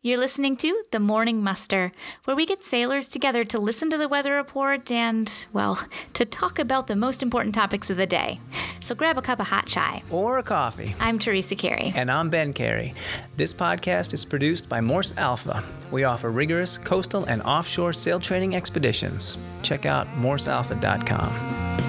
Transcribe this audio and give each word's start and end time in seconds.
You're 0.00 0.18
listening 0.20 0.56
to 0.58 0.84
The 0.92 1.00
Morning 1.00 1.42
Muster, 1.42 1.90
where 2.22 2.36
we 2.36 2.46
get 2.46 2.62
sailors 2.62 3.08
together 3.08 3.42
to 3.42 3.58
listen 3.58 3.90
to 3.90 3.98
the 3.98 4.06
weather 4.06 4.36
report 4.36 4.92
and, 4.92 5.44
well, 5.52 5.84
to 6.12 6.24
talk 6.24 6.60
about 6.60 6.86
the 6.86 6.94
most 6.94 7.20
important 7.20 7.52
topics 7.52 7.90
of 7.90 7.96
the 7.96 8.06
day. 8.06 8.38
So 8.78 8.94
grab 8.94 9.18
a 9.18 9.22
cup 9.22 9.40
of 9.40 9.48
hot 9.48 9.66
chai. 9.66 10.04
Or 10.08 10.38
a 10.38 10.44
coffee. 10.44 10.94
I'm 11.00 11.18
Teresa 11.18 11.56
Carey. 11.56 11.92
And 11.96 12.12
I'm 12.12 12.30
Ben 12.30 12.52
Carey. 12.52 12.94
This 13.36 13.52
podcast 13.52 14.14
is 14.14 14.24
produced 14.24 14.68
by 14.68 14.80
Morse 14.80 15.12
Alpha. 15.16 15.64
We 15.90 16.04
offer 16.04 16.30
rigorous 16.30 16.78
coastal 16.78 17.24
and 17.24 17.42
offshore 17.42 17.92
sail 17.92 18.20
training 18.20 18.54
expeditions. 18.54 19.36
Check 19.64 19.84
out 19.84 20.06
morsealpha.com. 20.16 21.87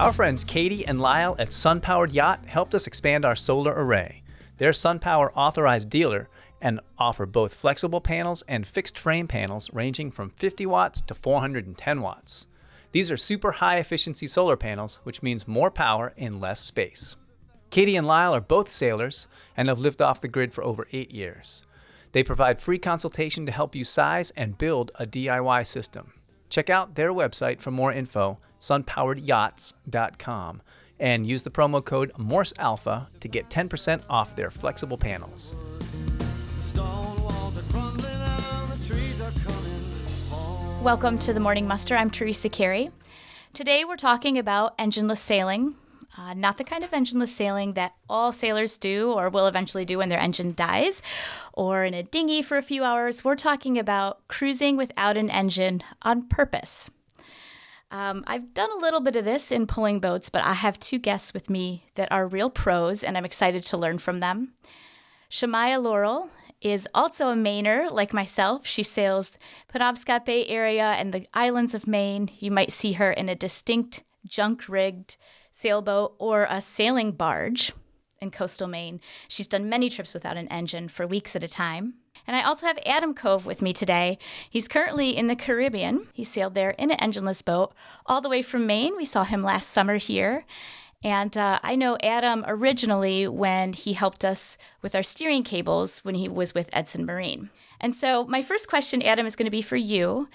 Our 0.00 0.14
friends 0.14 0.44
Katie 0.44 0.86
and 0.86 0.98
Lyall 0.98 1.38
at 1.38 1.52
Sun 1.52 1.82
Powered 1.82 2.12
Yacht 2.12 2.46
helped 2.46 2.74
us 2.74 2.86
expand 2.86 3.26
our 3.26 3.36
solar 3.36 3.74
array. 3.74 4.22
They're 4.56 4.70
SunPower 4.70 5.30
authorized 5.34 5.90
dealer 5.90 6.30
and 6.58 6.80
offer 6.98 7.26
both 7.26 7.52
flexible 7.52 8.00
panels 8.00 8.42
and 8.48 8.66
fixed 8.66 8.98
frame 8.98 9.28
panels 9.28 9.68
ranging 9.74 10.10
from 10.10 10.30
50 10.30 10.64
watts 10.64 11.02
to 11.02 11.12
410 11.12 12.00
watts. 12.00 12.46
These 12.92 13.10
are 13.10 13.18
super 13.18 13.52
high 13.52 13.76
efficiency 13.76 14.26
solar 14.26 14.56
panels, 14.56 15.00
which 15.02 15.22
means 15.22 15.46
more 15.46 15.70
power 15.70 16.14
in 16.16 16.40
less 16.40 16.62
space. 16.62 17.16
Katie 17.68 17.96
and 17.96 18.06
Lyall 18.06 18.32
are 18.32 18.40
both 18.40 18.70
sailors 18.70 19.28
and 19.54 19.68
have 19.68 19.80
lived 19.80 20.00
off 20.00 20.22
the 20.22 20.28
grid 20.28 20.54
for 20.54 20.64
over 20.64 20.88
eight 20.92 21.10
years. 21.10 21.66
They 22.12 22.22
provide 22.22 22.58
free 22.58 22.78
consultation 22.78 23.44
to 23.44 23.52
help 23.52 23.74
you 23.74 23.84
size 23.84 24.30
and 24.30 24.56
build 24.56 24.92
a 24.94 25.04
DIY 25.04 25.66
system. 25.66 26.14
Check 26.48 26.70
out 26.70 26.94
their 26.94 27.12
website 27.12 27.60
for 27.60 27.70
more 27.70 27.92
info 27.92 28.38
sunpoweredyachts.com 28.60 30.62
and 30.98 31.26
use 31.26 31.42
the 31.42 31.50
promo 31.50 31.84
code 31.84 32.12
Morse 32.16 32.52
Alpha 32.58 33.08
to 33.20 33.28
get 33.28 33.48
10% 33.48 34.02
off 34.08 34.36
their 34.36 34.50
flexible 34.50 34.98
panels. 34.98 35.56
Welcome 40.82 41.18
to 41.18 41.32
the 41.32 41.40
Morning 41.40 41.66
Muster. 41.66 41.96
I'm 41.96 42.10
Teresa 42.10 42.48
Carey. 42.48 42.90
Today 43.52 43.84
we're 43.84 43.96
talking 43.96 44.38
about 44.38 44.78
engineless 44.78 45.18
sailing. 45.18 45.74
Uh, 46.16 46.34
not 46.34 46.58
the 46.58 46.64
kind 46.64 46.82
of 46.82 46.90
engineless 46.90 47.28
sailing 47.28 47.74
that 47.74 47.94
all 48.08 48.32
sailors 48.32 48.76
do 48.76 49.12
or 49.12 49.28
will 49.28 49.46
eventually 49.46 49.84
do 49.84 49.98
when 49.98 50.08
their 50.08 50.18
engine 50.18 50.54
dies, 50.54 51.00
or 51.52 51.84
in 51.84 51.94
a 51.94 52.02
dinghy 52.02 52.42
for 52.42 52.56
a 52.56 52.62
few 52.62 52.82
hours. 52.82 53.24
We're 53.24 53.36
talking 53.36 53.78
about 53.78 54.26
cruising 54.28 54.76
without 54.76 55.16
an 55.16 55.30
engine 55.30 55.82
on 56.02 56.28
purpose. 56.28 56.90
Um, 57.90 58.22
I've 58.26 58.54
done 58.54 58.70
a 58.72 58.80
little 58.80 59.00
bit 59.00 59.16
of 59.16 59.24
this 59.24 59.50
in 59.50 59.66
pulling 59.66 59.98
boats, 59.98 60.28
but 60.28 60.42
I 60.42 60.52
have 60.52 60.78
two 60.78 60.98
guests 60.98 61.34
with 61.34 61.50
me 61.50 61.86
that 61.96 62.10
are 62.12 62.26
real 62.26 62.50
pros, 62.50 63.02
and 63.02 63.16
I'm 63.16 63.24
excited 63.24 63.64
to 63.64 63.76
learn 63.76 63.98
from 63.98 64.20
them. 64.20 64.52
Shemaya 65.28 65.82
Laurel 65.82 66.30
is 66.60 66.86
also 66.94 67.30
a 67.30 67.34
Mainer 67.34 67.90
like 67.90 68.12
myself. 68.12 68.66
She 68.66 68.82
sails 68.82 69.38
Penobscot 69.72 70.24
Bay 70.24 70.46
area 70.46 70.84
and 70.84 71.12
the 71.12 71.26
islands 71.34 71.74
of 71.74 71.86
Maine. 71.86 72.30
You 72.38 72.50
might 72.50 72.72
see 72.72 72.92
her 72.92 73.10
in 73.10 73.28
a 73.28 73.34
distinct 73.34 74.02
junk 74.26 74.68
rigged 74.68 75.16
sailboat 75.52 76.14
or 76.18 76.46
a 76.48 76.60
sailing 76.60 77.12
barge 77.12 77.72
in 78.20 78.30
coastal 78.30 78.68
Maine. 78.68 79.00
She's 79.28 79.46
done 79.46 79.68
many 79.68 79.88
trips 79.88 80.14
without 80.14 80.36
an 80.36 80.48
engine 80.48 80.88
for 80.88 81.06
weeks 81.06 81.34
at 81.34 81.44
a 81.44 81.48
time. 81.48 81.94
And 82.26 82.36
I 82.36 82.42
also 82.42 82.66
have 82.66 82.78
Adam 82.86 83.14
Cove 83.14 83.46
with 83.46 83.62
me 83.62 83.72
today. 83.72 84.18
He's 84.48 84.68
currently 84.68 85.16
in 85.16 85.26
the 85.26 85.36
Caribbean. 85.36 86.06
He 86.12 86.24
sailed 86.24 86.54
there 86.54 86.70
in 86.70 86.90
an 86.90 86.98
engineless 86.98 87.44
boat 87.44 87.72
all 88.06 88.20
the 88.20 88.28
way 88.28 88.42
from 88.42 88.66
Maine. 88.66 88.96
We 88.96 89.04
saw 89.04 89.24
him 89.24 89.42
last 89.42 89.70
summer 89.70 89.96
here. 89.96 90.44
And 91.02 91.34
uh, 91.36 91.60
I 91.62 91.76
know 91.76 91.96
Adam 92.02 92.44
originally 92.46 93.26
when 93.26 93.72
he 93.72 93.94
helped 93.94 94.24
us 94.24 94.58
with 94.82 94.94
our 94.94 95.02
steering 95.02 95.42
cables 95.42 96.00
when 96.00 96.14
he 96.14 96.28
was 96.28 96.52
with 96.52 96.68
Edson 96.72 97.06
Marine. 97.06 97.48
And 97.80 97.96
so, 97.96 98.24
my 98.26 98.42
first 98.42 98.68
question, 98.68 99.00
Adam, 99.00 99.24
is 99.24 99.34
going 99.34 99.46
to 99.46 99.50
be 99.50 99.62
for 99.62 99.76
you. 99.76 100.28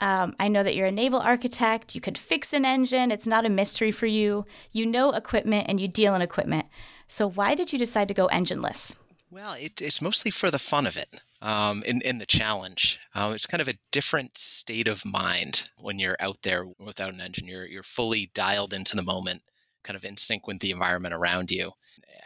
Um, 0.00 0.36
I 0.38 0.46
know 0.46 0.62
that 0.62 0.76
you're 0.76 0.86
a 0.86 0.92
naval 0.92 1.18
architect. 1.18 1.96
You 1.96 2.00
could 2.00 2.16
fix 2.16 2.52
an 2.52 2.64
engine, 2.64 3.10
it's 3.10 3.26
not 3.26 3.44
a 3.44 3.50
mystery 3.50 3.90
for 3.90 4.06
you. 4.06 4.46
You 4.70 4.86
know 4.86 5.12
equipment 5.12 5.66
and 5.68 5.80
you 5.80 5.88
deal 5.88 6.14
in 6.14 6.22
equipment. 6.22 6.66
So, 7.08 7.28
why 7.28 7.56
did 7.56 7.72
you 7.72 7.78
decide 7.78 8.06
to 8.08 8.14
go 8.14 8.28
engineless? 8.28 8.94
Well, 9.30 9.54
it, 9.58 9.82
it's 9.82 10.00
mostly 10.00 10.30
for 10.30 10.50
the 10.50 10.58
fun 10.58 10.86
of 10.86 10.96
it 10.96 11.08
um, 11.42 11.82
in, 11.82 12.00
in 12.02 12.18
the 12.18 12.26
challenge. 12.26 12.98
Um, 13.14 13.34
it's 13.34 13.46
kind 13.46 13.60
of 13.60 13.68
a 13.68 13.78
different 13.90 14.38
state 14.38 14.86
of 14.88 15.04
mind 15.04 15.68
when 15.76 15.98
you're 15.98 16.16
out 16.20 16.38
there 16.42 16.64
without 16.78 17.12
an 17.12 17.20
engine. 17.20 17.46
You're, 17.46 17.82
fully 17.82 18.30
dialed 18.32 18.72
into 18.72 18.94
the 18.94 19.02
moment, 19.02 19.42
kind 19.82 19.96
of 19.96 20.04
in 20.04 20.16
sync 20.16 20.46
with 20.46 20.60
the 20.60 20.70
environment 20.70 21.12
around 21.12 21.50
you. 21.50 21.72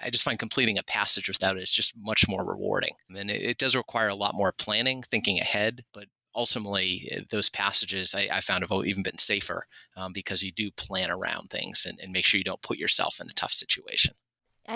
I 0.03 0.11
just 0.11 0.23
find 0.23 0.39
completing 0.39 0.79
a 0.79 0.83
passage 0.83 1.29
without 1.29 1.57
it 1.57 1.63
is 1.63 1.73
just 1.73 1.95
much 1.97 2.29
more 2.29 2.45
rewarding. 2.45 2.93
And 3.09 3.31
it, 3.31 3.43
it 3.43 3.59
does 3.59 3.75
require 3.75 4.09
a 4.09 4.15
lot 4.15 4.35
more 4.35 4.53
planning, 4.53 5.03
thinking 5.03 5.41
ahead, 5.41 5.83
but 5.95 6.07
ultimately 6.35 7.09
eh, 7.11 7.21
those 7.31 7.49
passages 7.49 8.15
I, 8.15 8.29
I, 8.31 8.41
found 8.43 8.63
have 8.63 8.87
even 8.87 9.03
been 9.03 9.17
safer 9.17 9.67
um, 9.97 10.13
because 10.13 10.43
you 10.43 10.53
do 10.53 10.71
plan 10.73 11.11
around 11.11 11.49
things 11.49 11.87
and, 11.89 11.99
and, 11.99 12.13
make 12.13 12.27
sure 12.27 12.37
you 12.37 12.45
don't 12.45 12.61
put 12.61 12.77
yourself 12.77 13.19
in 13.21 13.31
a 13.31 13.33
tough 13.33 13.53
situation. 13.53 14.15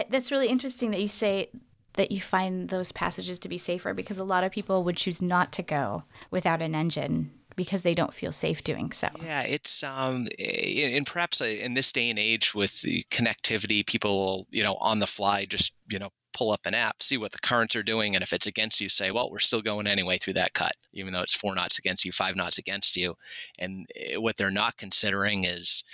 that's 0.08 0.32
really 0.32 0.48
interesting 0.48 0.90
that 0.92 1.02
you 1.02 1.08
say 1.08 1.50
that 1.94 2.12
you 2.12 2.20
find 2.20 2.68
those 2.68 2.92
passages 2.92 3.38
to 3.40 3.48
be 3.48 3.58
safer 3.58 3.94
because 3.94 4.18
a 4.18 4.24
lot 4.24 4.44
of 4.44 4.52
people 4.52 4.84
would 4.84 4.96
choose 4.96 5.20
not 5.20 5.52
to 5.52 5.62
go 5.62 6.04
without 6.30 6.62
an 6.62 6.74
engine 6.74 7.32
because 7.56 7.82
they 7.82 7.94
don't 7.94 8.14
feel 8.14 8.32
safe 8.32 8.64
doing 8.64 8.92
so. 8.92 9.08
Yeah, 9.22 9.42
it's 9.42 9.82
um, 9.82 10.28
and 10.38 11.06
perhaps 11.06 11.40
uh, 11.40 11.44
in 11.44 11.74
this 11.74 11.92
day 11.92 12.08
and 12.08 12.18
age 12.18 12.54
with 12.54 12.80
the 12.82 13.04
connectivity, 13.10 13.86
people 13.86 14.46
you 14.50 14.62
know 14.62 14.76
on 14.76 14.98
the 14.98 15.06
fly 15.06 15.44
just 15.44 15.74
you 15.90 15.98
know 15.98 16.10
pull 16.32 16.52
up 16.52 16.60
an 16.64 16.74
app, 16.74 17.02
see 17.02 17.18
what 17.18 17.32
the 17.32 17.38
currents 17.38 17.74
are 17.76 17.82
doing, 17.82 18.14
and 18.14 18.22
if 18.22 18.32
it's 18.32 18.46
against 18.46 18.80
you, 18.80 18.88
say, 18.88 19.10
well, 19.10 19.30
we're 19.30 19.38
still 19.38 19.62
going 19.62 19.86
anyway 19.86 20.16
through 20.16 20.34
that 20.34 20.54
cut, 20.54 20.72
even 20.92 21.12
though 21.12 21.22
it's 21.22 21.34
four 21.34 21.54
knots 21.54 21.78
against 21.78 22.04
you, 22.04 22.12
five 22.12 22.36
knots 22.36 22.58
against 22.58 22.96
you. 22.96 23.16
And 23.58 23.86
eh, 23.96 24.16
what 24.16 24.36
they're 24.36 24.50
not 24.50 24.76
considering 24.76 25.44
is 25.44 25.84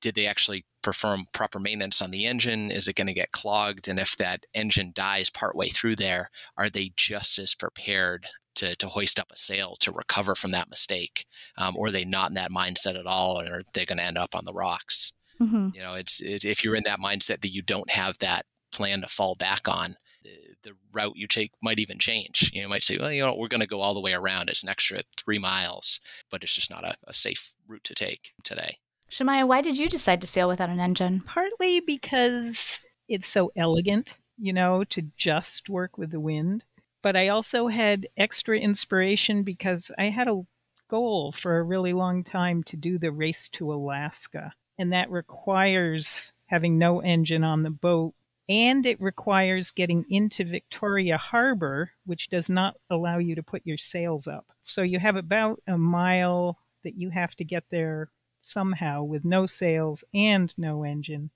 did 0.00 0.14
they 0.14 0.26
actually 0.26 0.64
perform 0.82 1.26
proper 1.32 1.58
maintenance 1.58 2.00
on 2.00 2.10
the 2.10 2.26
engine? 2.26 2.70
Is 2.70 2.88
it 2.88 2.96
going 2.96 3.06
to 3.06 3.12
get 3.12 3.32
clogged? 3.32 3.88
And 3.88 3.98
if 3.98 4.16
that 4.16 4.46
engine 4.54 4.92
dies 4.94 5.30
partway 5.30 5.68
through 5.68 5.96
there, 5.96 6.30
are 6.56 6.68
they 6.68 6.92
just 6.96 7.38
as 7.38 7.54
prepared 7.54 8.26
to, 8.56 8.74
to 8.76 8.88
hoist 8.88 9.18
up 9.18 9.30
a 9.32 9.36
sail 9.36 9.76
to 9.80 9.92
recover 9.92 10.34
from 10.34 10.50
that 10.52 10.70
mistake? 10.70 11.26
Um, 11.56 11.76
or 11.76 11.88
are 11.88 11.90
they 11.90 12.04
not 12.04 12.30
in 12.30 12.34
that 12.34 12.50
mindset 12.50 12.98
at 12.98 13.06
all? 13.06 13.38
And 13.38 13.48
are 13.50 13.62
they 13.74 13.84
going 13.84 13.98
to 13.98 14.04
end 14.04 14.18
up 14.18 14.34
on 14.34 14.44
the 14.44 14.54
rocks? 14.54 15.12
Mm-hmm. 15.40 15.68
You 15.74 15.80
know, 15.80 15.94
it's 15.94 16.20
it, 16.20 16.44
if 16.44 16.64
you're 16.64 16.76
in 16.76 16.84
that 16.84 17.00
mindset 17.00 17.40
that 17.40 17.52
you 17.52 17.62
don't 17.62 17.90
have 17.90 18.18
that 18.18 18.44
plan 18.72 19.00
to 19.00 19.08
fall 19.08 19.34
back 19.34 19.68
on, 19.68 19.96
the, 20.22 20.30
the 20.62 20.72
route 20.92 21.16
you 21.16 21.26
take 21.26 21.52
might 21.62 21.78
even 21.78 21.98
change. 21.98 22.50
You, 22.52 22.60
know, 22.60 22.66
you 22.66 22.68
might 22.68 22.84
say, 22.84 22.98
well, 22.98 23.12
you 23.12 23.22
know, 23.22 23.34
we're 23.34 23.48
going 23.48 23.62
to 23.62 23.66
go 23.66 23.80
all 23.80 23.94
the 23.94 24.00
way 24.00 24.12
around. 24.12 24.50
It's 24.50 24.62
an 24.62 24.68
extra 24.68 25.00
three 25.16 25.38
miles, 25.38 26.00
but 26.30 26.42
it's 26.42 26.54
just 26.54 26.70
not 26.70 26.84
a, 26.84 26.94
a 27.06 27.14
safe 27.14 27.54
route 27.66 27.84
to 27.84 27.94
take 27.94 28.32
today. 28.44 28.76
Shemaya, 29.10 29.46
why 29.46 29.60
did 29.60 29.76
you 29.76 29.88
decide 29.88 30.20
to 30.20 30.26
sail 30.28 30.46
without 30.46 30.70
an 30.70 30.78
engine? 30.78 31.20
Partly 31.26 31.80
because 31.80 32.86
it's 33.08 33.28
so 33.28 33.50
elegant, 33.56 34.16
you 34.38 34.52
know, 34.52 34.84
to 34.84 35.02
just 35.16 35.68
work 35.68 35.98
with 35.98 36.12
the 36.12 36.20
wind. 36.20 36.62
But 37.02 37.16
I 37.16 37.28
also 37.28 37.66
had 37.66 38.06
extra 38.16 38.56
inspiration 38.56 39.42
because 39.42 39.90
I 39.98 40.10
had 40.10 40.28
a 40.28 40.42
goal 40.88 41.32
for 41.32 41.58
a 41.58 41.62
really 41.62 41.92
long 41.92 42.22
time 42.22 42.62
to 42.64 42.76
do 42.76 42.98
the 42.98 43.10
race 43.10 43.48
to 43.50 43.72
Alaska. 43.72 44.52
And 44.78 44.92
that 44.92 45.10
requires 45.10 46.32
having 46.46 46.78
no 46.78 47.00
engine 47.00 47.42
on 47.42 47.64
the 47.64 47.70
boat. 47.70 48.14
And 48.48 48.86
it 48.86 49.00
requires 49.00 49.72
getting 49.72 50.04
into 50.08 50.44
Victoria 50.44 51.16
Harbor, 51.16 51.90
which 52.06 52.28
does 52.28 52.48
not 52.48 52.76
allow 52.90 53.18
you 53.18 53.34
to 53.34 53.42
put 53.42 53.66
your 53.66 53.78
sails 53.78 54.28
up. 54.28 54.46
So 54.60 54.82
you 54.82 55.00
have 55.00 55.16
about 55.16 55.60
a 55.66 55.78
mile 55.78 56.58
that 56.84 56.96
you 56.96 57.10
have 57.10 57.34
to 57.36 57.44
get 57.44 57.64
there 57.70 58.08
somehow 58.40 59.02
with 59.02 59.24
no 59.24 59.46
sails 59.46 60.04
and 60.14 60.52
no 60.56 60.84
engine. 60.84 61.30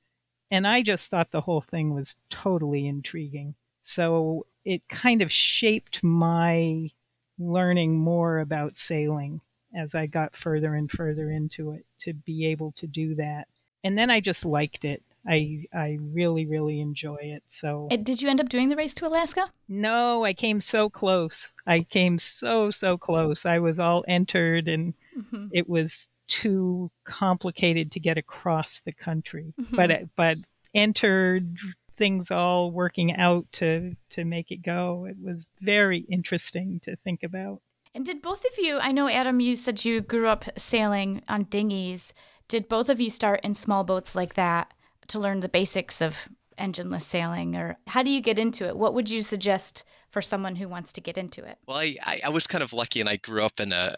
And 0.50 0.66
I 0.66 0.82
just 0.82 1.10
thought 1.10 1.30
the 1.30 1.40
whole 1.40 1.60
thing 1.60 1.94
was 1.94 2.16
totally 2.30 2.86
intriguing. 2.86 3.54
So 3.80 4.46
it 4.64 4.88
kind 4.88 5.22
of 5.22 5.32
shaped 5.32 6.02
my 6.02 6.90
learning 7.38 7.96
more 7.98 8.38
about 8.38 8.76
sailing 8.76 9.40
as 9.74 9.94
I 9.94 10.06
got 10.06 10.36
further 10.36 10.74
and 10.74 10.90
further 10.90 11.30
into 11.30 11.72
it 11.72 11.84
to 12.00 12.14
be 12.14 12.46
able 12.46 12.72
to 12.72 12.86
do 12.86 13.14
that. 13.16 13.48
And 13.82 13.98
then 13.98 14.10
I 14.10 14.20
just 14.20 14.44
liked 14.44 14.84
it. 14.84 15.02
I 15.26 15.64
I 15.72 15.98
really 16.00 16.46
really 16.46 16.80
enjoy 16.80 17.18
it. 17.20 17.42
So 17.48 17.88
Did 17.90 18.20
you 18.20 18.28
end 18.28 18.40
up 18.40 18.48
doing 18.48 18.68
the 18.68 18.76
race 18.76 18.94
to 18.94 19.06
Alaska? 19.06 19.50
No, 19.68 20.24
I 20.24 20.34
came 20.34 20.60
so 20.60 20.90
close. 20.90 21.54
I 21.66 21.80
came 21.80 22.18
so 22.18 22.70
so 22.70 22.98
close. 22.98 23.46
I 23.46 23.58
was 23.58 23.78
all 23.78 24.04
entered 24.06 24.68
and 24.68 24.94
mm-hmm. 25.18 25.46
it 25.52 25.68
was 25.68 26.08
too 26.28 26.90
complicated 27.04 27.92
to 27.92 28.00
get 28.00 28.18
across 28.18 28.80
the 28.80 28.92
country. 28.92 29.54
Mm-hmm. 29.60 29.76
But 29.76 30.02
but 30.16 30.38
entered 30.74 31.56
things 31.96 32.30
all 32.30 32.70
working 32.70 33.14
out 33.14 33.46
to 33.52 33.96
to 34.10 34.24
make 34.24 34.50
it 34.50 34.62
go. 34.62 35.06
It 35.08 35.16
was 35.22 35.46
very 35.60 35.98
interesting 35.98 36.80
to 36.84 36.96
think 36.96 37.22
about. 37.22 37.60
And 37.94 38.04
did 38.04 38.22
both 38.22 38.44
of 38.44 38.58
you, 38.58 38.78
I 38.78 38.90
know 38.90 39.08
Adam, 39.08 39.38
you 39.38 39.54
said 39.54 39.84
you 39.84 40.00
grew 40.00 40.26
up 40.26 40.46
sailing 40.58 41.22
on 41.28 41.44
dinghies. 41.44 42.12
Did 42.48 42.68
both 42.68 42.88
of 42.88 43.00
you 43.00 43.08
start 43.08 43.40
in 43.44 43.54
small 43.54 43.84
boats 43.84 44.16
like 44.16 44.34
that 44.34 44.74
to 45.08 45.20
learn 45.20 45.40
the 45.40 45.48
basics 45.48 46.00
of 46.00 46.28
engineless 46.58 47.02
sailing? 47.02 47.54
Or 47.54 47.78
how 47.86 48.02
do 48.02 48.10
you 48.10 48.20
get 48.20 48.38
into 48.38 48.66
it? 48.66 48.76
What 48.76 48.94
would 48.94 49.10
you 49.10 49.22
suggest 49.22 49.84
for 50.10 50.20
someone 50.20 50.56
who 50.56 50.68
wants 50.68 50.92
to 50.94 51.00
get 51.00 51.16
into 51.16 51.44
it? 51.44 51.58
Well, 51.66 51.76
I, 51.76 52.20
I 52.24 52.28
was 52.30 52.48
kind 52.48 52.64
of 52.64 52.72
lucky 52.72 53.00
and 53.00 53.08
I 53.08 53.16
grew 53.16 53.44
up 53.44 53.60
in 53.60 53.72
a 53.72 53.94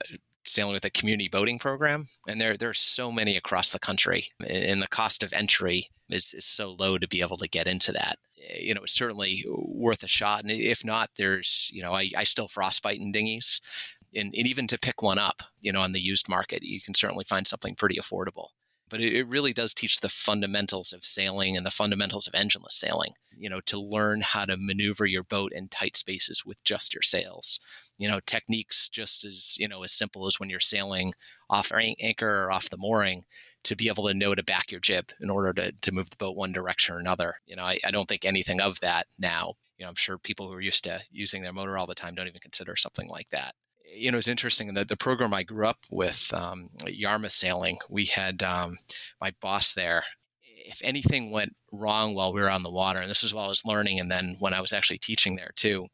sailing 0.47 0.75
with 0.75 0.85
a 0.85 0.91
community 0.91 1.29
boating 1.29 1.59
program 1.59 2.09
and 2.29 2.41
there 2.41 2.55
there 2.55 2.71
are 2.71 2.75
so 2.75 3.11
many 3.11 3.37
across 3.37 3.71
the 3.71 3.79
country 3.79 4.29
and 4.49 4.81
the 4.81 4.89
cost 4.89 5.23
of 5.23 5.33
entry 5.33 5.91
is, 6.09 6.35
is 6.35 6.45
so 6.45 6.77
low 6.79 6.99
to 6.99 7.09
be 7.09 7.21
able 7.21 7.37
to 7.37 7.49
get 7.49 7.67
into 7.67 7.93
that 7.93 8.19
eh, 8.49 8.59
you 8.61 8.75
know, 8.75 8.83
it's 8.83 8.93
certainly 8.93 9.45
worth 9.49 10.03
a 10.03 10.09
shot. 10.09 10.43
And 10.43 10.51
if 10.51 10.85
not, 10.85 11.11
there's, 11.17 11.71
you 11.73 11.83
know, 11.83 11.95
I, 11.95 12.11
I 12.17 12.25
still 12.25 12.49
frostbite 12.49 13.01
in 13.01 13.13
dinghies. 13.13 13.61
And, 14.15 14.35
and, 14.37 14.47
even 14.47 14.67
to 14.69 14.79
pick 14.79 15.03
one 15.03 15.19
up, 15.19 15.43
you 15.61 15.73
know, 15.73 15.83
on 15.83 15.93
the 15.93 16.01
used 16.01 16.29
market, 16.29 16.63
you 16.63 16.81
can 16.81 16.95
certainly 16.95 17.25
find 17.25 17.47
something 17.47 17.75
pretty 17.75 17.97
affordable. 17.97 18.49
But 18.89 19.01
it, 19.01 19.15
it 19.15 19.27
really 19.27 19.53
does 19.53 19.75
teach 19.75 20.01
the 20.01 20.09
fundamentals 20.09 20.93
of 20.93 21.05
sailing 21.05 21.57
and 21.57 21.67
the 21.67 21.71
fundamentals 21.71 22.27
of 22.27 22.33
engineless 22.33 22.73
sailing, 22.73 23.15
you 23.37 23.51
know, 23.51 23.61
to 23.63 23.81
learn 23.81 24.21
how 24.23 24.45
to 24.45 24.57
maneuver 24.57 25.07
your 25.07 25.25
boat 25.25 25.53
in 25.53 25.69
tight 25.69 25.97
spaces 25.97 26.47
with 26.47 26.63
just 26.65 26.95
your 26.95 27.03
sails. 27.03 27.61
You 27.99 28.09
know, 28.09 28.21
techniques 28.27 28.89
just 28.89 29.25
as, 29.25 29.57
you 29.59 29.69
know, 29.69 29.83
as 29.83 29.93
simple 29.93 30.27
as 30.27 30.39
when 30.39 30.51
you're 30.51 30.61
sailing 30.61 31.15
off 31.49 31.73
anchor 31.73 32.45
or 32.45 32.53
off 32.53 32.71
the 32.71 32.77
mooring 32.77 33.25
to 33.65 33.75
be 33.75 33.89
able 33.89 34.07
to 34.07 34.15
know 34.15 34.35
to 34.35 34.45
back 34.45 34.71
your 34.71 34.81
jib 34.81 35.11
in 35.21 35.31
order 35.31 35.53
to, 35.53 35.73
to 35.73 35.93
move 35.93 36.11
the 36.11 36.17
boat 36.17 36.37
one 36.37 36.53
direction 36.53 36.95
or 36.95 36.99
another. 36.99 37.35
You 37.47 37.57
know, 37.57 37.65
I, 37.65 37.79
I 37.85 37.91
don't 37.91 38.07
think 38.09 38.25
anything 38.25 38.61
of 38.61 38.79
that 38.81 39.07
now. 39.19 39.55
You 39.77 39.85
know, 39.85 39.89
I'm 39.91 39.97
sure 39.97 40.19
people 40.19 40.49
who 40.49 40.55
are 40.55 40.61
used 40.61 40.85
to 40.85 41.03
using 41.11 41.43
their 41.43 41.53
motor 41.53 41.77
all 41.77 41.87
the 41.87 41.95
time 41.95 42.15
don't 42.15 42.29
even 42.29 42.41
consider 42.41 42.77
something 42.77 43.09
like 43.09 43.29
that. 43.31 43.55
You 43.93 44.11
know, 44.11 44.19
it's 44.19 44.29
interesting 44.29 44.75
that 44.75 44.89
the 44.89 44.97
program 44.97 45.35
I 45.35 45.43
grew 45.43 45.67
up 45.67 45.79
with, 45.91 46.33
um, 46.35 46.69
Yarmouth 46.87 47.33
Sailing, 47.33 47.79
we 47.89 48.05
had 48.07 48.43
um, 48.43 48.77
my 49.21 49.33
boss 49.41 49.75
there. 49.75 50.05
If 50.43 50.81
anything 50.83 51.31
went 51.31 51.55
wrong 51.73 52.15
while 52.15 52.33
we 52.33 52.41
were 52.41 52.51
on 52.51 52.63
the 52.63 52.71
water, 52.71 53.01
and 53.01 53.11
this 53.11 53.23
is 53.23 53.33
while 53.35 53.47
I 53.47 53.49
was 53.49 53.65
learning, 53.65 54.01
and 54.01 54.11
then 54.11 54.37
when 54.39 54.55
I 54.55 54.61
was 54.61 54.73
actually 54.73 54.99
teaching 54.99 55.37
there 55.37 55.53
too, 55.57 55.87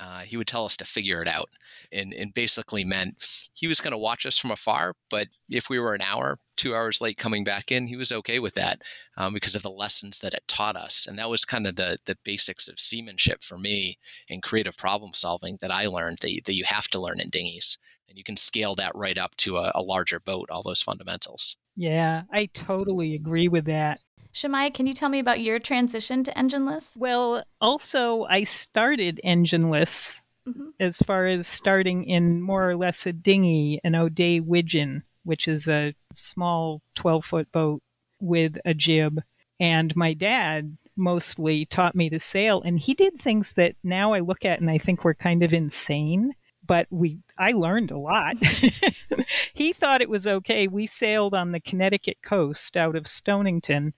uh, 0.00 0.20
he 0.20 0.36
would 0.36 0.46
tell 0.46 0.64
us 0.64 0.76
to 0.76 0.84
figure 0.84 1.22
it 1.22 1.28
out 1.28 1.50
and, 1.92 2.12
and 2.14 2.32
basically 2.34 2.84
meant 2.84 3.14
he 3.52 3.66
was 3.66 3.80
going 3.80 3.92
to 3.92 3.98
watch 3.98 4.26
us 4.26 4.38
from 4.38 4.50
afar 4.50 4.94
but 5.10 5.28
if 5.48 5.68
we 5.68 5.78
were 5.78 5.94
an 5.94 6.02
hour 6.02 6.38
two 6.56 6.74
hours 6.74 7.00
late 7.00 7.16
coming 7.16 7.44
back 7.44 7.70
in 7.70 7.86
he 7.86 7.96
was 7.96 8.12
okay 8.12 8.38
with 8.38 8.54
that 8.54 8.80
um, 9.16 9.34
because 9.34 9.54
of 9.54 9.62
the 9.62 9.70
lessons 9.70 10.18
that 10.18 10.34
it 10.34 10.42
taught 10.48 10.76
us 10.76 11.06
and 11.06 11.18
that 11.18 11.30
was 11.30 11.44
kind 11.44 11.66
of 11.66 11.76
the, 11.76 11.98
the 12.06 12.16
basics 12.24 12.68
of 12.68 12.78
seamanship 12.80 13.42
for 13.42 13.58
me 13.58 13.98
and 14.28 14.42
creative 14.42 14.76
problem 14.76 15.12
solving 15.14 15.58
that 15.60 15.70
i 15.70 15.86
learned 15.86 16.18
that 16.20 16.32
you, 16.32 16.40
that 16.44 16.54
you 16.54 16.64
have 16.66 16.88
to 16.88 17.00
learn 17.00 17.20
in 17.20 17.30
dinghies 17.30 17.78
and 18.08 18.18
you 18.18 18.24
can 18.24 18.36
scale 18.36 18.74
that 18.74 18.92
right 18.94 19.18
up 19.18 19.36
to 19.36 19.56
a, 19.58 19.70
a 19.74 19.82
larger 19.82 20.18
boat 20.18 20.50
all 20.50 20.64
those 20.64 20.82
fundamentals. 20.82 21.56
Yeah 21.76 22.22
i 22.32 22.46
totally 22.46 23.14
agree 23.14 23.48
with 23.48 23.66
that 23.66 24.00
Shemaya, 24.32 24.72
can 24.72 24.86
you 24.86 24.94
tell 24.94 25.08
me 25.08 25.18
about 25.18 25.40
your 25.40 25.58
transition 25.58 26.22
to 26.24 26.32
engineless? 26.32 26.96
Well, 26.96 27.44
also, 27.60 28.24
I 28.24 28.44
started 28.44 29.20
engineless 29.24 30.22
mm-hmm. 30.46 30.70
as 30.78 30.98
far 30.98 31.26
as 31.26 31.46
starting 31.46 32.04
in 32.04 32.40
more 32.40 32.70
or 32.70 32.76
less 32.76 33.06
a 33.06 33.12
dinghy, 33.12 33.80
an 33.82 33.94
O'Day 33.94 34.40
Widgeon, 34.40 35.02
which 35.24 35.48
is 35.48 35.66
a 35.68 35.94
small 36.14 36.82
12 36.94 37.24
foot 37.24 37.52
boat 37.52 37.82
with 38.20 38.56
a 38.64 38.74
jib. 38.74 39.20
And 39.58 39.94
my 39.96 40.14
dad 40.14 40.76
mostly 40.96 41.66
taught 41.66 41.94
me 41.94 42.08
to 42.10 42.20
sail, 42.20 42.62
and 42.62 42.78
he 42.78 42.94
did 42.94 43.18
things 43.18 43.54
that 43.54 43.74
now 43.82 44.12
I 44.12 44.20
look 44.20 44.44
at 44.44 44.60
and 44.60 44.70
I 44.70 44.78
think 44.78 45.04
were 45.04 45.14
kind 45.14 45.42
of 45.42 45.52
insane 45.52 46.34
but 46.66 46.86
we 46.90 47.18
I 47.36 47.50
learned 47.50 47.90
a 47.90 47.98
lot. 47.98 48.36
he 49.54 49.72
thought 49.72 50.02
it 50.02 50.08
was 50.08 50.28
okay. 50.28 50.68
We 50.68 50.86
sailed 50.86 51.34
on 51.34 51.50
the 51.50 51.58
Connecticut 51.58 52.18
coast 52.22 52.76
out 52.76 52.94
of 52.94 53.08
Stonington 53.08 53.92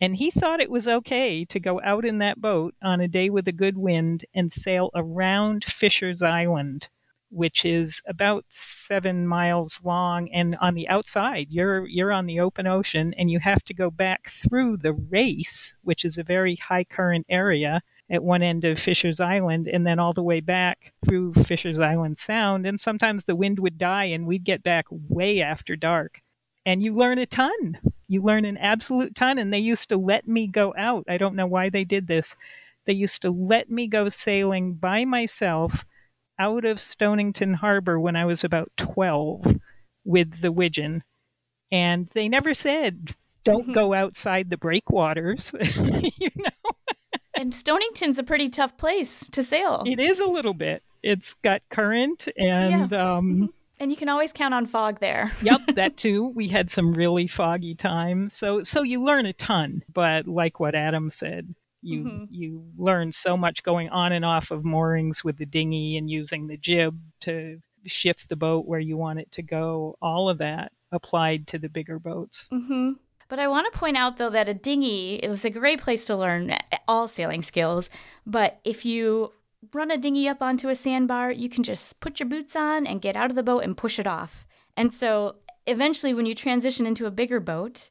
and 0.00 0.16
he 0.16 0.30
thought 0.30 0.60
it 0.60 0.70
was 0.70 0.88
okay 0.88 1.44
to 1.44 1.60
go 1.60 1.80
out 1.82 2.06
in 2.06 2.18
that 2.18 2.40
boat 2.40 2.74
on 2.82 3.00
a 3.00 3.08
day 3.08 3.28
with 3.28 3.46
a 3.46 3.52
good 3.52 3.76
wind 3.76 4.24
and 4.34 4.50
sail 4.50 4.90
around 4.94 5.62
Fisher's 5.62 6.22
Island, 6.22 6.88
which 7.30 7.66
is 7.66 8.00
about 8.06 8.46
seven 8.48 9.26
miles 9.26 9.82
long. 9.84 10.30
And 10.30 10.56
on 10.56 10.74
the 10.74 10.88
outside, 10.88 11.48
you're, 11.50 11.86
you're 11.86 12.12
on 12.12 12.24
the 12.24 12.40
open 12.40 12.66
ocean 12.66 13.12
and 13.18 13.30
you 13.30 13.40
have 13.40 13.62
to 13.64 13.74
go 13.74 13.90
back 13.90 14.30
through 14.30 14.78
the 14.78 14.94
race, 14.94 15.76
which 15.82 16.06
is 16.06 16.16
a 16.16 16.24
very 16.24 16.56
high 16.56 16.84
current 16.84 17.26
area 17.28 17.82
at 18.08 18.24
one 18.24 18.42
end 18.42 18.64
of 18.64 18.78
Fisher's 18.78 19.20
Island 19.20 19.68
and 19.68 19.86
then 19.86 19.98
all 19.98 20.14
the 20.14 20.22
way 20.22 20.40
back 20.40 20.94
through 21.04 21.34
Fisher's 21.34 21.78
Island 21.78 22.16
Sound. 22.16 22.66
And 22.66 22.80
sometimes 22.80 23.24
the 23.24 23.36
wind 23.36 23.58
would 23.58 23.76
die 23.76 24.04
and 24.04 24.26
we'd 24.26 24.44
get 24.44 24.62
back 24.62 24.86
way 24.90 25.42
after 25.42 25.76
dark. 25.76 26.22
And 26.66 26.82
you 26.82 26.94
learn 26.94 27.18
a 27.18 27.26
ton 27.26 27.78
you 28.10 28.20
learn 28.20 28.44
an 28.44 28.56
absolute 28.56 29.14
ton. 29.14 29.38
And 29.38 29.52
they 29.52 29.60
used 29.60 29.88
to 29.88 29.96
let 29.96 30.26
me 30.26 30.48
go 30.48 30.74
out. 30.76 31.04
I 31.08 31.16
don't 31.16 31.36
know 31.36 31.46
why 31.46 31.70
they 31.70 31.84
did 31.84 32.08
this. 32.08 32.34
They 32.84 32.92
used 32.92 33.22
to 33.22 33.30
let 33.30 33.70
me 33.70 33.86
go 33.86 34.08
sailing 34.08 34.74
by 34.74 35.04
myself 35.04 35.84
out 36.38 36.64
of 36.64 36.80
Stonington 36.80 37.54
Harbor 37.54 38.00
when 38.00 38.16
I 38.16 38.24
was 38.24 38.42
about 38.42 38.72
12 38.78 39.58
with 40.04 40.40
the 40.40 40.50
Widgeon. 40.50 41.04
And 41.70 42.08
they 42.14 42.28
never 42.28 42.52
said, 42.52 43.14
don't 43.44 43.72
go 43.72 43.94
outside 43.94 44.50
the 44.50 44.56
breakwaters, 44.56 45.52
you 46.18 46.30
know? 46.34 46.72
and 47.36 47.54
Stonington's 47.54 48.18
a 48.18 48.24
pretty 48.24 48.48
tough 48.48 48.76
place 48.76 49.28
to 49.28 49.44
sail. 49.44 49.84
It 49.86 50.00
is 50.00 50.18
a 50.18 50.26
little 50.26 50.54
bit. 50.54 50.82
It's 51.04 51.34
got 51.34 51.62
current 51.70 52.26
and 52.36 52.90
yeah. 52.90 53.16
um, 53.16 53.34
mm-hmm. 53.34 53.46
And 53.80 53.90
you 53.90 53.96
can 53.96 54.10
always 54.10 54.32
count 54.32 54.54
on 54.54 54.66
fog 54.66 55.00
there. 55.00 55.32
yep, 55.42 55.62
that 55.74 55.96
too. 55.96 56.28
We 56.28 56.48
had 56.48 56.70
some 56.70 56.92
really 56.92 57.26
foggy 57.26 57.74
times. 57.74 58.34
So 58.34 58.62
so 58.62 58.82
you 58.82 59.02
learn 59.02 59.26
a 59.26 59.32
ton, 59.32 59.82
but 59.92 60.28
like 60.28 60.60
what 60.60 60.74
Adam 60.74 61.10
said, 61.10 61.54
you 61.82 62.04
mm-hmm. 62.04 62.24
you 62.30 62.64
learn 62.76 63.10
so 63.10 63.36
much 63.36 63.62
going 63.62 63.88
on 63.88 64.12
and 64.12 64.24
off 64.24 64.50
of 64.50 64.64
moorings 64.64 65.24
with 65.24 65.38
the 65.38 65.46
dinghy 65.46 65.96
and 65.96 66.10
using 66.10 66.46
the 66.46 66.58
jib 66.58 67.00
to 67.22 67.58
shift 67.86 68.28
the 68.28 68.36
boat 68.36 68.66
where 68.66 68.80
you 68.80 68.96
want 68.96 69.18
it 69.18 69.32
to 69.32 69.42
go. 69.42 69.96
All 70.02 70.28
of 70.28 70.38
that 70.38 70.72
applied 70.92 71.46
to 71.48 71.58
the 71.58 71.68
bigger 71.68 71.98
boats. 71.98 72.48
Mm-hmm. 72.52 72.92
But 73.28 73.38
I 73.38 73.46
want 73.46 73.72
to 73.72 73.78
point 73.78 73.96
out, 73.96 74.16
though, 74.16 74.30
that 74.30 74.48
a 74.48 74.54
dinghy 74.54 75.14
is 75.14 75.44
a 75.44 75.50
great 75.50 75.80
place 75.80 76.04
to 76.06 76.16
learn 76.16 76.56
all 76.88 77.06
sailing 77.06 77.42
skills. 77.42 77.88
But 78.26 78.58
if 78.64 78.84
you 78.84 79.32
run 79.72 79.90
a 79.90 79.98
dinghy 79.98 80.28
up 80.28 80.42
onto 80.42 80.68
a 80.68 80.74
sandbar, 80.74 81.30
you 81.30 81.48
can 81.48 81.62
just 81.62 82.00
put 82.00 82.20
your 82.20 82.28
boots 82.28 82.56
on 82.56 82.86
and 82.86 83.02
get 83.02 83.16
out 83.16 83.30
of 83.30 83.36
the 83.36 83.42
boat 83.42 83.64
and 83.64 83.76
push 83.76 83.98
it 83.98 84.06
off. 84.06 84.46
And 84.76 84.92
so 84.92 85.36
eventually, 85.66 86.14
when 86.14 86.26
you 86.26 86.34
transition 86.34 86.86
into 86.86 87.06
a 87.06 87.10
bigger 87.10 87.40
boat, 87.40 87.90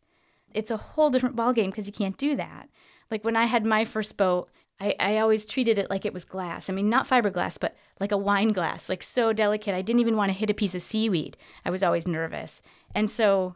it's 0.53 0.71
a 0.71 0.77
whole 0.77 1.09
different 1.09 1.35
ballgame 1.35 1.67
because 1.67 1.87
you 1.87 1.93
can't 1.93 2.17
do 2.17 2.35
that. 2.35 2.69
Like 3.11 3.23
when 3.23 3.35
I 3.35 3.45
had 3.45 3.65
my 3.65 3.85
first 3.85 4.17
boat, 4.17 4.49
I, 4.79 4.95
I 4.99 5.17
always 5.17 5.45
treated 5.45 5.77
it 5.77 5.89
like 5.89 6.05
it 6.05 6.13
was 6.13 6.25
glass. 6.25 6.69
I 6.69 6.73
mean, 6.73 6.89
not 6.89 7.07
fiberglass, 7.07 7.59
but 7.59 7.75
like 7.99 8.11
a 8.11 8.17
wine 8.17 8.53
glass, 8.53 8.89
like 8.89 9.03
so 9.03 9.33
delicate. 9.33 9.75
I 9.75 9.81
didn't 9.81 9.99
even 9.99 10.15
want 10.15 10.31
to 10.31 10.37
hit 10.37 10.49
a 10.49 10.53
piece 10.53 10.73
of 10.73 10.81
seaweed. 10.81 11.37
I 11.65 11.69
was 11.69 11.83
always 11.83 12.07
nervous. 12.07 12.61
And 12.95 13.11
so, 13.11 13.55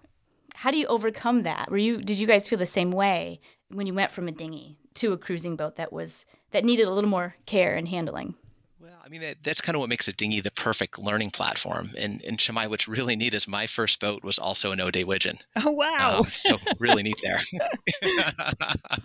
how 0.55 0.70
do 0.70 0.77
you 0.77 0.86
overcome 0.88 1.43
that? 1.43 1.72
Were 1.72 1.77
you 1.77 1.98
did 2.01 2.20
you 2.20 2.27
guys 2.27 2.48
feel 2.48 2.60
the 2.60 2.65
same 2.65 2.91
way 2.91 3.39
when 3.70 3.88
you 3.88 3.93
went 3.93 4.12
from 4.12 4.27
a 4.27 4.32
dinghy 4.32 4.77
to 4.95 5.13
a 5.13 5.17
cruising 5.17 5.55
boat 5.55 5.75
that 5.75 5.93
was 5.93 6.25
that 6.51 6.63
needed 6.63 6.88
a 6.88 6.91
little 6.91 7.09
more 7.09 7.35
care 7.45 7.75
and 7.75 7.88
handling. 7.88 8.35
Well, 8.83 9.00
I 9.03 9.07
mean 9.07 9.21
that, 9.21 9.38
that's 9.43 9.62
kind 9.62 9.75
of 9.77 9.79
what 9.79 9.88
makes 9.88 10.09
a 10.09 10.13
dinghy 10.13 10.41
the 10.41 10.51
perfect 10.51 11.00
learning 11.00 11.31
platform. 11.31 11.91
And 11.97 12.21
and 12.25 12.38
Shemai, 12.38 12.69
what's 12.69 12.88
really 12.88 13.15
neat 13.15 13.33
is 13.33 13.47
my 13.47 13.65
first 13.65 14.01
boat 14.01 14.23
was 14.23 14.38
also 14.38 14.73
an 14.73 14.81
O'Day 14.81 15.05
Widgeon. 15.05 15.38
Oh 15.55 15.71
wow! 15.71 16.19
Um, 16.19 16.25
so 16.25 16.57
really 16.79 17.03
neat 17.03 17.21
there. 17.23 17.39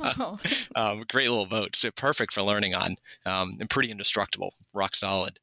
oh. 0.01 0.39
um, 0.75 1.05
great 1.09 1.29
little 1.29 1.47
boat, 1.47 1.77
so 1.77 1.91
perfect 1.93 2.33
for 2.33 2.43
learning 2.43 2.75
on, 2.75 2.97
um, 3.25 3.57
and 3.61 3.71
pretty 3.71 3.91
indestructible, 3.91 4.53
rock 4.75 4.97
solid. 4.97 5.39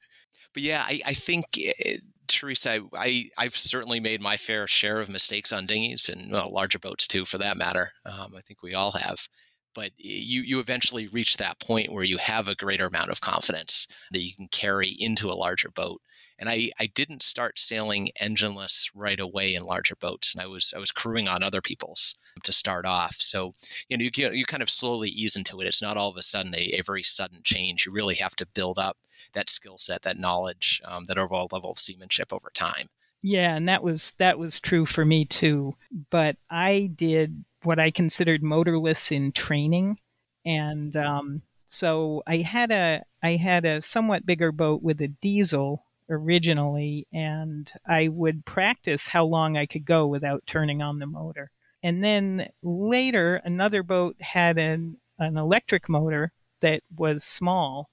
But 0.54 0.64
yeah, 0.64 0.84
I, 0.86 1.02
I 1.06 1.14
think. 1.14 1.46
It, 1.54 1.76
eh, 1.80 1.98
Teresa, 2.28 2.82
I, 2.98 3.30
I've 3.38 3.56
certainly 3.56 4.00
made 4.00 4.20
my 4.20 4.36
fair 4.36 4.66
share 4.66 5.00
of 5.00 5.10
mistakes 5.10 5.54
on 5.54 5.68
dinghies 5.68 6.10
and 6.10 6.32
well, 6.32 6.52
larger 6.52 6.80
boats 6.80 7.06
too, 7.06 7.24
for 7.24 7.38
that 7.38 7.56
matter. 7.56 7.92
Um, 8.04 8.34
I 8.36 8.42
think 8.42 8.64
we 8.64 8.74
all 8.74 8.94
have 8.94 9.28
but 9.76 9.92
you 9.98 10.42
you 10.42 10.60
eventually 10.60 11.08
reach 11.08 11.38
that 11.38 11.60
point 11.60 11.92
where 11.92 12.04
you 12.04 12.18
have 12.18 12.48
a 12.48 12.56
greater 12.56 12.88
amount 12.88 13.12
of 13.12 13.22
confidence 13.22 13.88
that 14.12 14.22
you 14.22 14.34
can 14.34 14.48
carry 14.48 14.90
into 14.90 15.30
a 15.30 15.36
larger 15.36 15.70
boat 15.70 16.02
and 16.38 16.50
I, 16.50 16.72
I 16.80 16.88
didn't 16.88 17.24
start 17.24 17.60
sailing 17.60 18.10
engineless 18.22 18.90
right 18.94 19.20
away 19.20 19.54
in 19.54 19.64
larger 19.64 19.96
boats 19.96 20.34
and 20.34 20.42
i 20.42 20.48
was 20.48 20.74
i 20.76 20.80
was 20.80 20.92
crewing 20.92 21.28
on 21.28 21.44
other 21.44 21.62
people's 21.62 22.16
to 22.44 22.52
start 22.52 22.86
off 22.86 23.16
so 23.20 23.54
you 23.90 23.98
know 23.98 24.04
you, 24.04 24.32
you 24.32 24.46
kind 24.46 24.64
of 24.64 24.70
slowly 24.70 25.10
ease 25.10 25.36
into 25.36 25.60
it. 25.60 25.68
It's 25.68 25.82
not 25.82 25.98
all 25.98 26.10
of 26.10 26.18
a 26.18 26.24
sudden 26.24 26.54
a, 26.56 26.78
a 26.78 26.82
very 26.82 27.04
sudden 27.04 27.42
change. 27.44 27.86
You 27.86 27.92
really 27.92 28.16
have 28.16 28.36
to 28.38 28.48
build 28.54 28.78
up 28.78 28.98
that 29.34 29.50
skill 29.50 29.78
set 29.78 30.02
that 30.04 30.18
knowledge 30.18 30.82
um, 30.86 31.06
that 31.08 31.18
overall 31.18 31.48
level 31.52 31.72
of 31.72 31.80
seamanship 31.80 32.32
over 32.34 32.52
time. 32.54 32.88
Yeah 33.22 33.56
and 33.56 33.68
that 33.68 33.84
was 33.84 34.14
that 34.20 34.38
was 34.38 34.60
true 34.60 34.86
for 34.86 35.04
me 35.04 35.26
too 35.26 35.74
but 36.12 36.38
i 36.50 36.92
did 36.96 37.44
what 37.66 37.80
I 37.80 37.92
considered 37.92 38.44
motorless 38.44 39.12
in 39.12 39.32
training, 39.32 40.00
and 40.46 40.96
um, 40.96 41.42
so 41.66 42.24
I 42.28 42.38
had 42.38 42.72
a 42.72 43.04
I 43.24 43.38
had 43.38 43.66
a 43.66 43.82
somewhat 43.82 44.26
bigger 44.26 44.52
boat 44.52 44.84
with 44.84 45.02
a 45.02 45.08
diesel, 45.08 45.86
originally, 46.10 47.08
and 47.12 47.72
I 47.88 48.08
would 48.08 48.46
practice 48.46 49.08
how 49.08 49.26
long 49.26 49.58
I 49.58 49.66
could 49.66 49.86
go 49.86 50.08
without 50.08 50.46
turning 50.46 50.82
on 50.82 51.00
the 51.00 51.08
motor. 51.08 51.52
And 51.84 52.04
then 52.04 52.50
later, 52.64 53.42
another 53.44 53.84
boat 53.84 54.16
had 54.20 54.58
an, 54.58 54.98
an 55.20 55.38
electric 55.38 55.90
motor 55.90 56.32
that 56.62 56.82
was 56.96 57.24
small. 57.24 57.90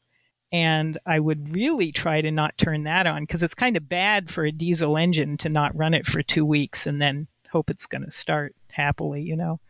And 0.50 0.98
I 1.06 1.18
would 1.18 1.54
really 1.54 1.92
try 1.92 2.20
to 2.20 2.30
not 2.30 2.58
turn 2.58 2.84
that 2.84 3.06
on 3.06 3.22
because 3.22 3.42
it's 3.42 3.54
kind 3.54 3.76
of 3.76 3.88
bad 3.88 4.30
for 4.30 4.44
a 4.44 4.52
diesel 4.52 4.96
engine 4.96 5.36
to 5.38 5.48
not 5.48 5.76
run 5.76 5.94
it 5.94 6.06
for 6.06 6.22
two 6.22 6.44
weeks 6.44 6.86
and 6.86 7.00
then 7.00 7.26
hope 7.50 7.70
it's 7.70 7.86
going 7.86 8.04
to 8.04 8.10
start 8.10 8.54
happily, 8.72 9.22
you 9.22 9.36
know. 9.36 9.60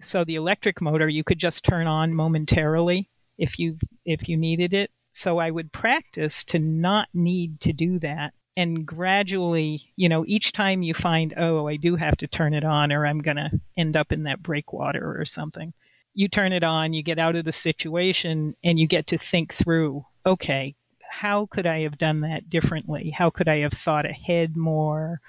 So 0.00 0.24
the 0.24 0.36
electric 0.36 0.80
motor 0.80 1.08
you 1.08 1.24
could 1.24 1.38
just 1.38 1.64
turn 1.64 1.86
on 1.86 2.14
momentarily 2.14 3.08
if 3.38 3.58
you 3.58 3.78
if 4.04 4.28
you 4.28 4.36
needed 4.36 4.74
it. 4.74 4.90
So 5.12 5.38
I 5.38 5.50
would 5.50 5.72
practice 5.72 6.42
to 6.44 6.58
not 6.58 7.08
need 7.12 7.60
to 7.60 7.72
do 7.72 7.98
that 7.98 8.34
and 8.56 8.84
gradually, 8.84 9.92
you 9.96 10.08
know, 10.08 10.24
each 10.26 10.52
time 10.52 10.82
you 10.82 10.94
find, 10.94 11.32
oh, 11.36 11.66
I 11.66 11.76
do 11.76 11.96
have 11.96 12.16
to 12.18 12.26
turn 12.26 12.52
it 12.54 12.64
on 12.64 12.92
or 12.92 13.06
I'm 13.06 13.20
going 13.20 13.38
to 13.38 13.50
end 13.76 13.96
up 13.96 14.12
in 14.12 14.24
that 14.24 14.42
breakwater 14.42 15.18
or 15.18 15.24
something, 15.24 15.72
you 16.14 16.28
turn 16.28 16.52
it 16.52 16.62
on, 16.62 16.92
you 16.92 17.02
get 17.02 17.18
out 17.18 17.36
of 17.36 17.44
the 17.44 17.52
situation, 17.52 18.54
and 18.62 18.78
you 18.78 18.86
get 18.86 19.06
to 19.08 19.18
think 19.18 19.54
through, 19.54 20.04
okay, 20.26 20.74
how 21.10 21.46
could 21.46 21.66
I 21.66 21.80
have 21.80 21.96
done 21.96 22.20
that 22.20 22.50
differently? 22.50 23.10
How 23.10 23.30
could 23.30 23.48
I 23.48 23.58
have 23.58 23.72
thought 23.72 24.04
ahead 24.04 24.56
more 24.56 25.20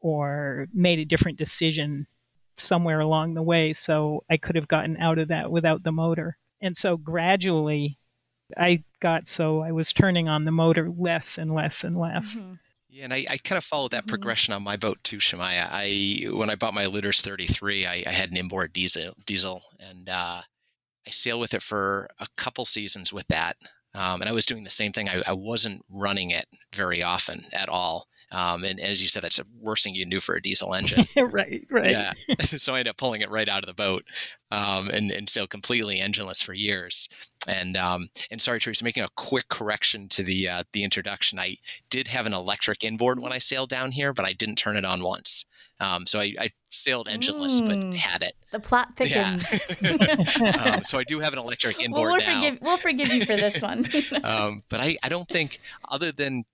or 0.00 0.68
made 0.72 1.00
a 1.00 1.04
different 1.04 1.38
decision 1.38 2.06
somewhere 2.58 3.00
along 3.00 3.34
the 3.34 3.42
way 3.42 3.72
so 3.72 4.24
I 4.30 4.36
could 4.36 4.56
have 4.56 4.68
gotten 4.68 4.96
out 4.96 5.18
of 5.18 5.28
that 5.28 5.50
without 5.50 5.82
the 5.84 5.92
motor? 5.92 6.36
And 6.60 6.76
so 6.76 6.96
gradually, 6.96 7.98
I 8.56 8.82
got 9.00 9.28
so 9.28 9.62
I 9.62 9.72
was 9.72 9.92
turning 9.92 10.28
on 10.28 10.44
the 10.44 10.52
motor 10.52 10.90
less 10.90 11.38
and 11.38 11.54
less 11.54 11.84
and 11.84 11.96
less. 11.96 12.40
Mm-hmm. 12.40 12.54
Yeah, 12.90 13.04
and 13.04 13.12
I, 13.12 13.26
I 13.28 13.36
kind 13.36 13.58
of 13.58 13.64
followed 13.64 13.90
that 13.90 14.04
mm-hmm. 14.04 14.08
progression 14.08 14.54
on 14.54 14.62
my 14.62 14.76
boat 14.76 14.98
too, 15.02 15.18
Shemaya. 15.18 15.68
I 15.70 16.28
when 16.36 16.50
I 16.50 16.54
bought 16.54 16.74
my 16.74 16.86
Luders 16.86 17.20
33, 17.20 17.86
I, 17.86 18.04
I 18.06 18.10
had 18.10 18.30
an 18.30 18.36
inboard 18.36 18.72
diesel, 18.72 19.12
diesel, 19.26 19.62
and 19.78 20.08
uh, 20.08 20.40
I 21.06 21.10
sailed 21.10 21.40
with 21.40 21.54
it 21.54 21.62
for 21.62 22.08
a 22.18 22.26
couple 22.36 22.64
seasons 22.64 23.12
with 23.12 23.26
that. 23.28 23.56
Um, 23.94 24.20
and 24.20 24.28
I 24.28 24.32
was 24.32 24.46
doing 24.46 24.64
the 24.64 24.70
same 24.70 24.92
thing. 24.92 25.08
I, 25.08 25.22
I 25.26 25.32
wasn't 25.32 25.82
running 25.90 26.30
it 26.30 26.46
very 26.74 27.02
often 27.02 27.44
at 27.52 27.68
all. 27.68 28.06
Um, 28.30 28.64
and, 28.64 28.78
and, 28.78 28.90
as 28.90 29.00
you 29.00 29.08
said, 29.08 29.22
that's 29.22 29.38
the 29.38 29.46
worst 29.60 29.84
thing 29.84 29.94
you 29.94 30.02
can 30.02 30.10
do 30.10 30.20
for 30.20 30.34
a 30.34 30.42
diesel 30.42 30.74
engine. 30.74 31.04
right, 31.30 31.66
right. 31.70 31.90
Yeah. 31.90 32.12
so 32.40 32.74
I 32.74 32.80
ended 32.80 32.90
up 32.90 32.96
pulling 32.96 33.22
it 33.22 33.30
right 33.30 33.48
out 33.48 33.62
of 33.62 33.66
the 33.66 33.74
boat 33.74 34.04
um, 34.50 34.88
and, 34.90 35.10
and 35.10 35.28
so 35.30 35.46
completely 35.46 35.98
engineless 35.98 36.44
for 36.44 36.52
years. 36.52 37.08
And 37.46 37.76
um, 37.78 38.08
and 38.30 38.42
sorry, 38.42 38.60
Teresa, 38.60 38.84
making 38.84 39.04
a 39.04 39.08
quick 39.16 39.48
correction 39.48 40.08
to 40.10 40.22
the 40.22 40.48
uh, 40.48 40.64
the 40.72 40.84
introduction. 40.84 41.38
I 41.38 41.56
did 41.88 42.08
have 42.08 42.26
an 42.26 42.34
electric 42.34 42.84
inboard 42.84 43.20
when 43.20 43.32
I 43.32 43.38
sailed 43.38 43.70
down 43.70 43.92
here, 43.92 44.12
but 44.12 44.26
I 44.26 44.34
didn't 44.34 44.56
turn 44.56 44.76
it 44.76 44.84
on 44.84 45.02
once. 45.02 45.46
Um, 45.80 46.06
so 46.06 46.18
I, 46.18 46.34
I, 46.38 46.50
sailed 46.70 47.06
engineless, 47.06 47.62
mm, 47.62 47.68
but 47.68 47.94
had 47.94 48.22
it. 48.22 48.34
The 48.50 48.58
plot 48.58 48.96
thickens. 48.96 49.66
Yeah. 49.80 50.74
um, 50.74 50.84
so 50.84 50.98
I 50.98 51.04
do 51.04 51.20
have 51.20 51.32
an 51.32 51.38
electric 51.38 51.80
inboard 51.80 52.02
well, 52.02 52.16
we'll 52.16 52.26
now. 52.26 52.40
Forgive, 52.40 52.58
we'll 52.60 52.76
forgive 52.76 53.12
you 53.12 53.20
for 53.20 53.36
this 53.36 53.62
one. 53.62 53.86
um, 54.24 54.62
but 54.68 54.80
I, 54.80 54.96
I 55.02 55.08
don't 55.08 55.28
think, 55.28 55.60
other 55.88 56.10
than 56.10 56.44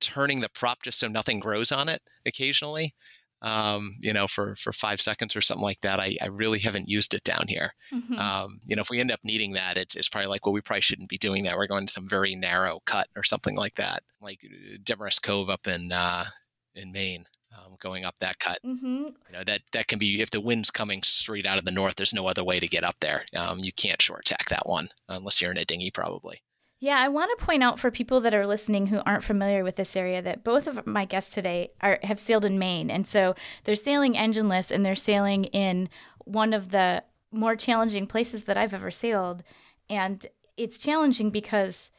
turning 0.00 0.40
the 0.40 0.48
prop 0.48 0.82
just 0.82 0.98
so 0.98 1.08
nothing 1.08 1.40
grows 1.40 1.72
on 1.72 1.88
it 1.88 2.02
occasionally, 2.26 2.94
um, 3.42 3.96
you 4.00 4.12
know, 4.12 4.26
for, 4.26 4.54
for 4.56 4.72
five 4.72 5.00
seconds 5.00 5.36
or 5.36 5.40
something 5.40 5.62
like 5.62 5.80
that. 5.82 6.00
I, 6.00 6.16
I 6.20 6.26
really 6.26 6.58
haven't 6.58 6.88
used 6.88 7.14
it 7.14 7.24
down 7.24 7.46
here. 7.48 7.72
Mm-hmm. 7.92 8.18
Um, 8.18 8.60
you 8.66 8.76
know, 8.76 8.82
if 8.82 8.90
we 8.90 9.00
end 9.00 9.12
up 9.12 9.20
needing 9.22 9.52
that, 9.52 9.78
it's, 9.78 9.94
it's 9.94 10.08
probably 10.08 10.28
like, 10.28 10.44
well, 10.44 10.52
we 10.52 10.60
probably 10.60 10.80
shouldn't 10.82 11.08
be 11.08 11.18
doing 11.18 11.44
that. 11.44 11.56
We're 11.56 11.66
going 11.66 11.86
to 11.86 11.92
some 11.92 12.08
very 12.08 12.34
narrow 12.34 12.80
cut 12.84 13.08
or 13.16 13.22
something 13.22 13.56
like 13.56 13.74
that, 13.76 14.02
like 14.20 14.40
uh, 14.44 14.78
Damariscove 14.82 15.50
up 15.50 15.66
in, 15.66 15.92
uh, 15.92 16.26
in 16.74 16.92
Maine. 16.92 17.24
Um, 17.56 17.76
going 17.80 18.04
up 18.04 18.18
that 18.20 18.38
cut, 18.38 18.58
mm-hmm. 18.64 18.86
you 18.86 19.32
know 19.32 19.42
that 19.42 19.62
that 19.72 19.88
can 19.88 19.98
be 19.98 20.20
if 20.20 20.30
the 20.30 20.40
wind's 20.40 20.70
coming 20.70 21.02
straight 21.02 21.46
out 21.46 21.56
of 21.58 21.64
the 21.64 21.70
north. 21.70 21.96
There's 21.96 22.12
no 22.12 22.26
other 22.26 22.44
way 22.44 22.60
to 22.60 22.68
get 22.68 22.84
up 22.84 22.96
there. 23.00 23.24
Um, 23.34 23.60
you 23.60 23.72
can't 23.72 24.00
short 24.02 24.26
tack 24.26 24.50
that 24.50 24.66
one 24.68 24.88
unless 25.08 25.40
you're 25.40 25.50
in 25.50 25.56
a 25.56 25.64
dinghy, 25.64 25.90
probably. 25.90 26.42
Yeah, 26.80 26.98
I 27.00 27.08
want 27.08 27.36
to 27.36 27.44
point 27.44 27.64
out 27.64 27.80
for 27.80 27.90
people 27.90 28.20
that 28.20 28.34
are 28.34 28.46
listening 28.46 28.86
who 28.86 29.00
aren't 29.04 29.24
familiar 29.24 29.64
with 29.64 29.74
this 29.74 29.96
area 29.96 30.22
that 30.22 30.44
both 30.44 30.68
of 30.68 30.86
my 30.86 31.04
guests 31.04 31.34
today 31.34 31.70
are 31.80 31.98
have 32.04 32.20
sailed 32.20 32.44
in 32.44 32.58
Maine, 32.58 32.88
and 32.88 33.06
so 33.06 33.34
they're 33.64 33.74
sailing 33.74 34.14
engineless 34.14 34.70
and 34.70 34.86
they're 34.86 34.94
sailing 34.94 35.44
in 35.46 35.88
one 36.24 36.52
of 36.52 36.70
the 36.70 37.02
more 37.32 37.56
challenging 37.56 38.06
places 38.06 38.44
that 38.44 38.56
I've 38.56 38.74
ever 38.74 38.92
sailed, 38.92 39.42
and 39.90 40.24
it's 40.56 40.78
challenging 40.78 41.30
because 41.30 41.90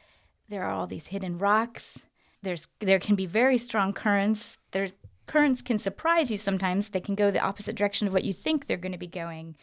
there 0.47 0.63
are 0.63 0.71
all 0.71 0.87
these 0.87 1.07
hidden 1.07 1.37
rocks. 1.37 2.03
There's 2.41 2.69
there 2.79 2.99
can 2.99 3.15
be 3.15 3.25
very 3.25 3.57
strong 3.57 3.91
currents. 3.91 4.59
Their 4.71 4.89
currents 5.27 5.61
can 5.61 5.77
surprise 5.77 6.31
you 6.31 6.37
sometimes. 6.37 6.89
They 6.89 7.01
can 7.01 7.15
go 7.15 7.31
the 7.31 7.39
opposite 7.39 7.75
direction 7.75 8.07
of 8.07 8.13
what 8.13 8.23
you 8.23 8.31
think 8.31 8.65
they're 8.65 8.77
going 8.77 8.93
to 8.93 8.97
be 8.97 9.07
going. 9.07 9.57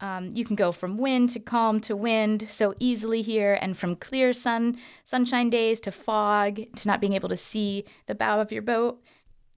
Um, 0.00 0.30
you 0.32 0.44
can 0.44 0.56
go 0.56 0.72
from 0.72 0.96
wind 0.96 1.28
to 1.30 1.40
calm 1.40 1.80
to 1.80 1.94
wind 1.94 2.48
so 2.48 2.74
easily 2.78 3.22
here, 3.22 3.58
and 3.60 3.76
from 3.76 3.96
clear 3.96 4.32
sun, 4.32 4.76
sunshine 5.04 5.50
days 5.50 5.80
to 5.80 5.90
fog 5.90 6.60
to 6.76 6.88
not 6.88 7.00
being 7.00 7.12
able 7.12 7.28
to 7.28 7.36
see 7.36 7.84
the 8.06 8.14
bow 8.14 8.40
of 8.40 8.50
your 8.50 8.62
boat. 8.62 9.02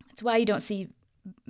That's 0.07 0.21
why 0.21 0.38
you 0.38 0.45
don't 0.45 0.62
see 0.62 0.89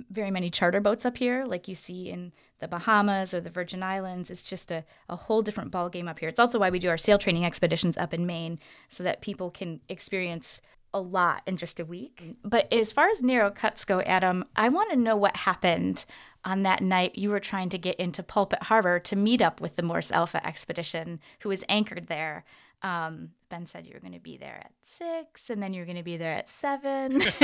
very 0.08 0.30
many 0.30 0.48
charter 0.48 0.80
boats 0.80 1.04
up 1.04 1.18
here, 1.18 1.44
like 1.44 1.66
you 1.66 1.74
see 1.74 2.08
in 2.08 2.32
the 2.60 2.68
Bahamas 2.68 3.34
or 3.34 3.40
the 3.40 3.50
Virgin 3.50 3.82
Islands. 3.82 4.30
It's 4.30 4.48
just 4.48 4.70
a, 4.70 4.84
a 5.08 5.16
whole 5.16 5.42
different 5.42 5.72
ball 5.72 5.88
game 5.88 6.06
up 6.06 6.20
here. 6.20 6.28
It's 6.28 6.38
also 6.38 6.60
why 6.60 6.70
we 6.70 6.78
do 6.78 6.88
our 6.88 6.96
sail 6.96 7.18
training 7.18 7.44
expeditions 7.44 7.96
up 7.96 8.14
in 8.14 8.24
Maine, 8.24 8.60
so 8.88 9.02
that 9.02 9.20
people 9.20 9.50
can 9.50 9.80
experience 9.88 10.60
a 10.94 11.00
lot 11.00 11.42
in 11.46 11.58
just 11.58 11.80
a 11.80 11.84
week. 11.84 12.36
But 12.42 12.72
as 12.72 12.92
far 12.92 13.08
as 13.08 13.22
narrow 13.22 13.50
cuts 13.50 13.84
go, 13.84 14.00
Adam, 14.02 14.44
I 14.56 14.70
want 14.70 14.90
to 14.90 14.96
know 14.96 15.16
what 15.16 15.38
happened 15.38 16.06
on 16.44 16.62
that 16.62 16.82
night 16.82 17.18
you 17.18 17.30
were 17.30 17.40
trying 17.40 17.68
to 17.70 17.78
get 17.78 17.96
into 17.96 18.22
Pulpit 18.22 18.64
Harbor 18.64 18.98
to 19.00 19.16
meet 19.16 19.42
up 19.42 19.60
with 19.60 19.76
the 19.76 19.82
Morse 19.82 20.12
Alpha 20.12 20.46
expedition, 20.46 21.20
who 21.40 21.48
was 21.48 21.64
anchored 21.68 22.06
there. 22.06 22.44
Um, 22.84 23.30
ben 23.48 23.64
said 23.64 23.86
you 23.86 23.94
were 23.94 24.00
going 24.00 24.12
to 24.12 24.20
be 24.20 24.36
there 24.36 24.60
at 24.62 24.72
six, 24.82 25.48
and 25.48 25.62
then 25.62 25.72
you 25.72 25.80
were 25.80 25.86
going 25.86 25.96
to 25.96 26.02
be 26.02 26.18
there 26.18 26.34
at 26.34 26.50
seven. 26.50 27.12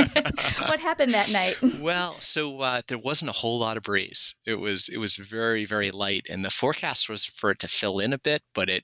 what 0.67 0.79
happened 0.79 1.15
that 1.15 1.31
night? 1.31 1.57
Well, 1.81 2.13
so 2.19 2.61
uh, 2.61 2.83
there 2.87 2.99
wasn't 2.99 3.29
a 3.29 3.33
whole 3.33 3.57
lot 3.57 3.75
of 3.75 3.81
breeze. 3.81 4.35
It 4.45 4.59
was 4.59 4.87
it 4.87 4.97
was 4.97 5.15
very 5.15 5.65
very 5.65 5.89
light, 5.89 6.27
and 6.29 6.45
the 6.45 6.51
forecast 6.51 7.09
was 7.09 7.25
for 7.25 7.49
it 7.49 7.57
to 7.59 7.67
fill 7.67 7.97
in 7.97 8.13
a 8.13 8.19
bit, 8.19 8.43
but 8.53 8.69
it 8.69 8.83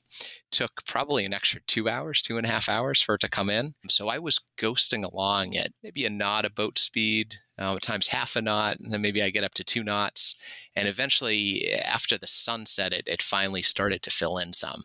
took 0.51 0.83
probably 0.87 1.25
an 1.25 1.33
extra 1.33 1.61
two 1.67 1.87
hours, 1.87 2.23
two 2.23 2.37
and 2.37 2.45
a 2.47 2.49
half 2.49 2.67
hours 2.67 3.03
for 3.03 3.15
it 3.15 3.21
to 3.21 3.29
come 3.29 3.51
in. 3.51 3.75
So 3.89 4.07
I 4.07 4.17
was 4.17 4.41
ghosting 4.57 5.05
along 5.05 5.55
at 5.55 5.73
maybe 5.83 6.05
a 6.05 6.09
knot 6.09 6.43
of 6.43 6.55
boat 6.55 6.79
speed, 6.79 7.35
uh, 7.59 7.77
times 7.79 8.07
half 8.07 8.35
a 8.35 8.41
knot, 8.41 8.79
and 8.79 8.93
then 8.93 9.01
maybe 9.01 9.21
I 9.21 9.29
get 9.29 9.43
up 9.43 9.53
to 9.55 9.63
two 9.63 9.83
knots. 9.83 10.35
And 10.75 10.87
eventually, 10.87 11.73
after 11.73 12.17
the 12.17 12.27
sun 12.27 12.65
set, 12.65 12.93
it, 12.93 13.03
it 13.07 13.21
finally 13.21 13.61
started 13.61 14.01
to 14.03 14.11
fill 14.11 14.37
in 14.37 14.53
some. 14.53 14.83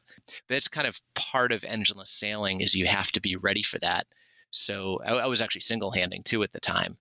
That's 0.48 0.68
kind 0.68 0.86
of 0.86 1.00
part 1.14 1.52
of 1.52 1.62
engineless 1.62 2.08
sailing 2.08 2.60
is 2.60 2.74
you 2.74 2.86
have 2.86 3.12
to 3.12 3.20
be 3.20 3.36
ready 3.36 3.62
for 3.62 3.78
that. 3.80 4.06
So 4.50 5.00
I, 5.04 5.12
I 5.12 5.26
was 5.26 5.42
actually 5.42 5.60
single 5.62 5.92
handing 5.92 6.22
too 6.22 6.42
at 6.42 6.52
the 6.52 6.60
time. 6.60 6.98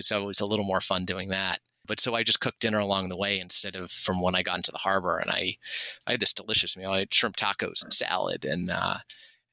So 0.00 0.22
it 0.22 0.26
was 0.26 0.40
a 0.40 0.46
little 0.46 0.64
more 0.64 0.80
fun 0.80 1.04
doing 1.04 1.28
that. 1.28 1.60
But 1.86 2.00
so 2.00 2.14
I 2.14 2.22
just 2.22 2.40
cooked 2.40 2.60
dinner 2.60 2.78
along 2.78 3.08
the 3.08 3.16
way 3.16 3.38
instead 3.38 3.76
of 3.76 3.90
from 3.90 4.22
when 4.22 4.34
I 4.34 4.42
got 4.42 4.56
into 4.56 4.72
the 4.72 4.78
harbor, 4.78 5.18
and 5.18 5.30
I, 5.30 5.56
I 6.06 6.12
had 6.12 6.20
this 6.20 6.32
delicious 6.32 6.76
meal. 6.76 6.92
I 6.92 7.00
had 7.00 7.12
shrimp 7.12 7.36
tacos 7.36 7.82
and 7.82 7.92
salad, 7.92 8.44
and 8.46 8.70
uh, 8.70 8.98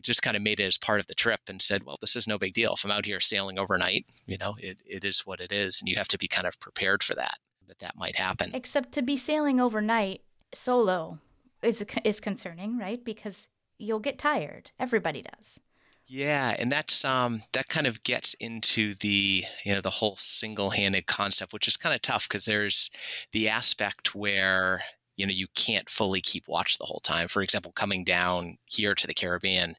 just 0.03 0.22
kind 0.22 0.36
of 0.36 0.43
made 0.43 0.60
it 0.60 0.65
as 0.65 0.77
part 0.77 1.00
of 1.00 1.08
the 1.08 1.15
trip 1.15 1.41
and 1.48 1.62
said, 1.62 1.84
well, 1.84 1.98
this 2.01 2.15
is 2.15 2.27
no 2.27 2.38
big 2.38 2.53
deal. 2.53 2.74
If 2.74 2.84
I'm 2.84 2.91
out 2.91 3.05
here 3.05 3.20
sailing 3.20 3.60
overnight, 3.60 4.05
you 4.25 4.38
know, 4.38 4.55
it, 4.60 4.81
it 4.86 5.03
is 5.03 5.22
what 5.25 5.39
it 5.39 5.51
is. 5.51 5.81
And 5.81 5.89
you 5.89 5.96
have 5.98 6.08
to 6.10 6.17
be 6.17 6.27
kind 6.27 6.48
of 6.48 6.60
prepared 6.60 7.03
for 7.03 7.15
that, 7.15 7.38
that 7.67 7.79
that 7.79 7.98
might 7.98 8.15
happen. 8.15 8.51
Except 8.53 8.91
to 8.93 9.01
be 9.01 9.17
sailing 9.17 9.60
overnight 9.60 10.22
solo 10.53 11.20
is, 11.62 11.86
is 12.03 12.20
concerning, 12.20 12.77
right? 12.77 13.03
Because 13.03 13.48
you'll 13.77 14.00
get 14.00 14.17
tired. 14.17 14.72
Everybody 14.79 15.22
does. 15.22 15.60
Yeah, 16.08 16.55
and 16.60 16.70
that's 16.70 17.05
um, 17.05 17.41
that 17.53 17.70
kind 17.70 17.88
of 17.88 18.03
gets 18.03 18.34
into 18.34 18.96
the 18.96 19.46
you 19.63 19.74
know 19.74 19.79
the 19.79 19.89
whole 19.89 20.17
single-handed 20.17 21.08
concept, 21.08 21.53
which 21.53 21.70
is 21.70 21.77
kind 21.77 21.96
of 21.96 22.01
tough 22.01 22.27
because 22.27 22.43
there's 22.43 22.91
the 23.31 23.48
aspect 23.48 24.13
where 24.13 24.81
you 25.21 25.27
know 25.27 25.33
you 25.33 25.45
can't 25.55 25.87
fully 25.87 26.19
keep 26.19 26.47
watch 26.47 26.79
the 26.79 26.85
whole 26.85 27.01
time. 27.03 27.27
For 27.27 27.43
example 27.43 27.71
coming 27.73 28.03
down 28.03 28.57
here 28.71 28.95
to 28.95 29.05
the 29.05 29.13
caribbean 29.13 29.75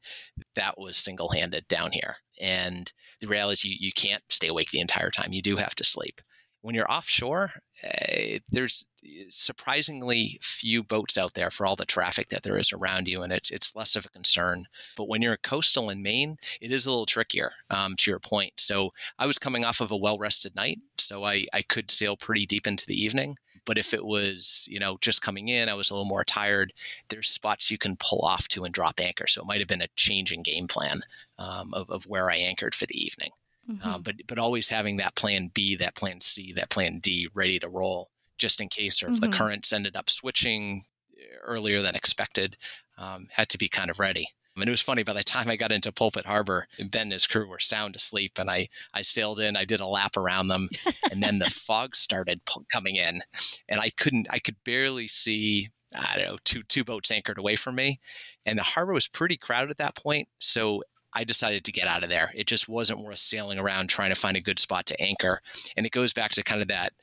that 0.55 0.77
was 0.77 0.95
single-handed 0.97 1.67
down 1.67 1.91
here. 1.91 2.15
And 2.39 2.91
the 3.19 3.27
reality 3.27 3.53
is 3.53 3.63
you, 3.65 3.75
you 3.77 3.91
can't 3.93 4.23
stay 4.29 4.47
awake 4.47 4.71
the 4.71 4.79
entire 4.79 5.11
time. 5.11 5.33
You 5.33 5.41
do 5.41 5.57
have 5.57 5.75
to 5.75 5.83
sleep. 5.83 6.21
When 6.61 6.75
you're 6.75 6.89
offshore 6.89 7.51
uh, 7.83 8.39
there's 8.49 8.85
surprisingly 9.29 10.39
few 10.41 10.81
boats 10.81 11.17
out 11.17 11.33
there 11.33 11.51
for 11.51 11.65
all 11.65 11.75
the 11.75 11.85
traffic 11.85 12.29
that 12.29 12.43
there 12.43 12.57
is 12.57 12.71
around 12.71 13.09
you 13.09 13.21
and 13.21 13.33
it's, 13.33 13.51
it's 13.51 13.75
less 13.75 13.97
of 13.97 14.05
a 14.05 14.09
concern. 14.09 14.63
But 14.95 15.09
when 15.09 15.21
you're 15.21 15.35
coastal 15.35 15.89
in 15.89 16.01
maine 16.01 16.37
it 16.61 16.71
is 16.71 16.85
a 16.85 16.89
little 16.89 17.05
trickier 17.05 17.51
um, 17.69 17.97
to 17.97 18.09
your 18.09 18.21
point. 18.21 18.53
So 18.57 18.91
i 19.19 19.27
was 19.27 19.37
coming 19.37 19.65
off 19.65 19.81
of 19.81 19.91
a 19.91 19.97
well-rested 19.97 20.55
night 20.55 20.79
so 20.97 21.25
I, 21.25 21.47
I 21.53 21.63
could 21.63 21.91
sail 21.91 22.15
pretty 22.15 22.45
deep 22.45 22.65
into 22.65 22.85
the 22.85 22.95
evening 22.95 23.35
but 23.65 23.77
if 23.77 23.93
it 23.93 24.05
was, 24.05 24.67
you 24.69 24.79
know, 24.79 24.97
just 25.01 25.21
coming 25.21 25.49
in, 25.49 25.69
I 25.69 25.73
was 25.73 25.89
a 25.89 25.93
little 25.93 26.07
more 26.07 26.23
tired. 26.23 26.73
There's 27.09 27.27
spots 27.27 27.71
you 27.71 27.77
can 27.77 27.97
pull 27.97 28.19
off 28.19 28.47
to 28.49 28.63
and 28.63 28.73
drop 28.73 28.99
anchor. 28.99 29.27
So 29.27 29.41
it 29.41 29.47
might 29.47 29.59
have 29.59 29.67
been 29.67 29.81
a 29.81 29.87
change 29.95 30.31
in 30.31 30.43
game 30.43 30.67
plan 30.67 31.01
um, 31.37 31.73
of, 31.73 31.89
of 31.89 32.05
where 32.05 32.29
I 32.29 32.35
anchored 32.35 32.75
for 32.75 32.85
the 32.85 33.01
evening. 33.01 33.31
Mm-hmm. 33.69 33.87
Um, 33.87 34.01
but 34.01 34.15
but 34.27 34.39
always 34.39 34.67
having 34.67 34.97
that 34.97 35.15
plan 35.15 35.49
B, 35.53 35.75
that 35.77 35.95
plan 35.95 36.19
C, 36.19 36.51
that 36.53 36.69
plan 36.69 36.99
D 36.99 37.29
ready 37.33 37.59
to 37.59 37.69
roll 37.69 38.09
just 38.37 38.59
in 38.59 38.67
case, 38.67 39.01
or 39.01 39.07
if 39.07 39.13
mm-hmm. 39.13 39.31
the 39.31 39.37
currents 39.37 39.71
ended 39.71 39.95
up 39.95 40.09
switching 40.09 40.81
eh, 41.17 41.23
earlier 41.41 41.81
than 41.81 41.95
expected, 41.95 42.57
um, 42.97 43.27
had 43.31 43.47
to 43.49 43.57
be 43.57 43.69
kind 43.69 43.89
of 43.89 43.99
ready. 43.99 44.27
And 44.55 44.67
it 44.67 44.71
was 44.71 44.81
funny, 44.81 45.03
by 45.03 45.13
the 45.13 45.23
time 45.23 45.49
I 45.49 45.55
got 45.55 45.71
into 45.71 45.91
Pulpit 45.91 46.25
Harbor, 46.25 46.67
Ben 46.77 47.03
and 47.03 47.13
his 47.13 47.27
crew 47.27 47.47
were 47.47 47.59
sound 47.59 47.95
asleep. 47.95 48.33
And 48.37 48.49
I, 48.49 48.69
I 48.93 49.01
sailed 49.01 49.39
in, 49.39 49.55
I 49.55 49.65
did 49.65 49.81
a 49.81 49.87
lap 49.87 50.15
around 50.15 50.47
them. 50.47 50.69
and 51.11 51.23
then 51.23 51.39
the 51.39 51.49
fog 51.49 51.95
started 51.95 52.41
coming 52.71 52.95
in. 52.95 53.21
And 53.67 53.79
I 53.79 53.89
couldn't, 53.89 54.27
I 54.29 54.39
could 54.39 54.55
barely 54.63 55.07
see, 55.07 55.69
I 55.97 56.17
don't 56.17 56.27
know, 56.27 56.37
two, 56.43 56.63
two 56.63 56.83
boats 56.83 57.11
anchored 57.11 57.39
away 57.39 57.55
from 57.55 57.75
me. 57.75 57.99
And 58.45 58.59
the 58.59 58.63
harbor 58.63 58.93
was 58.93 59.07
pretty 59.07 59.37
crowded 59.37 59.71
at 59.71 59.77
that 59.77 59.95
point. 59.95 60.27
So 60.39 60.83
I 61.13 61.23
decided 61.23 61.63
to 61.63 61.71
get 61.71 61.87
out 61.87 62.03
of 62.03 62.09
there. 62.09 62.31
It 62.35 62.47
just 62.47 62.67
wasn't 62.67 63.03
worth 63.03 63.19
sailing 63.19 63.59
around 63.59 63.87
trying 63.87 64.09
to 64.09 64.19
find 64.19 64.35
a 64.37 64.41
good 64.41 64.59
spot 64.59 64.85
to 64.87 65.01
anchor. 65.01 65.41
And 65.77 65.85
it 65.85 65.91
goes 65.91 66.13
back 66.13 66.31
to 66.31 66.43
kind 66.43 66.61
of 66.61 66.67
that 66.69 66.93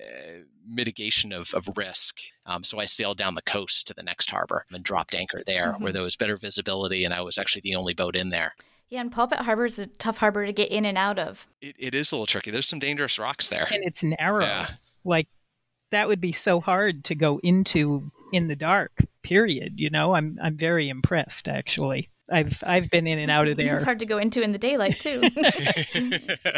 uh, 0.00 0.44
mitigation 0.66 1.32
of, 1.32 1.52
of 1.54 1.68
risk. 1.76 2.18
Um, 2.46 2.64
so 2.64 2.78
I 2.78 2.84
sailed 2.84 3.18
down 3.18 3.34
the 3.34 3.42
coast 3.42 3.86
to 3.88 3.94
the 3.94 4.02
next 4.02 4.30
harbor 4.30 4.64
and 4.70 4.84
dropped 4.84 5.14
anchor 5.14 5.42
there 5.46 5.72
mm-hmm. 5.72 5.82
where 5.82 5.92
there 5.92 6.02
was 6.02 6.16
better 6.16 6.36
visibility 6.36 7.04
and 7.04 7.12
I 7.12 7.20
was 7.20 7.38
actually 7.38 7.62
the 7.62 7.74
only 7.74 7.94
boat 7.94 8.16
in 8.16 8.30
there. 8.30 8.54
Yeah, 8.88 9.00
and 9.00 9.10
Pulpit 9.10 9.40
Harbor 9.40 9.64
is 9.64 9.78
a 9.80 9.86
tough 9.86 10.18
harbor 10.18 10.46
to 10.46 10.52
get 10.52 10.70
in 10.70 10.84
and 10.84 10.96
out 10.96 11.18
of. 11.18 11.48
It, 11.60 11.74
it 11.76 11.94
is 11.94 12.12
a 12.12 12.14
little 12.14 12.26
tricky. 12.26 12.52
There's 12.52 12.68
some 12.68 12.78
dangerous 12.78 13.18
rocks 13.18 13.48
there. 13.48 13.66
And 13.72 13.82
it's 13.84 14.04
narrow. 14.04 14.44
Yeah. 14.44 14.70
Like 15.04 15.28
that 15.90 16.06
would 16.08 16.20
be 16.20 16.32
so 16.32 16.60
hard 16.60 17.04
to 17.04 17.14
go 17.14 17.40
into 17.42 18.10
in 18.32 18.48
the 18.48 18.56
dark, 18.56 18.92
period. 19.22 19.80
You 19.80 19.90
know, 19.90 20.14
I'm 20.14 20.38
I'm 20.42 20.56
very 20.56 20.88
impressed 20.88 21.48
actually. 21.48 22.10
I've 22.30 22.62
I've 22.64 22.90
been 22.90 23.06
in 23.06 23.18
and 23.18 23.30
out 23.30 23.48
of 23.48 23.56
there. 23.58 23.76
It's 23.76 23.84
hard 23.84 24.00
to 24.00 24.06
go 24.06 24.18
into 24.18 24.40
in 24.42 24.52
the 24.52 24.58
daylight 24.58 24.98
too. 25.00 25.22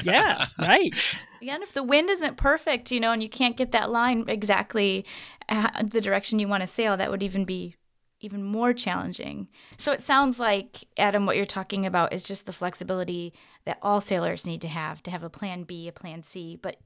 yeah, 0.05 0.47
right. 0.59 1.19
Yeah, 1.41 1.55
and 1.55 1.63
if 1.63 1.73
the 1.73 1.83
wind 1.83 2.11
isn't 2.11 2.37
perfect, 2.37 2.91
you 2.91 3.01
know, 3.01 3.13
and 3.13 3.23
you 3.23 3.29
can't 3.29 3.57
get 3.57 3.73
that 3.73 3.91
line 3.91 4.25
exactly 4.29 5.05
the 5.49 6.01
direction 6.01 6.39
you 6.39 6.49
want 6.49 6.63
to 6.63 6.67
sail, 6.67 6.97
that 6.97 7.11
would 7.11 7.23
even 7.23 7.45
be 7.45 7.77
even 8.21 8.43
more 8.43 8.73
challenging. 8.73 9.49
So 9.77 9.93
it 9.93 10.03
sounds 10.03 10.41
like 10.41 10.85
Adam 10.97 11.25
what 11.25 11.37
you're 11.37 11.45
talking 11.45 11.87
about 11.87 12.13
is 12.13 12.25
just 12.25 12.47
the 12.47 12.53
flexibility 12.53 13.33
that 13.65 13.79
all 13.81 14.01
sailors 14.01 14.47
need 14.47 14.61
to 14.63 14.69
have 14.69 15.03
to 15.05 15.11
have 15.11 15.23
a 15.23 15.31
plan 15.31 15.63
B, 15.63 15.87
a 15.87 15.93
plan 15.93 16.25
C, 16.25 16.59
but 16.61 16.79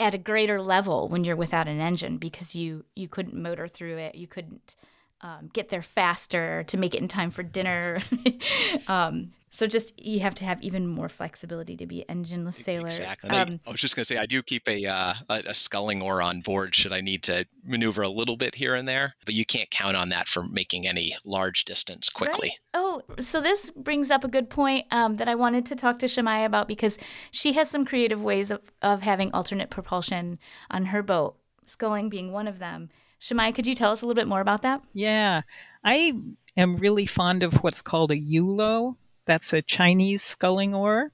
at 0.00 0.14
a 0.14 0.18
greater 0.18 0.62
level 0.62 1.08
when 1.08 1.24
you're 1.24 1.36
without 1.36 1.68
an 1.68 1.80
engine 1.80 2.18
because 2.18 2.54
you 2.54 2.84
you 2.94 3.08
couldn't 3.08 3.34
motor 3.34 3.68
through 3.68 3.98
it, 3.98 4.14
you 4.14 4.26
couldn't 4.26 4.76
um, 5.20 5.50
get 5.52 5.68
there 5.68 5.82
faster 5.82 6.62
to 6.64 6.76
make 6.76 6.94
it 6.94 7.02
in 7.02 7.08
time 7.08 7.30
for 7.30 7.42
dinner. 7.42 8.00
um, 8.88 9.32
so 9.50 9.66
just 9.66 9.98
you 10.04 10.20
have 10.20 10.34
to 10.36 10.44
have 10.44 10.60
even 10.62 10.86
more 10.86 11.08
flexibility 11.08 11.76
to 11.76 11.86
be 11.86 12.04
engineless 12.08 12.54
sailor. 12.54 12.88
Exactly. 12.88 13.30
Um, 13.30 13.60
I 13.66 13.70
was 13.70 13.80
just 13.80 13.96
going 13.96 14.02
to 14.02 14.06
say 14.06 14.18
I 14.18 14.26
do 14.26 14.42
keep 14.42 14.68
a, 14.68 14.86
uh, 14.86 15.14
a, 15.28 15.42
a 15.48 15.54
sculling 15.54 16.02
oar 16.02 16.22
on 16.22 16.40
board 16.40 16.74
should 16.74 16.92
I 16.92 17.00
need 17.00 17.22
to 17.24 17.46
maneuver 17.64 18.02
a 18.02 18.08
little 18.08 18.36
bit 18.36 18.54
here 18.54 18.74
and 18.74 18.88
there, 18.88 19.14
but 19.24 19.34
you 19.34 19.44
can't 19.44 19.70
count 19.70 19.96
on 19.96 20.08
that 20.10 20.28
for 20.28 20.42
making 20.42 20.86
any 20.86 21.16
large 21.24 21.64
distance 21.64 22.08
quickly. 22.08 22.48
Right? 22.48 22.58
Oh, 22.74 23.02
so 23.18 23.40
this 23.40 23.70
brings 23.70 24.10
up 24.10 24.24
a 24.24 24.28
good 24.28 24.50
point 24.50 24.86
um, 24.90 25.16
that 25.16 25.28
I 25.28 25.34
wanted 25.34 25.66
to 25.66 25.74
talk 25.74 25.98
to 26.00 26.06
Shemaya 26.06 26.46
about 26.46 26.68
because 26.68 26.98
she 27.30 27.52
has 27.54 27.70
some 27.70 27.84
creative 27.84 28.22
ways 28.22 28.50
of, 28.50 28.60
of 28.82 29.02
having 29.02 29.32
alternate 29.32 29.70
propulsion 29.70 30.38
on 30.70 30.86
her 30.86 31.02
boat, 31.02 31.36
sculling 31.66 32.08
being 32.08 32.32
one 32.32 32.48
of 32.48 32.58
them. 32.58 32.90
Shemaya, 33.20 33.54
could 33.54 33.66
you 33.66 33.74
tell 33.74 33.92
us 33.92 34.02
a 34.02 34.06
little 34.06 34.20
bit 34.20 34.28
more 34.28 34.40
about 34.40 34.62
that? 34.62 34.82
Yeah, 34.92 35.42
I 35.84 36.12
am 36.56 36.76
really 36.76 37.06
fond 37.06 37.42
of 37.42 37.54
what's 37.64 37.82
called 37.82 38.10
a 38.10 38.16
Yulo. 38.16 38.96
That's 39.28 39.52
a 39.52 39.60
Chinese 39.60 40.24
sculling 40.24 40.74
oar, 40.74 41.12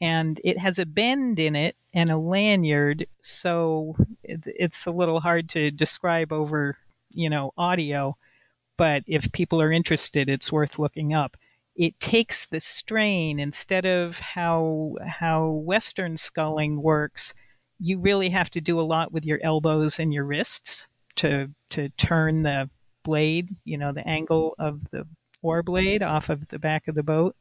and 0.00 0.40
it 0.44 0.58
has 0.58 0.78
a 0.78 0.86
bend 0.86 1.40
in 1.40 1.56
it 1.56 1.74
and 1.92 2.08
a 2.08 2.16
lanyard, 2.16 3.08
so 3.20 3.96
it's 4.22 4.86
a 4.86 4.92
little 4.92 5.18
hard 5.18 5.48
to 5.50 5.72
describe 5.72 6.32
over, 6.32 6.76
you 7.14 7.28
know, 7.28 7.52
audio. 7.58 8.16
But 8.78 9.02
if 9.08 9.32
people 9.32 9.60
are 9.60 9.72
interested, 9.72 10.28
it's 10.28 10.52
worth 10.52 10.78
looking 10.78 11.12
up. 11.14 11.36
It 11.74 11.98
takes 11.98 12.46
the 12.46 12.60
strain 12.60 13.40
instead 13.40 13.86
of 13.86 14.20
how 14.20 14.94
how 15.04 15.48
Western 15.48 16.16
sculling 16.16 16.80
works. 16.80 17.34
You 17.80 17.98
really 17.98 18.28
have 18.28 18.50
to 18.50 18.60
do 18.60 18.78
a 18.78 18.82
lot 18.82 19.10
with 19.10 19.24
your 19.26 19.40
elbows 19.42 19.98
and 19.98 20.14
your 20.14 20.24
wrists 20.24 20.86
to 21.16 21.50
to 21.70 21.88
turn 21.90 22.44
the 22.44 22.70
blade, 23.02 23.56
you 23.64 23.78
know, 23.78 23.90
the 23.90 24.06
angle 24.06 24.54
of 24.60 24.88
the 24.92 25.06
oar 25.42 25.62
blade 25.62 26.02
off 26.02 26.30
of 26.30 26.48
the 26.48 26.58
back 26.58 26.88
of 26.88 26.94
the 26.94 27.02
boat. 27.02 27.34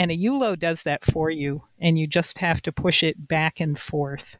And 0.00 0.10
a 0.10 0.16
Yulo 0.16 0.58
does 0.58 0.84
that 0.84 1.04
for 1.04 1.28
you, 1.30 1.62
and 1.78 1.98
you 1.98 2.06
just 2.06 2.38
have 2.38 2.62
to 2.62 2.72
push 2.72 3.02
it 3.02 3.28
back 3.28 3.60
and 3.60 3.78
forth. 3.78 4.38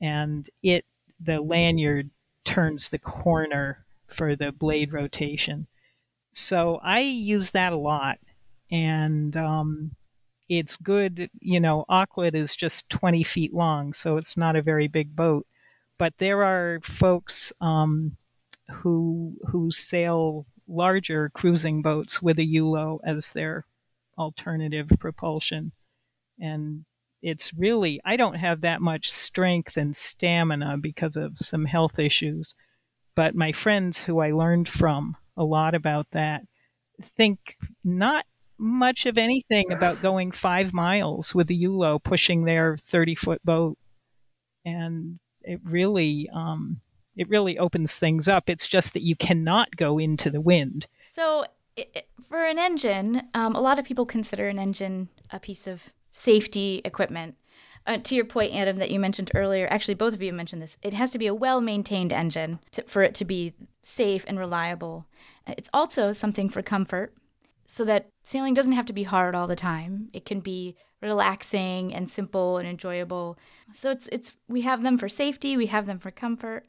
And 0.00 0.48
it, 0.62 0.86
the 1.20 1.40
lanyard 1.40 2.08
turns 2.44 2.88
the 2.88 2.98
corner 2.98 3.84
for 4.06 4.36
the 4.36 4.52
blade 4.52 4.92
rotation. 4.92 5.66
So 6.30 6.80
I 6.82 7.00
use 7.00 7.50
that 7.50 7.72
a 7.72 7.76
lot. 7.76 8.18
And 8.70 9.36
um, 9.36 9.96
it's 10.48 10.76
good, 10.78 11.28
you 11.40 11.60
know, 11.60 11.84
Auklet 11.90 12.34
is 12.34 12.56
just 12.56 12.88
20 12.88 13.22
feet 13.22 13.52
long, 13.52 13.92
so 13.92 14.16
it's 14.16 14.36
not 14.36 14.56
a 14.56 14.62
very 14.62 14.88
big 14.88 15.14
boat 15.14 15.46
but 15.98 16.18
there 16.18 16.44
are 16.44 16.80
folks 16.82 17.52
um, 17.60 18.16
who 18.68 19.36
who 19.48 19.70
sail 19.70 20.46
larger 20.68 21.30
cruising 21.30 21.82
boats 21.82 22.20
with 22.20 22.38
a 22.38 22.46
Yulo 22.46 22.98
as 23.04 23.30
their 23.32 23.64
alternative 24.18 24.88
propulsion, 24.98 25.72
and 26.40 26.84
it's 27.22 27.52
really 27.54 28.00
I 28.04 28.16
don't 28.16 28.36
have 28.36 28.60
that 28.60 28.80
much 28.80 29.10
strength 29.10 29.76
and 29.76 29.96
stamina 29.96 30.78
because 30.78 31.16
of 31.16 31.38
some 31.38 31.64
health 31.64 31.98
issues, 31.98 32.54
but 33.14 33.34
my 33.34 33.52
friends 33.52 34.04
who 34.04 34.20
I 34.20 34.30
learned 34.32 34.68
from 34.68 35.16
a 35.36 35.44
lot 35.44 35.74
about 35.74 36.10
that 36.12 36.42
think 37.02 37.56
not 37.84 38.24
much 38.58 39.06
of 39.06 39.18
anything 39.18 39.70
about 39.70 40.00
going 40.00 40.32
five 40.32 40.72
miles 40.72 41.34
with 41.34 41.50
a 41.50 41.54
Yulo 41.54 42.02
pushing 42.02 42.44
their 42.44 42.76
30 42.76 43.14
foot 43.14 43.44
boat. 43.44 43.76
And 44.64 45.18
it 45.42 45.60
really 45.62 46.28
um, 46.32 46.80
it 47.16 47.28
really 47.28 47.58
opens 47.58 47.98
things 47.98 48.28
up. 48.28 48.50
It's 48.50 48.68
just 48.68 48.92
that 48.94 49.02
you 49.02 49.16
cannot 49.16 49.76
go 49.76 49.98
into 49.98 50.30
the 50.30 50.40
wind. 50.40 50.86
So 51.12 51.44
for 52.28 52.44
an 52.44 52.58
engine, 52.58 53.28
um, 53.34 53.54
a 53.54 53.60
lot 53.60 53.78
of 53.78 53.84
people 53.84 54.06
consider 54.06 54.48
an 54.48 54.58
engine 54.58 55.08
a 55.30 55.40
piece 55.40 55.66
of 55.66 55.92
safety 56.12 56.80
equipment. 56.84 57.36
Uh, 57.86 57.98
to 57.98 58.16
your 58.16 58.24
point, 58.24 58.54
Adam, 58.54 58.78
that 58.78 58.90
you 58.90 58.98
mentioned 58.98 59.30
earlier, 59.34 59.68
actually, 59.70 59.94
both 59.94 60.12
of 60.12 60.22
you 60.22 60.32
mentioned 60.32 60.60
this. 60.60 60.76
It 60.82 60.94
has 60.94 61.10
to 61.12 61.18
be 61.18 61.26
a 61.26 61.34
well 61.34 61.60
maintained 61.60 62.12
engine 62.12 62.58
to, 62.72 62.82
for 62.82 63.02
it 63.02 63.14
to 63.16 63.24
be 63.24 63.54
safe 63.82 64.24
and 64.26 64.38
reliable. 64.38 65.06
It's 65.46 65.70
also 65.72 66.12
something 66.12 66.48
for 66.48 66.62
comfort 66.62 67.14
so 67.64 67.84
that 67.84 68.08
sailing 68.24 68.54
doesn't 68.54 68.72
have 68.72 68.86
to 68.86 68.92
be 68.92 69.04
hard 69.04 69.34
all 69.34 69.46
the 69.46 69.56
time. 69.56 70.08
It 70.12 70.24
can 70.24 70.40
be 70.40 70.76
relaxing 71.02 71.94
and 71.94 72.10
simple 72.10 72.58
and 72.58 72.68
enjoyable. 72.68 73.38
So 73.72 73.90
it's 73.90 74.08
it's 74.10 74.34
we 74.48 74.62
have 74.62 74.82
them 74.82 74.98
for 74.98 75.08
safety, 75.08 75.56
we 75.56 75.66
have 75.66 75.86
them 75.86 75.98
for 75.98 76.10
comfort, 76.10 76.66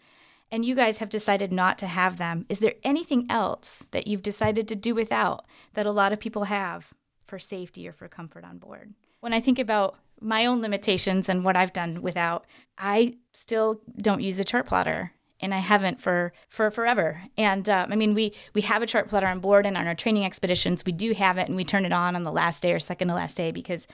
and 0.52 0.66
you 0.66 0.76
guys 0.76 1.00
have 1.00 1.10
decided 1.10 1.52
not 1.52 1.78
to 1.80 1.88
have 1.88 2.18
them. 2.18 2.46
Is 2.50 2.60
there 2.60 2.76
anything 2.84 3.26
else 3.30 3.86
that 3.92 4.08
you've 4.08 4.22
decided 4.22 4.68
to 4.68 4.76
do 4.76 4.96
without 4.96 5.46
that 5.74 5.86
a 5.86 5.92
lot 5.92 6.14
of 6.14 6.20
people 6.20 6.46
have 6.46 6.94
for 7.26 7.40
safety 7.40 7.88
or 7.88 7.92
for 7.92 8.08
comfort 8.08 8.44
on 8.44 8.58
board? 8.58 8.94
When 9.20 9.34
I 9.34 9.40
think 9.40 9.60
about 9.60 9.98
my 10.20 10.46
own 10.46 10.62
limitations 10.62 11.30
and 11.30 11.44
what 11.44 11.56
I've 11.56 11.74
done 11.74 12.02
without, 12.02 12.46
I 12.78 13.16
still 13.34 13.82
don't 14.02 14.22
use 14.22 14.40
a 14.40 14.44
chart 14.44 14.66
plotter 14.66 15.12
and 15.40 15.54
I 15.54 15.60
haven't 15.60 16.00
for 16.00 16.34
for 16.50 16.72
forever. 16.72 17.24
And 17.38 17.68
uh, 17.70 17.88
I 17.90 17.96
mean, 17.96 18.14
we 18.14 18.34
we 18.54 18.62
have 18.62 18.82
a 18.82 18.88
chart 18.88 19.08
plotter 19.10 19.28
on 19.28 19.40
board, 19.40 19.66
and 19.66 19.78
on 19.78 19.88
our 19.88 19.96
training 19.96 20.26
expeditions, 20.26 20.84
we 20.86 20.92
do 20.92 21.14
have 21.14 21.38
it, 21.38 21.48
and 21.48 21.56
we 21.56 21.64
turn 21.64 21.86
it 21.86 21.94
on 21.94 22.16
on 22.16 22.24
the 22.24 22.32
last 22.32 22.64
day 22.64 22.74
or 22.74 22.80
second 22.80 23.10
to 23.10 23.14
last 23.14 23.38
day 23.38 23.52
because 23.52 23.88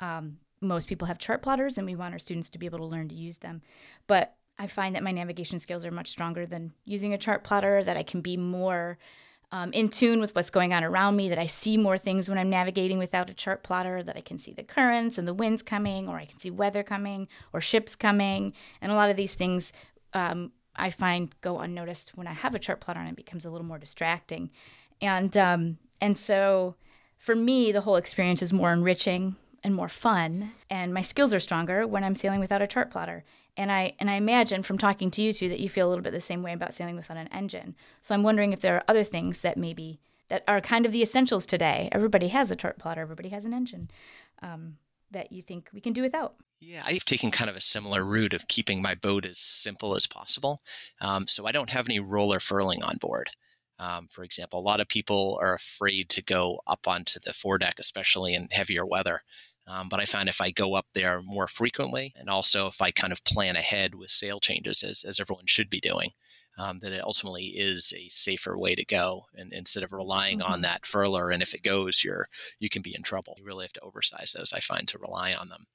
um, 0.00 0.38
most 0.60 0.88
people 0.88 1.06
have 1.06 1.18
chart 1.18 1.42
plotters, 1.42 1.78
and 1.78 1.86
we 1.86 1.94
want 1.94 2.14
our 2.14 2.18
students 2.18 2.48
to 2.50 2.58
be 2.58 2.66
able 2.66 2.78
to 2.78 2.84
learn 2.84 3.08
to 3.08 3.14
use 3.14 3.38
them. 3.38 3.62
But 4.06 4.34
I 4.58 4.66
find 4.66 4.94
that 4.94 5.02
my 5.02 5.12
navigation 5.12 5.58
skills 5.58 5.84
are 5.84 5.90
much 5.90 6.08
stronger 6.08 6.46
than 6.46 6.72
using 6.84 7.12
a 7.12 7.18
chart 7.18 7.44
plotter. 7.44 7.84
That 7.84 7.96
I 7.96 8.02
can 8.02 8.20
be 8.20 8.36
more 8.36 8.98
um, 9.50 9.72
in 9.72 9.88
tune 9.88 10.20
with 10.20 10.34
what's 10.34 10.50
going 10.50 10.74
on 10.74 10.84
around 10.84 11.16
me, 11.16 11.28
that 11.28 11.38
I 11.38 11.46
see 11.46 11.76
more 11.76 11.96
things 11.96 12.28
when 12.28 12.38
I'm 12.38 12.50
navigating 12.50 12.98
without 12.98 13.30
a 13.30 13.34
chart 13.34 13.62
plotter, 13.62 14.02
that 14.02 14.16
I 14.16 14.20
can 14.20 14.38
see 14.38 14.52
the 14.52 14.62
currents 14.62 15.16
and 15.16 15.26
the 15.26 15.34
winds 15.34 15.62
coming, 15.62 16.08
or 16.08 16.18
I 16.18 16.26
can 16.26 16.38
see 16.38 16.50
weather 16.50 16.82
coming, 16.82 17.28
or 17.52 17.60
ships 17.60 17.96
coming. 17.96 18.52
And 18.80 18.92
a 18.92 18.94
lot 18.94 19.10
of 19.10 19.16
these 19.16 19.34
things 19.34 19.72
um, 20.12 20.52
I 20.76 20.90
find 20.90 21.34
go 21.40 21.58
unnoticed 21.58 22.16
when 22.16 22.26
I 22.26 22.32
have 22.32 22.54
a 22.54 22.58
chart 22.58 22.80
plotter 22.80 23.00
and 23.00 23.08
it 23.08 23.16
becomes 23.16 23.44
a 23.44 23.50
little 23.50 23.66
more 23.66 23.78
distracting. 23.78 24.50
And 25.00 25.36
um, 25.36 25.78
and 26.00 26.16
so 26.16 26.76
for 27.16 27.34
me, 27.34 27.72
the 27.72 27.82
whole 27.82 27.96
experience 27.96 28.42
is 28.42 28.52
more 28.52 28.72
enriching 28.72 29.36
and 29.64 29.74
more 29.74 29.88
fun, 29.88 30.52
and 30.70 30.94
my 30.94 31.02
skills 31.02 31.34
are 31.34 31.40
stronger 31.40 31.86
when 31.86 32.04
I'm 32.04 32.14
sailing 32.14 32.38
without 32.38 32.62
a 32.62 32.66
chart 32.66 32.90
plotter. 32.90 33.24
And 33.58 33.70
I 33.70 33.92
and 33.98 34.08
I 34.08 34.14
imagine 34.14 34.62
from 34.62 34.78
talking 34.78 35.10
to 35.10 35.22
you 35.22 35.32
two 35.32 35.48
that 35.48 35.60
you 35.60 35.68
feel 35.68 35.86
a 35.86 35.90
little 35.90 36.02
bit 36.02 36.12
the 36.12 36.20
same 36.20 36.42
way 36.42 36.52
about 36.52 36.72
sailing 36.72 36.96
without 36.96 37.18
an 37.18 37.28
engine. 37.28 37.74
So 38.00 38.14
I'm 38.14 38.22
wondering 38.22 38.52
if 38.52 38.60
there 38.60 38.76
are 38.76 38.84
other 38.88 39.04
things 39.04 39.40
that 39.40 39.58
maybe 39.58 40.00
that 40.28 40.44
are 40.46 40.60
kind 40.60 40.86
of 40.86 40.92
the 40.92 41.02
essentials 41.02 41.44
today. 41.44 41.88
Everybody 41.92 42.28
has 42.28 42.50
a 42.50 42.56
chart 42.56 42.78
plotter, 42.78 43.00
everybody 43.00 43.30
has 43.30 43.44
an 43.44 43.52
engine. 43.52 43.90
Um, 44.40 44.76
that 45.10 45.32
you 45.32 45.42
think 45.42 45.70
we 45.72 45.80
can 45.80 45.92
do 45.92 46.02
without? 46.02 46.34
Yeah, 46.60 46.82
I've 46.84 47.04
taken 47.04 47.30
kind 47.30 47.48
of 47.48 47.56
a 47.56 47.62
similar 47.62 48.04
route 48.04 48.34
of 48.34 48.48
keeping 48.48 48.82
my 48.82 48.94
boat 48.94 49.24
as 49.24 49.38
simple 49.38 49.96
as 49.96 50.06
possible. 50.06 50.60
Um, 51.00 51.28
so 51.28 51.46
I 51.46 51.52
don't 51.52 51.70
have 51.70 51.88
any 51.88 52.00
roller 52.00 52.40
furling 52.40 52.82
on 52.82 52.96
board. 52.98 53.30
Um, 53.78 54.08
for 54.10 54.24
example, 54.24 54.58
a 54.58 54.60
lot 54.60 54.80
of 54.80 54.88
people 54.88 55.38
are 55.40 55.54
afraid 55.54 56.08
to 56.10 56.22
go 56.22 56.60
up 56.66 56.88
onto 56.88 57.20
the 57.24 57.32
foredeck, 57.32 57.78
especially 57.78 58.34
in 58.34 58.48
heavier 58.50 58.84
weather. 58.84 59.22
Um, 59.68 59.88
but 59.90 60.00
I 60.00 60.06
find 60.06 60.28
if 60.28 60.40
I 60.40 60.50
go 60.50 60.74
up 60.74 60.86
there 60.94 61.20
more 61.22 61.46
frequently, 61.46 62.14
and 62.16 62.30
also 62.30 62.68
if 62.68 62.80
I 62.80 62.90
kind 62.90 63.12
of 63.12 63.22
plan 63.24 63.54
ahead 63.54 63.94
with 63.94 64.10
sail 64.10 64.40
changes, 64.40 64.82
as, 64.82 65.04
as 65.04 65.20
everyone 65.20 65.44
should 65.46 65.68
be 65.68 65.78
doing, 65.80 66.12
um, 66.56 66.80
that 66.80 66.92
it 66.92 67.04
ultimately 67.04 67.48
is 67.48 67.92
a 67.96 68.08
safer 68.08 68.58
way 68.58 68.74
to 68.74 68.84
go. 68.84 69.26
And 69.34 69.52
instead 69.52 69.82
of 69.82 69.92
relying 69.92 70.40
mm-hmm. 70.40 70.52
on 70.52 70.62
that 70.62 70.82
furler, 70.82 71.32
and 71.32 71.42
if 71.42 71.54
it 71.54 71.62
goes, 71.62 72.02
you're 72.02 72.28
you 72.58 72.70
can 72.70 72.82
be 72.82 72.94
in 72.96 73.02
trouble. 73.02 73.34
You 73.38 73.44
really 73.44 73.64
have 73.64 73.72
to 73.74 73.82
oversize 73.82 74.32
those. 74.32 74.52
I 74.52 74.60
find 74.60 74.88
to 74.88 74.98
rely 74.98 75.34
on 75.34 75.48
them. 75.50 75.66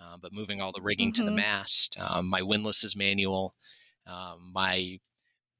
Uh, 0.00 0.16
but 0.22 0.32
moving 0.32 0.60
all 0.60 0.72
the 0.72 0.80
rigging 0.80 1.08
mm-hmm. 1.08 1.22
to 1.22 1.24
the 1.24 1.30
mm-hmm. 1.30 1.36
mast, 1.36 1.96
um, 2.00 2.30
my 2.30 2.42
windlass 2.42 2.84
is 2.84 2.96
manual. 2.96 3.54
Um, 4.06 4.50
my 4.54 4.98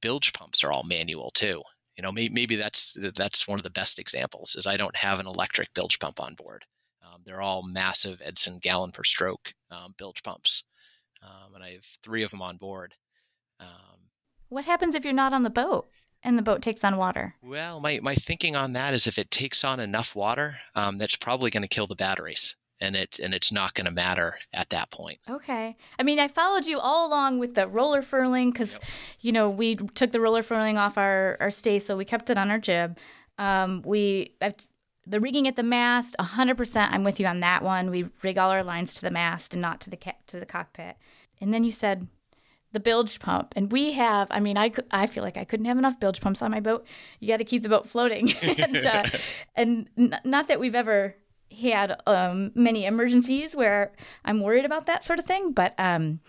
bilge 0.00 0.32
pumps 0.32 0.64
are 0.64 0.72
all 0.72 0.84
manual 0.84 1.30
too. 1.32 1.62
You 1.96 2.02
know, 2.02 2.12
maybe, 2.12 2.32
maybe 2.32 2.56
that's 2.56 2.96
that's 3.14 3.46
one 3.46 3.58
of 3.58 3.64
the 3.64 3.70
best 3.70 3.98
examples. 3.98 4.54
Is 4.54 4.66
I 4.66 4.76
don't 4.78 4.96
have 4.96 5.18
an 5.18 5.26
electric 5.26 5.74
bilge 5.74 5.98
pump 5.98 6.20
on 6.20 6.34
board. 6.34 6.64
Um, 7.20 7.24
they're 7.24 7.40
all 7.40 7.62
massive 7.62 8.20
Edson 8.24 8.58
gallon 8.60 8.92
per 8.92 9.04
stroke 9.04 9.54
um, 9.70 9.94
bilge 9.96 10.22
pumps, 10.22 10.64
um, 11.22 11.54
and 11.54 11.64
I 11.64 11.72
have 11.72 11.84
three 12.02 12.22
of 12.22 12.30
them 12.30 12.42
on 12.42 12.56
board. 12.56 12.94
Um, 13.58 14.08
what 14.48 14.64
happens 14.64 14.94
if 14.94 15.04
you're 15.04 15.12
not 15.12 15.32
on 15.32 15.42
the 15.42 15.50
boat? 15.50 15.88
and 16.22 16.36
the 16.36 16.42
boat 16.42 16.60
takes 16.60 16.84
on 16.84 16.98
water? 16.98 17.34
Well, 17.40 17.80
my, 17.80 17.98
my 18.02 18.14
thinking 18.14 18.54
on 18.54 18.74
that 18.74 18.92
is 18.92 19.06
if 19.06 19.18
it 19.18 19.30
takes 19.30 19.64
on 19.64 19.80
enough 19.80 20.14
water, 20.14 20.58
um, 20.74 20.98
that's 20.98 21.16
probably 21.16 21.50
going 21.50 21.62
to 21.62 21.66
kill 21.66 21.86
the 21.86 21.96
batteries 21.96 22.56
and 22.80 22.96
it's 22.96 23.18
and 23.18 23.34
it's 23.34 23.52
not 23.52 23.74
going 23.74 23.84
to 23.84 23.90
matter 23.90 24.38
at 24.52 24.70
that 24.70 24.90
point. 24.90 25.18
Okay. 25.28 25.76
I 25.98 26.02
mean, 26.02 26.18
I 26.18 26.28
followed 26.28 26.66
you 26.66 26.80
all 26.80 27.08
along 27.08 27.38
with 27.38 27.54
the 27.54 27.68
roller 27.68 28.02
furling 28.02 28.50
because, 28.50 28.74
yep. 28.74 28.82
you 29.20 29.32
know, 29.32 29.48
we 29.50 29.76
took 29.76 30.12
the 30.12 30.20
roller 30.20 30.42
furling 30.42 30.78
off 30.78 30.96
our 30.96 31.36
our 31.40 31.50
stay, 31.50 31.78
so 31.78 31.96
we 31.96 32.04
kept 32.04 32.30
it 32.30 32.38
on 32.38 32.50
our 32.50 32.58
jib. 32.58 32.98
Um, 33.38 33.82
we 33.84 34.34
I've, 34.40 34.54
the 35.10 35.20
rigging 35.20 35.48
at 35.48 35.56
the 35.56 35.62
mast, 35.62 36.16
hundred 36.18 36.56
percent. 36.56 36.92
I'm 36.92 37.04
with 37.04 37.20
you 37.20 37.26
on 37.26 37.40
that 37.40 37.62
one. 37.62 37.90
We 37.90 38.06
rig 38.22 38.38
all 38.38 38.50
our 38.50 38.64
lines 38.64 38.94
to 38.94 39.02
the 39.02 39.10
mast 39.10 39.54
and 39.54 39.62
not 39.62 39.80
to 39.82 39.90
the 39.90 39.96
ca- 39.96 40.18
to 40.28 40.40
the 40.40 40.46
cockpit. 40.46 40.96
And 41.40 41.52
then 41.52 41.64
you 41.64 41.70
said 41.70 42.08
the 42.72 42.80
bilge 42.80 43.18
pump 43.18 43.52
and 43.56 43.72
we 43.72 43.94
have 43.94 44.28
i 44.30 44.38
mean 44.38 44.56
i, 44.56 44.70
I 44.92 45.08
feel 45.08 45.24
like 45.24 45.36
i 45.36 45.42
couldn't 45.42 45.66
have 45.66 45.76
enough 45.76 45.98
bilge 45.98 46.20
pumps 46.20 46.40
on 46.40 46.52
my 46.52 46.60
boat 46.60 46.86
you 47.18 47.26
got 47.26 47.38
to 47.38 47.44
keep 47.44 47.64
the 47.64 47.68
boat 47.68 47.88
floating 47.88 48.32
and, 48.42 48.76
uh, 48.76 49.04
and 49.56 49.88
n- 49.98 50.20
not 50.24 50.46
that 50.46 50.60
we've 50.60 50.76
ever 50.76 51.16
had 51.52 52.00
um, 52.06 52.52
many 52.54 52.84
emergencies 52.86 53.54
where 53.56 53.92
I'm 54.24 54.40
worried 54.40 54.64
about 54.64 54.86
that 54.86 55.04
sort 55.04 55.18
of 55.18 55.26
thing, 55.26 55.52
but 55.52 55.74
um, 55.78 56.20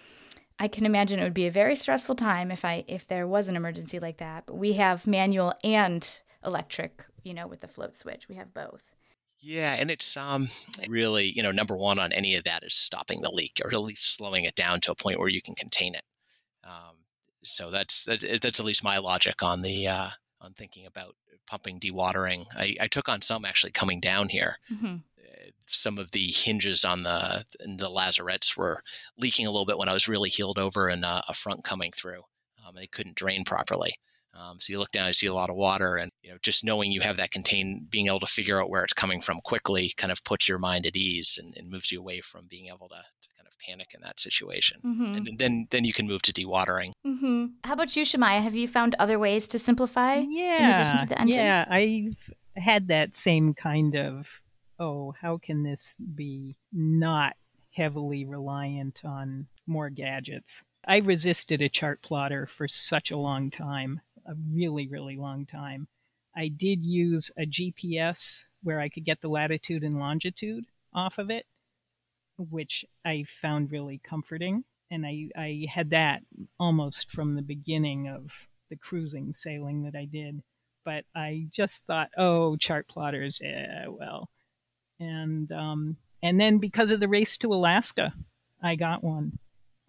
I 0.60 0.68
can 0.68 0.86
imagine 0.86 1.20
it 1.20 1.24
would 1.24 1.34
be 1.34 1.48
a 1.48 1.52
very 1.52 1.76
stressful 1.76 2.16
time 2.16 2.52
if 2.52 2.66
I 2.66 2.84
if 2.88 3.08
there 3.08 3.28
was 3.28 3.48
an 3.48 3.56
emergency 3.56 4.00
like 4.00 4.18
that. 4.18 4.46
But 4.46 4.56
we 4.56 4.74
have 4.74 5.08
manual 5.08 5.54
and 5.64 6.22
electric, 6.46 7.06
you 7.24 7.34
know, 7.34 7.48
with 7.48 7.62
the 7.62 7.68
float 7.68 7.96
switch. 7.96 8.28
We 8.28 8.36
have 8.36 8.54
both. 8.54 8.92
Yeah, 9.40 9.76
and 9.78 9.90
it's 9.90 10.16
um 10.18 10.48
really, 10.88 11.26
you 11.26 11.42
know, 11.42 11.52
number 11.52 11.76
one 11.76 12.00
on 12.00 12.12
any 12.12 12.36
of 12.36 12.44
that 12.44 12.64
is 12.64 12.74
stopping 12.74 13.22
the 13.22 13.32
leak 13.32 13.60
or 13.64 13.74
at 13.74 13.82
least 13.82 14.16
slowing 14.16 14.46
it 14.46 14.56
down 14.56 14.80
to 14.82 14.92
a 14.92 14.96
point 14.96 15.20
where 15.20 15.30
you 15.30 15.42
can 15.42 15.56
contain 15.56 15.96
it. 15.96 16.04
Um, 16.64 16.98
so 17.44 17.72
that's 17.72 18.06
that's 18.06 18.60
at 18.60 18.66
least 18.66 18.84
my 18.84 19.00
logic 19.00 19.42
on 19.42 19.62
the 19.62 19.88
uh, 19.88 20.10
on 20.40 20.54
thinking 20.54 20.86
about 20.86 21.16
pumping 21.48 21.80
dewatering. 21.80 22.46
I, 22.56 22.76
I 22.80 22.88
took 22.88 23.10
on 23.10 23.22
some 23.22 23.44
actually 23.44 23.72
coming 23.72 24.00
down 24.00 24.30
here. 24.30 24.58
Mm-hmm 24.72 24.98
some 25.74 25.98
of 25.98 26.12
the 26.12 26.20
hinges 26.20 26.84
on 26.84 27.04
the 27.04 27.46
the 27.60 27.90
lazarettes 27.90 28.58
were 28.58 28.82
leaking 29.18 29.48
a 29.48 29.52
little 29.52 29.66
bit 29.66 29.78
when 29.78 29.90
I 29.90 29.94
was 29.94 30.08
really 30.08 30.30
heeled 30.30 30.60
over 30.60 30.88
and 30.88 31.06
uh, 31.06 31.22
a 31.28 31.34
front 31.34 31.64
coming 31.64 31.92
through. 31.92 32.22
Um, 32.66 32.76
they 32.76 32.88
couldn't 32.88 33.16
drain 33.16 33.44
properly. 33.44 33.96
Um, 34.34 34.60
so 34.60 34.72
you 34.72 34.80
look 34.80 34.92
down, 34.92 35.08
you 35.08 35.14
see 35.14 35.28
a 35.28 35.34
lot 35.34 35.50
of 35.50 35.56
water, 35.56 35.96
and 35.96 36.12
you 36.22 36.32
know 36.32 36.38
just 36.42 36.64
knowing 36.64 36.92
you 36.92 37.02
have 37.02 37.18
that 37.18 37.32
contained, 37.32 37.90
being 37.90 38.08
able 38.08 38.20
to 38.22 38.28
figure 38.28 38.62
out 38.62 38.70
where 38.70 38.84
it's 38.84 38.94
coming 38.94 39.22
from 39.22 39.42
quickly, 39.42 39.92
kind 39.98 40.12
of 40.12 40.24
puts 40.24 40.48
your 40.48 40.60
mind 40.60 40.86
at 40.86 40.96
ease 40.96 41.38
and, 41.42 41.56
and 41.58 41.70
moves 41.70 41.92
you 41.92 42.00
away 42.00 42.22
from 42.22 42.48
being 42.50 42.68
able 42.68 42.88
to, 42.90 42.96
to 42.96 43.30
kind 43.38 43.48
of 43.48 43.54
panic 43.60 43.92
in 43.94 44.02
that 44.02 44.20
situation. 44.20 44.80
Mm-hmm. 44.86 45.16
And 45.16 45.38
then 45.38 45.68
then 45.70 45.86
you 45.86 45.94
can 45.94 46.08
move 46.08 46.22
to 46.24 46.34
dewatering. 46.34 46.94
Mm-hmm. 47.06 47.46
How 47.66 47.74
about 47.74 47.96
you, 47.96 48.06
Shemaya? 48.06 48.42
Have 48.42 48.56
you 48.56 48.68
found 48.68 48.96
other 49.00 49.20
ways 49.20 49.48
to 49.50 49.60
simplify? 49.60 50.16
Yeah, 50.16 50.70
in 50.70 50.74
addition 50.74 50.98
to 51.00 51.06
the 51.06 51.20
engine. 51.20 51.38
Yeah, 51.38 51.66
I've 51.70 52.32
had 52.56 52.88
that 52.88 53.16
same 53.16 53.54
kind 53.54 53.96
of 53.96 54.42
oh, 54.82 55.14
how 55.22 55.38
can 55.38 55.62
this 55.62 55.96
be 56.16 56.58
not 56.74 57.36
heavily 57.72 58.26
reliant 58.26 59.04
on 59.06 59.48
more 59.68 59.90
gadgets? 59.92 60.64
I 60.86 60.98
resisted 60.98 61.62
a 61.62 61.70
chart 61.70 62.02
plotter 62.02 62.48
for 62.48 62.68
such 62.68 63.12
a 63.12 63.18
long 63.18 63.52
time, 63.52 64.02
a 64.26 64.34
really, 64.52 64.88
really 64.88 65.18
long 65.18 65.46
time. 65.46 65.88
I 66.36 66.48
did 66.48 66.84
use 66.84 67.32
a 67.38 67.46
GPS 67.46 68.46
where 68.64 68.80
I 68.80 68.90
could 68.90 69.06
get 69.06 69.22
the 69.22 69.28
latitude 69.28 69.84
and 69.84 70.00
longitude 70.00 70.66
off 70.94 71.18
of 71.18 71.30
it, 71.30 71.46
which 72.38 72.86
I 73.04 73.26
found 73.28 73.72
really 73.72 74.00
comforting. 74.04 74.64
And 74.90 75.06
I, 75.06 75.30
I 75.36 75.66
had 75.70 75.90
that 75.92 76.22
almost 76.60 77.12
from 77.12 77.36
the 77.36 77.42
beginning 77.42 78.08
of 78.08 78.48
the 78.70 78.76
cruising 78.78 79.34
sailing 79.34 79.84
that 79.84 79.96
I 79.96 80.06
did. 80.06 80.42
But 80.84 81.06
I 81.16 81.48
just 81.52 81.86
thought, 81.86 82.10
oh, 82.18 82.56
chart 82.56 82.88
plotters, 82.88 83.40
yeah, 83.44 83.86
well, 83.88 84.30
and 85.00 85.52
um, 85.52 85.98
and 86.24 86.42
then 86.42 86.58
because 86.58 86.90
of 86.90 87.00
the 87.00 87.08
race 87.08 87.38
to 87.38 87.54
Alaska, 87.54 88.14
I 88.64 88.76
got 88.76 89.04
one. 89.04 89.38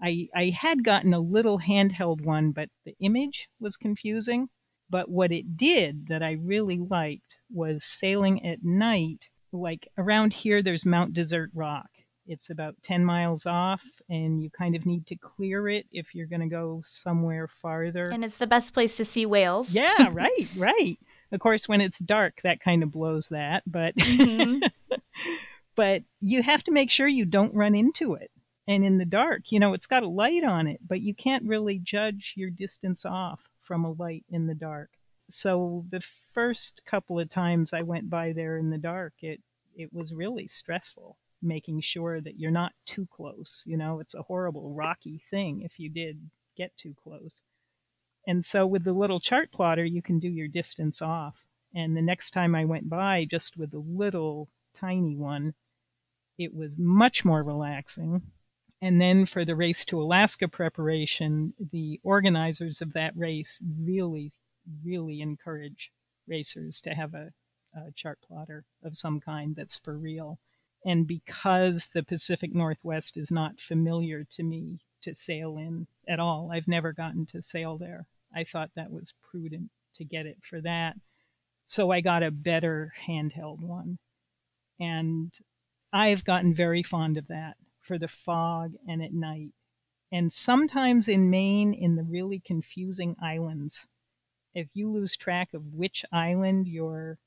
I 0.03 0.29
I 0.35 0.51
had 0.51 0.85
gotten 0.85 1.15
a 1.15 1.21
little 1.21 1.61
handheld 1.61 2.23
one, 2.23 2.53
but 2.53 2.69
the 2.85 2.95
image 3.01 3.49
was 3.61 3.77
confusing. 3.77 4.49
But 4.91 5.09
what 5.09 5.33
it 5.33 5.57
did 5.57 6.09
that 6.09 6.23
I 6.23 6.33
really 6.33 6.79
liked 6.79 7.37
was 7.51 7.85
sailing 7.85 8.45
at 8.45 8.63
night. 8.63 9.29
Like 9.53 9.89
around 9.97 10.35
here, 10.35 10.63
there's 10.63 10.85
Mount 10.85 11.15
Desert 11.15 11.51
Rock. 11.55 11.89
It's 12.27 12.51
about 12.51 12.77
10 12.83 13.05
miles 13.05 13.47
off, 13.47 13.85
and 14.09 14.43
you 14.43 14.51
kind 14.51 14.77
of 14.77 14.87
need 14.87 15.07
to 15.09 15.17
clear 15.17 15.69
it 15.69 15.87
if 15.91 16.15
you're 16.15 16.27
going 16.27 16.41
to 16.41 16.47
go 16.47 16.83
somewhere 16.85 17.49
farther. 17.49 18.09
And 18.09 18.25
it's 18.25 18.37
the 18.37 18.47
best 18.47 18.75
place 18.75 18.97
to 18.99 19.05
see 19.05 19.27
whales. 19.27 19.73
Yeah, 19.73 20.09
right, 20.13 20.49
right. 20.57 20.99
Of 21.33 21.41
course, 21.41 21.69
when 21.69 21.81
it's 21.81 21.99
dark, 21.99 22.41
that 22.45 22.61
kind 22.61 22.83
of 22.83 22.93
blows 22.93 23.29
that. 23.29 23.63
But 23.67 23.97
mm-hmm. 23.97 24.61
but 25.75 26.03
you 26.21 26.43
have 26.43 26.63
to 26.65 26.73
make 26.73 26.91
sure 26.91 27.09
you 27.09 27.25
don't 27.25 27.55
run 27.55 27.75
into 27.75 28.15
it. 28.15 28.31
And 28.69 28.85
in 28.85 28.99
the 28.99 29.05
dark, 29.05 29.51
you 29.51 29.59
know, 29.59 29.73
it's 29.75 29.87
got 29.87 30.05
a 30.05 30.09
light 30.09 30.45
on 30.45 30.67
it, 30.67 30.81
but 30.87 31.01
you 31.01 31.15
can't 31.15 31.45
really 31.45 31.79
judge 31.79 32.35
your 32.37 32.51
distance 32.51 33.05
off 33.05 33.49
from 33.61 33.85
a 33.85 33.93
light 33.93 34.25
in 34.31 34.47
the 34.47 34.55
dark. 34.55 34.91
So 35.29 35.85
the 35.91 36.05
first 36.33 36.83
couple 36.85 37.19
of 37.19 37.29
times 37.29 37.73
I 37.73 37.83
went 37.83 38.09
by 38.09 38.33
there 38.33 38.59
in 38.59 38.71
the 38.71 38.79
dark, 38.79 39.15
it 39.23 39.41
it 39.75 39.93
was 39.93 40.13
really 40.13 40.47
stressful 40.47 41.17
making 41.43 41.81
sure 41.81 42.21
that 42.21 42.39
you're 42.39 42.51
not 42.51 42.73
too 42.87 43.07
close. 43.11 43.65
You 43.67 43.77
know, 43.77 43.99
it's 43.99 44.15
a 44.15 44.23
horrible 44.23 44.73
rocky 44.73 45.21
thing 45.31 45.63
if 45.63 45.79
you 45.79 45.89
did 45.89 46.31
get 46.57 46.77
too 46.77 46.95
close. 47.03 47.43
And 48.27 48.45
so 48.45 48.67
with 48.67 48.85
the 48.85 48.93
little 48.93 49.19
chart 49.19 49.51
plotter, 49.51 49.85
you 49.85 50.03
can 50.03 50.21
do 50.21 50.29
your 50.29 50.47
distance 50.47 51.03
off. 51.03 51.45
And 51.75 51.97
the 51.97 52.03
next 52.03 52.31
time 52.31 52.55
I 52.55 52.65
went 52.65 52.89
by, 52.89 53.27
just 53.29 53.57
with 53.57 53.73
the 53.73 53.81
little 53.81 54.49
tiny 54.75 55.17
one, 55.17 55.55
it 56.39 56.55
was 56.55 56.79
much 56.79 57.25
more 57.25 57.43
relaxing. 57.43 58.23
And 58.83 59.01
then 59.01 59.27
for 59.27 59.45
the 59.45 59.55
race 59.55 59.85
to 59.87 60.03
Alaska 60.03 60.49
preparation, 60.49 61.55
the 61.71 62.01
organizers 62.03 62.83
of 62.83 62.95
that 62.95 63.17
race 63.17 63.61
really, 63.81 64.33
really 64.85 65.21
encourage 65.21 65.93
racers 66.27 66.81
to 66.81 66.91
have 66.91 67.15
a, 67.15 67.31
a 67.77 67.93
chart 67.95 68.19
plotter 68.27 68.65
of 68.83 68.97
some 68.97 69.21
kind 69.21 69.55
that's 69.55 69.79
for 69.79 69.97
real. 69.97 70.41
And 70.85 71.07
because 71.07 71.91
the 71.95 72.03
Pacific 72.03 72.53
Northwest 72.53 73.17
is 73.17 73.31
not 73.31 73.61
familiar 73.61 74.25
to 74.33 74.43
me 74.43 74.81
to 75.03 75.15
sail 75.15 75.57
in 75.57 75.87
at 76.09 76.19
all, 76.19 76.51
I've 76.53 76.67
never 76.67 76.93
gotten 76.93 77.25
to 77.27 77.41
sail 77.41 77.79
there. 77.79 78.07
I 78.35 78.43
thought 78.43 78.73
that 78.75 78.91
was 78.91 79.15
prudent 79.31 79.71
to 79.95 80.05
get 80.05 80.27
it 80.27 80.39
for 80.43 80.61
that. 80.61 80.97
So 81.67 81.93
I 81.93 82.01
got 82.01 82.25
a 82.25 82.33
better 82.33 82.93
handheld 83.09 83.61
one. 83.61 83.99
And 84.81 85.33
I've 85.93 86.25
gotten 86.25 86.53
very 86.53 86.83
fond 86.83 87.17
of 87.17 87.29
that 87.29 87.57
for 87.83 87.99
the 87.99 88.09
fog 88.09 88.75
and 88.89 89.03
at 89.03 89.13
night. 89.13 89.51
And 90.11 90.33
sometimes 90.33 91.09
in 91.09 91.31
Maine, 91.31 91.73
in 91.73 91.97
the 91.97 92.03
really 92.03 92.41
confusing 92.41 93.17
islands, 93.23 93.89
if 94.55 94.69
you 94.75 94.91
lose 94.91 95.17
track 95.17 95.55
of 95.55 95.75
which 95.75 96.05
island 96.13 96.69
you're 96.69 97.19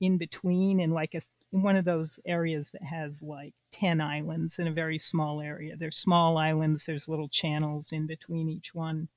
in 0.00 0.16
between 0.16 0.80
in 0.80 0.90
like 0.90 1.14
a 1.14 1.20
in 1.52 1.62
one 1.62 1.76
of 1.76 1.84
those 1.84 2.20
areas 2.24 2.70
that 2.70 2.82
has 2.82 3.22
like 3.22 3.52
10 3.72 4.00
islands 4.00 4.58
in 4.58 4.66
a 4.66 4.72
very 4.72 4.98
small 4.98 5.42
area 5.42 5.76
there's 5.76 5.98
small 5.98 6.38
islands 6.38 6.86
there's 6.86 7.08
little 7.08 7.28
channels 7.28 7.92
in 7.92 8.06
between 8.06 8.48
each 8.48 8.72
one 8.72 9.08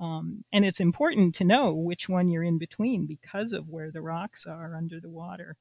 um, 0.00 0.44
and 0.50 0.64
it's 0.64 0.80
important 0.80 1.34
to 1.36 1.44
know 1.44 1.72
which 1.74 2.08
one 2.08 2.28
you're 2.28 2.42
in 2.42 2.58
between 2.58 3.06
because 3.06 3.52
of 3.52 3.68
where 3.68 3.90
the 3.90 4.00
rocks 4.00 4.46
are 4.46 4.74
under 4.74 4.98
the 4.98 5.10
water. 5.10 5.56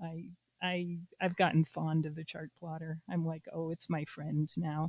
I 0.00 0.30
I 0.66 0.98
I've 1.20 1.36
gotten 1.36 1.64
fond 1.64 2.06
of 2.06 2.14
the 2.14 2.24
chart 2.24 2.50
plotter. 2.58 2.98
I'm 3.10 3.24
like, 3.24 3.44
oh, 3.52 3.70
it's 3.70 3.88
my 3.88 4.04
friend 4.04 4.50
now. 4.56 4.88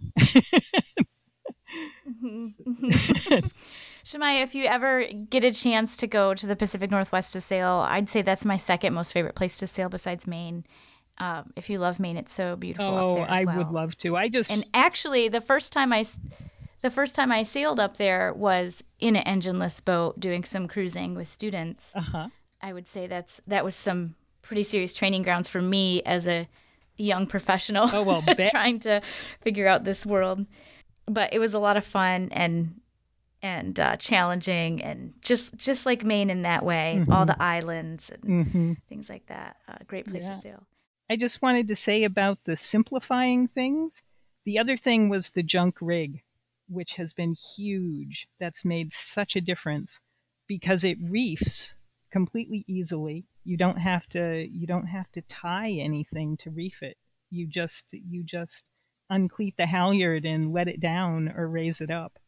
Mm-hmm. 2.24 2.48
Shemai, 4.04 4.44
if 4.44 4.56
you 4.56 4.66
ever 4.66 5.06
get 5.30 5.44
a 5.44 5.52
chance 5.52 5.98
to 5.98 6.08
go 6.08 6.34
to 6.34 6.48
the 6.48 6.56
Pacific 6.56 6.90
Northwest 6.92 7.34
to 7.34 7.42
sail, 7.42 7.86
I'd 7.88 8.10
say 8.10 8.22
that's 8.22 8.46
my 8.46 8.58
second 8.58 8.94
most 8.94 9.14
favorite 9.14 9.36
place 9.36 9.58
to 9.60 9.68
sail 9.68 9.90
besides 9.90 10.26
Maine. 10.26 10.66
Um, 11.20 11.52
if 11.56 11.70
you 11.70 11.80
love 11.80 12.00
Maine, 12.00 12.18
it's 12.18 12.34
so 12.34 12.56
beautiful 12.56 12.86
oh, 12.86 13.10
up 13.10 13.16
there. 13.16 13.30
as 13.30 13.38
I 13.38 13.44
well. 13.44 13.58
would 13.58 13.72
love 13.72 13.98
to. 14.00 14.16
I 14.16 14.30
just 14.30 14.52
And 14.52 14.66
actually, 14.74 15.28
the 15.28 15.42
first 15.42 15.74
time 15.74 15.92
I 15.92 16.06
the 16.82 16.92
first 16.92 17.16
time 17.16 17.32
I 17.32 17.44
sailed 17.44 17.80
up 17.80 17.98
there 17.98 18.34
was 18.34 18.84
in 19.00 19.16
an 19.16 19.24
engineless 19.42 19.84
boat 19.84 20.20
doing 20.20 20.44
some 20.44 20.68
cruising 20.68 21.16
with 21.16 21.28
students. 21.28 21.92
uh-huh. 21.96 22.30
I 22.62 22.74
would 22.74 22.88
say 22.88 23.08
that's 23.08 23.42
that 23.48 23.64
was 23.64 23.76
some 23.76 24.16
pretty 24.48 24.64
serious 24.64 24.94
training 24.94 25.24
grounds 25.24 25.50
for 25.50 25.62
me 25.62 26.02
as 26.04 26.26
a 26.28 26.48
young 26.96 27.28
professional. 27.28 27.90
Oh, 27.94 28.04
well, 28.04 28.24
trying 28.50 28.80
to 28.80 29.02
figure 29.42 29.68
out 29.68 29.84
this 29.84 30.06
world. 30.06 30.46
But 31.06 31.34
it 31.34 31.40
was 31.40 31.54
a 31.54 31.60
lot 31.60 31.78
of 31.78 31.86
fun 31.86 32.30
and 32.32 32.80
and 33.42 33.80
uh, 33.80 33.98
challenging 33.98 34.82
and 34.82 35.14
just 35.22 35.56
just 35.56 35.86
like 35.86 36.04
Maine 36.04 36.30
in 36.30 36.42
that 36.42 36.64
way. 36.66 37.04
All 37.12 37.26
the 37.26 37.42
islands 37.42 38.10
and 38.10 38.46
hmm 38.46 38.74
things 38.90 39.10
like 39.10 39.28
that. 39.28 39.58
Uh, 39.68 39.76
great 39.86 40.08
place 40.08 40.24
Yeah. 40.24 40.36
to 40.36 40.42
sail. 40.42 40.64
I 41.10 41.16
just 41.18 41.42
wanted 41.42 41.68
to 41.68 41.76
say 41.76 42.04
about 42.04 42.40
the 42.46 42.58
simplifying 42.58 43.48
things. 43.48 44.02
The 44.46 44.60
other 44.60 44.78
thing 44.78 45.10
was 45.10 45.30
the 45.30 45.44
junk 45.44 45.76
rig, 45.82 46.22
which 46.70 46.94
has 46.96 47.14
been 47.14 47.36
huge. 47.56 48.28
That's 48.40 48.64
made 48.66 48.92
such 48.94 49.36
a 49.36 49.42
difference 49.42 50.00
because 50.48 50.84
it 50.84 50.98
reefs 51.02 51.76
completely 52.12 52.64
easily. 52.68 53.26
You 53.44 53.58
don't 53.58 53.78
have 53.78 54.08
to 54.10 54.48
you 54.50 54.68
don't 54.68 54.88
have 54.88 55.12
to 55.14 55.22
tie 55.22 55.72
anything 55.72 56.38
to 56.38 56.52
reef 56.52 56.82
it. 56.82 56.98
You 57.30 57.48
just 57.48 57.94
you 57.94 58.24
just 58.24 58.66
uncleat 59.10 59.56
the 59.58 59.66
halyard 59.66 60.26
and 60.26 60.52
let 60.52 60.68
it 60.68 60.80
down 60.80 61.34
or 61.36 61.48
raise 61.48 61.82
it 61.82 61.92
up. 61.92 62.20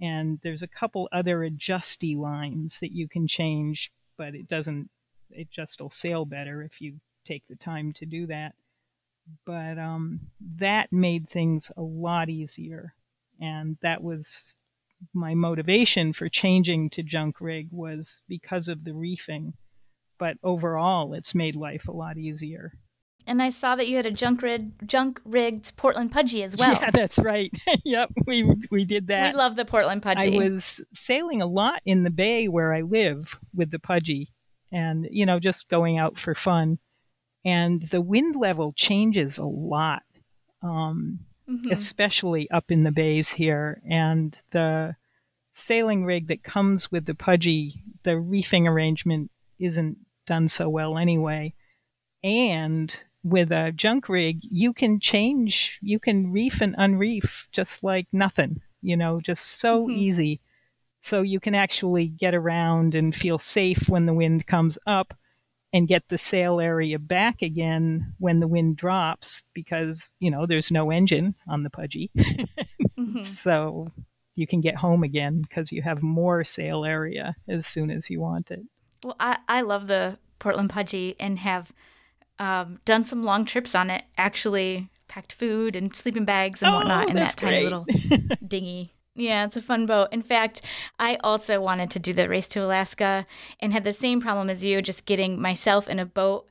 And 0.00 0.40
there's 0.42 0.62
a 0.62 0.68
couple 0.68 1.08
other 1.12 1.44
adjusty 1.44 2.16
lines 2.16 2.78
that 2.80 2.92
you 2.92 3.08
can 3.08 3.26
change, 3.26 3.92
but 4.16 4.34
it 4.34 4.48
doesn't 4.48 4.90
it 5.30 5.50
just 5.50 5.80
will 5.80 5.90
sail 5.90 6.24
better 6.24 6.62
if 6.62 6.80
you 6.80 7.00
take 7.24 7.46
the 7.48 7.56
time 7.56 7.92
to 7.94 8.06
do 8.06 8.26
that. 8.26 8.54
But 9.46 9.78
um, 9.78 10.20
that 10.56 10.92
made 10.92 11.28
things 11.28 11.72
a 11.76 11.82
lot 11.82 12.28
easier, 12.28 12.94
and 13.40 13.78
that 13.80 14.02
was 14.02 14.56
my 15.12 15.34
motivation 15.34 16.12
for 16.12 16.28
changing 16.28 16.90
to 16.90 17.02
junk 17.02 17.40
rig 17.40 17.68
was 17.70 18.20
because 18.28 18.68
of 18.68 18.84
the 18.84 18.94
reefing. 18.94 19.54
But 20.18 20.36
overall, 20.42 21.12
it's 21.14 21.34
made 21.34 21.56
life 21.56 21.88
a 21.88 21.92
lot 21.92 22.16
easier. 22.16 22.72
And 23.26 23.42
I 23.42 23.48
saw 23.48 23.74
that 23.76 23.88
you 23.88 23.96
had 23.96 24.06
a 24.06 24.10
junk 24.10 24.42
rig, 24.42 24.86
junk 24.86 25.20
rigged 25.24 25.74
Portland 25.76 26.12
Pudgy 26.12 26.42
as 26.42 26.56
well. 26.56 26.72
Yeah, 26.72 26.90
that's 26.90 27.18
right. 27.18 27.50
yep, 27.84 28.10
we 28.26 28.44
we 28.70 28.84
did 28.84 29.06
that. 29.08 29.32
we 29.32 29.38
love 29.38 29.56
the 29.56 29.64
Portland 29.64 30.02
Pudgy. 30.02 30.36
I 30.36 30.38
was 30.38 30.84
sailing 30.92 31.40
a 31.40 31.46
lot 31.46 31.80
in 31.86 32.04
the 32.04 32.10
bay 32.10 32.48
where 32.48 32.74
I 32.74 32.82
live 32.82 33.38
with 33.54 33.70
the 33.70 33.78
Pudgy 33.78 34.30
and, 34.70 35.08
you 35.10 35.24
know, 35.24 35.38
just 35.38 35.68
going 35.68 35.98
out 35.98 36.18
for 36.18 36.34
fun. 36.34 36.78
And 37.44 37.82
the 37.88 38.00
wind 38.00 38.36
level 38.36 38.72
changes 38.72 39.38
a 39.38 39.46
lot, 39.46 40.02
um, 40.62 41.20
Mhm. 41.48 41.70
especially 41.70 42.50
up 42.50 42.70
in 42.70 42.84
the 42.84 42.90
bays 42.90 43.30
here. 43.30 43.80
And 43.88 44.40
the 44.50 44.96
sailing 45.50 46.04
rig 46.04 46.28
that 46.28 46.42
comes 46.42 46.90
with 46.90 47.06
the 47.06 47.14
Pudgy, 47.14 47.82
the 48.02 48.18
reefing 48.18 48.66
arrangement 48.66 49.30
isn't 49.58 49.98
done 50.26 50.48
so 50.48 50.68
well 50.68 50.98
anyway. 50.98 51.54
And 52.22 53.04
with 53.22 53.52
a 53.52 53.72
junk 53.72 54.08
rig, 54.08 54.40
you 54.42 54.72
can 54.72 55.00
change, 55.00 55.78
you 55.82 55.98
can 55.98 56.32
reef 56.32 56.60
and 56.60 56.74
unreef 56.76 57.48
just 57.52 57.84
like 57.84 58.06
nothing, 58.12 58.60
you 58.82 58.96
know, 58.96 59.20
just 59.20 59.58
so 59.60 59.86
Mhm. 59.88 59.96
easy. 59.96 60.40
So 61.00 61.22
you 61.22 61.40
can 61.40 61.54
actually 61.54 62.08
get 62.08 62.34
around 62.34 62.94
and 62.94 63.14
feel 63.14 63.38
safe 63.38 63.88
when 63.88 64.06
the 64.06 64.14
wind 64.14 64.46
comes 64.46 64.78
up 64.86 65.14
and 65.74 65.88
get 65.88 66.04
the 66.08 66.16
sail 66.16 66.60
area 66.60 66.98
back 66.98 67.42
again 67.42 68.14
when 68.18 68.38
the 68.40 68.46
wind 68.48 68.76
drops 68.76 69.42
because, 69.54 70.08
you 70.20 70.30
know, 70.30 70.46
there's 70.46 70.70
no 70.70 70.90
engine 70.90 71.34
on 71.48 71.62
the 71.64 71.70
Pudgy. 71.70 72.10
Mhm. 72.96 73.24
So 73.24 73.90
you 74.36 74.46
can 74.46 74.60
get 74.60 74.76
home 74.76 75.02
again 75.02 75.42
because 75.42 75.72
you 75.72 75.82
have 75.82 76.00
more 76.00 76.44
sail 76.44 76.84
area 76.84 77.34
as 77.48 77.66
soon 77.66 77.90
as 77.90 78.08
you 78.08 78.20
want 78.20 78.52
it. 78.52 78.60
Well, 79.02 79.16
I, 79.18 79.38
I 79.48 79.62
love 79.62 79.88
the 79.88 80.16
Portland 80.38 80.70
Pudgy 80.70 81.16
and 81.18 81.40
have 81.40 81.72
um, 82.38 82.78
done 82.84 83.04
some 83.04 83.24
long 83.24 83.44
trips 83.44 83.74
on 83.74 83.90
it. 83.90 84.04
Actually, 84.16 84.88
packed 85.08 85.32
food 85.32 85.74
and 85.74 85.94
sleeping 85.94 86.24
bags 86.24 86.62
and 86.62 86.70
Oh, 86.72 86.76
whatnot 86.76 87.08
in 87.08 87.16
that 87.16 87.36
tiny 87.36 87.56
great. 87.56 87.64
little 87.64 87.86
dinghy. 88.46 88.92
Yeah, 89.16 89.44
it's 89.44 89.56
a 89.56 89.62
fun 89.62 89.86
boat. 89.86 90.08
In 90.12 90.22
fact, 90.22 90.62
I 90.98 91.16
also 91.22 91.60
wanted 91.60 91.90
to 91.92 91.98
do 91.98 92.12
the 92.12 92.28
race 92.28 92.48
to 92.48 92.64
Alaska 92.64 93.24
and 93.60 93.72
had 93.72 93.84
the 93.84 93.92
same 93.92 94.20
problem 94.20 94.50
as 94.50 94.64
you, 94.64 94.82
just 94.82 95.06
getting 95.06 95.40
myself 95.40 95.88
in 95.88 95.98
a 95.98 96.06
boat 96.06 96.48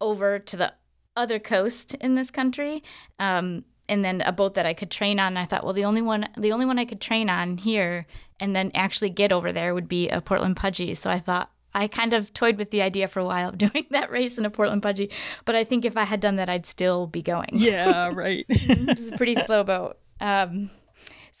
over 0.00 0.38
to 0.38 0.56
the 0.56 0.74
other 1.16 1.38
coast 1.38 1.94
in 1.94 2.14
this 2.14 2.30
country. 2.30 2.82
Um, 3.18 3.64
and 3.88 4.04
then 4.04 4.20
a 4.22 4.32
boat 4.32 4.54
that 4.54 4.66
I 4.66 4.74
could 4.74 4.90
train 4.90 5.18
on. 5.18 5.36
I 5.36 5.44
thought, 5.44 5.64
well, 5.64 5.72
the 5.72 5.84
only 5.84 6.02
one, 6.02 6.28
the 6.36 6.52
only 6.52 6.66
one 6.66 6.78
I 6.78 6.84
could 6.84 7.00
train 7.00 7.28
on 7.28 7.58
here 7.58 8.06
and 8.40 8.54
then 8.54 8.70
actually 8.74 9.10
get 9.10 9.32
over 9.32 9.52
there 9.52 9.74
would 9.74 9.88
be 9.88 10.08
a 10.08 10.20
Portland 10.20 10.56
Pudgy. 10.56 10.94
So 10.94 11.10
I 11.10 11.18
thought 11.18 11.50
I 11.74 11.88
kind 11.88 12.12
of 12.12 12.32
toyed 12.32 12.58
with 12.58 12.70
the 12.70 12.82
idea 12.82 13.08
for 13.08 13.20
a 13.20 13.24
while 13.24 13.50
of 13.50 13.58
doing 13.58 13.86
that 13.90 14.10
race 14.10 14.38
in 14.38 14.44
a 14.44 14.50
Portland 14.50 14.82
Pudgy. 14.82 15.10
But 15.44 15.54
I 15.56 15.64
think 15.64 15.84
if 15.84 15.96
I 15.96 16.04
had 16.04 16.20
done 16.20 16.36
that, 16.36 16.48
I'd 16.48 16.66
still 16.66 17.06
be 17.06 17.22
going. 17.22 17.50
yeah, 17.52 18.10
right. 18.12 18.46
this 18.48 19.00
is 19.00 19.08
a 19.08 19.16
pretty 19.16 19.34
slow 19.34 19.64
boat. 19.64 19.98
Um, 20.20 20.70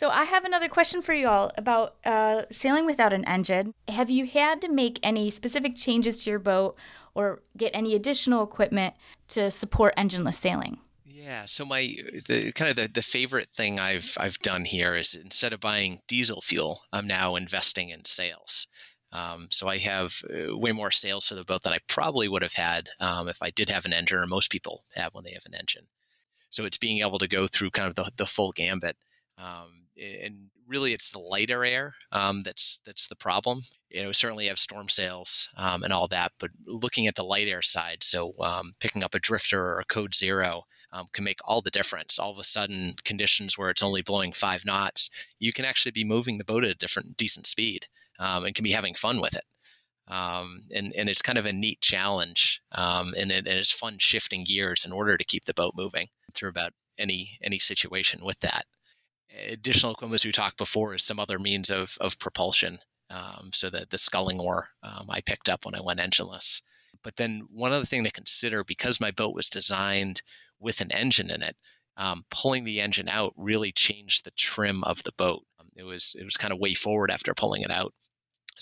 so 0.02 0.08
I 0.08 0.24
have 0.24 0.44
another 0.44 0.68
question 0.68 1.00
for 1.00 1.14
you 1.14 1.28
all 1.28 1.52
about 1.56 1.94
uh, 2.04 2.42
sailing 2.50 2.86
without 2.86 3.12
an 3.12 3.24
engine. 3.24 3.72
Have 3.86 4.10
you 4.10 4.26
had 4.26 4.60
to 4.62 4.68
make 4.68 4.98
any 5.00 5.30
specific 5.30 5.76
changes 5.76 6.24
to 6.24 6.30
your 6.30 6.40
boat 6.40 6.76
or 7.14 7.40
get 7.56 7.70
any 7.72 7.94
additional 7.94 8.42
equipment 8.42 8.94
to 9.28 9.48
support 9.48 9.94
engineless 9.94 10.34
sailing? 10.34 10.78
Yeah, 11.06 11.44
so 11.44 11.64
my 11.64 11.94
the 12.26 12.50
kind 12.50 12.68
of 12.68 12.74
the, 12.74 12.88
the 12.92 13.00
favorite 13.00 13.50
thing 13.54 13.78
I've 13.78 14.16
I've 14.18 14.40
done 14.40 14.64
here 14.64 14.96
is 14.96 15.14
instead 15.14 15.52
of 15.52 15.60
buying 15.60 16.00
diesel 16.08 16.40
fuel, 16.40 16.82
I'm 16.92 17.06
now 17.06 17.36
investing 17.36 17.90
in 17.90 18.04
sails. 18.04 18.66
Um, 19.12 19.46
so 19.50 19.68
I 19.68 19.78
have 19.78 20.20
uh, 20.28 20.56
way 20.56 20.72
more 20.72 20.90
sails 20.90 21.28
to 21.28 21.36
the 21.36 21.44
boat 21.44 21.62
than 21.62 21.74
I 21.74 21.78
probably 21.86 22.26
would 22.26 22.42
have 22.42 22.54
had 22.54 22.88
um, 22.98 23.28
if 23.28 23.40
I 23.40 23.50
did 23.50 23.68
have 23.68 23.84
an 23.84 23.92
engine, 23.92 24.18
or 24.18 24.26
most 24.26 24.50
people 24.50 24.82
have 24.96 25.14
when 25.14 25.22
they 25.22 25.34
have 25.34 25.46
an 25.46 25.54
engine. 25.54 25.86
So 26.50 26.64
it's 26.64 26.76
being 26.76 26.98
able 27.02 27.20
to 27.20 27.28
go 27.28 27.46
through 27.46 27.70
kind 27.70 27.88
of 27.88 27.94
the, 27.94 28.10
the 28.16 28.26
full 28.26 28.50
gambit. 28.50 28.96
Um, 29.38 29.81
and 29.96 30.50
really, 30.66 30.92
it's 30.92 31.10
the 31.10 31.18
lighter 31.18 31.64
air 31.64 31.94
um, 32.12 32.42
that's 32.42 32.80
that's 32.84 33.06
the 33.06 33.16
problem. 33.16 33.60
You 33.90 34.04
know, 34.04 34.12
certainly 34.12 34.46
have 34.46 34.58
storm 34.58 34.88
sails 34.88 35.48
um, 35.56 35.82
and 35.82 35.92
all 35.92 36.08
that, 36.08 36.32
but 36.38 36.50
looking 36.66 37.06
at 37.06 37.14
the 37.14 37.24
light 37.24 37.48
air 37.48 37.62
side, 37.62 38.02
so 38.02 38.34
um, 38.40 38.74
picking 38.80 39.02
up 39.02 39.14
a 39.14 39.18
drifter 39.20 39.62
or 39.62 39.80
a 39.80 39.84
code 39.84 40.14
zero 40.14 40.64
um, 40.92 41.08
can 41.12 41.24
make 41.24 41.40
all 41.44 41.60
the 41.62 41.70
difference. 41.70 42.18
All 42.18 42.32
of 42.32 42.38
a 42.38 42.44
sudden, 42.44 42.94
conditions 43.04 43.58
where 43.58 43.70
it's 43.70 43.82
only 43.82 44.02
blowing 44.02 44.32
five 44.32 44.64
knots, 44.64 45.10
you 45.38 45.52
can 45.52 45.64
actually 45.64 45.92
be 45.92 46.04
moving 46.04 46.38
the 46.38 46.44
boat 46.44 46.64
at 46.64 46.70
a 46.70 46.74
different, 46.74 47.16
decent 47.16 47.46
speed, 47.46 47.86
um, 48.18 48.44
and 48.44 48.54
can 48.54 48.64
be 48.64 48.72
having 48.72 48.94
fun 48.94 49.20
with 49.20 49.34
it. 49.34 49.44
Um, 50.08 50.62
and 50.74 50.92
and 50.96 51.08
it's 51.08 51.22
kind 51.22 51.38
of 51.38 51.46
a 51.46 51.52
neat 51.52 51.80
challenge, 51.80 52.60
and, 52.72 53.14
it, 53.30 53.46
and 53.46 53.58
it's 53.58 53.70
fun 53.72 53.96
shifting 53.98 54.44
gears 54.44 54.84
in 54.84 54.92
order 54.92 55.16
to 55.16 55.24
keep 55.24 55.44
the 55.44 55.54
boat 55.54 55.74
moving 55.76 56.08
through 56.34 56.50
about 56.50 56.72
any 56.98 57.38
any 57.42 57.58
situation 57.58 58.24
with 58.24 58.40
that. 58.40 58.64
Additional 59.48 59.92
equipment, 59.92 60.20
as 60.20 60.24
we 60.26 60.32
talked 60.32 60.58
before, 60.58 60.94
is 60.94 61.04
some 61.04 61.18
other 61.20 61.38
means 61.38 61.70
of 61.70 61.96
of 62.00 62.18
propulsion. 62.18 62.78
Um, 63.10 63.50
so 63.54 63.70
the 63.70 63.86
the 63.88 63.98
sculling 63.98 64.40
oar 64.40 64.70
um, 64.82 65.06
I 65.10 65.20
picked 65.20 65.48
up 65.48 65.64
when 65.64 65.74
I 65.74 65.80
went 65.80 66.00
engineless. 66.00 66.62
But 67.02 67.16
then 67.16 67.48
one 67.50 67.72
other 67.72 67.86
thing 67.86 68.04
to 68.04 68.10
consider, 68.10 68.64
because 68.64 69.00
my 69.00 69.10
boat 69.10 69.34
was 69.34 69.48
designed 69.48 70.22
with 70.60 70.80
an 70.80 70.92
engine 70.92 71.30
in 71.30 71.42
it, 71.42 71.56
um, 71.96 72.24
pulling 72.30 72.64
the 72.64 72.80
engine 72.80 73.08
out 73.08 73.32
really 73.36 73.72
changed 73.72 74.24
the 74.24 74.30
trim 74.32 74.84
of 74.84 75.02
the 75.02 75.12
boat. 75.12 75.44
Um, 75.58 75.68
it 75.76 75.84
was 75.84 76.14
it 76.18 76.24
was 76.24 76.36
kind 76.36 76.52
of 76.52 76.58
way 76.58 76.74
forward 76.74 77.10
after 77.10 77.34
pulling 77.34 77.62
it 77.62 77.70
out. 77.70 77.94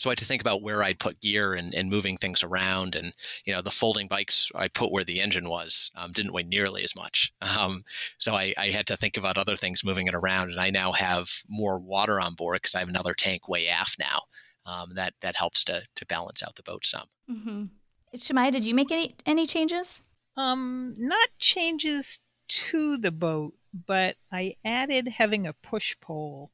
So 0.01 0.09
I 0.09 0.13
had 0.13 0.19
to 0.19 0.25
think 0.25 0.41
about 0.41 0.63
where 0.63 0.83
I'd 0.83 0.99
put 0.99 1.21
gear 1.21 1.53
and, 1.53 1.75
and 1.75 1.91
moving 1.91 2.17
things 2.17 2.43
around, 2.43 2.95
and 2.95 3.13
you 3.45 3.55
know 3.55 3.61
the 3.61 3.71
folding 3.71 4.09
bikes 4.09 4.51
I 4.55 4.69
put 4.69 4.91
where 4.91 5.05
the 5.05 5.21
engine 5.21 5.47
was 5.47 5.91
um, 5.95 6.13
didn't 6.13 6.33
weigh 6.33 6.43
nearly 6.43 6.83
as 6.83 6.97
much. 6.97 7.33
Um, 7.61 7.83
so 8.17 8.33
I, 8.33 8.55
I 8.57 8.69
had 8.69 8.87
to 8.87 8.97
think 8.97 9.17
about 9.17 9.37
other 9.37 9.57
things 9.57 9.85
moving 9.85 10.07
it 10.07 10.15
around, 10.15 10.51
and 10.51 10.61
I 10.61 10.71
now 10.71 10.93
have 10.93 11.43
more 11.49 11.79
water 11.79 12.19
on 12.21 12.35
board 12.35 12.57
because 12.57 12.75
I 12.75 12.79
have 12.79 12.89
another 12.89 13.13
tank 13.13 13.49
way 13.49 13.69
aft 13.69 13.99
now. 13.99 14.23
Um, 14.65 14.95
that 14.95 15.15
that 15.21 15.37
helps 15.37 15.65
to 15.65 15.83
to 15.97 16.07
balance 16.07 16.43
out 16.43 16.55
the 16.57 16.63
boat 16.63 16.87
some. 16.87 17.09
Mm-hmm. 17.29 17.65
Shemaya, 18.17 18.53
did 18.53 18.65
you 18.65 18.75
make 18.75 18.91
any 18.91 19.15
any 19.27 19.47
changes? 19.47 20.01
Um, 20.37 20.95
not 20.97 21.29
changes 21.39 22.21
to 22.49 22.97
the 22.97 23.11
boat, 23.11 23.55
but 23.75 24.17
I 24.33 24.55
added 24.65 25.09
having 25.09 25.47
a 25.47 25.53
push 25.53 25.97
pole 26.01 26.53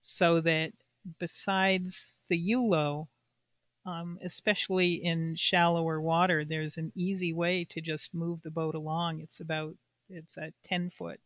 so 0.00 0.40
that 0.42 0.72
besides 1.18 2.15
the 2.28 2.50
Yulo, 2.50 3.08
um, 3.84 4.18
especially 4.22 4.94
in 4.94 5.36
shallower 5.36 6.00
water. 6.00 6.44
There's 6.44 6.76
an 6.76 6.92
easy 6.94 7.32
way 7.32 7.64
to 7.70 7.80
just 7.80 8.14
move 8.14 8.42
the 8.42 8.50
boat 8.50 8.74
along. 8.74 9.20
It's 9.20 9.40
about 9.40 9.74
it's 10.08 10.36
a 10.36 10.52
10 10.64 10.90
foot 10.90 11.20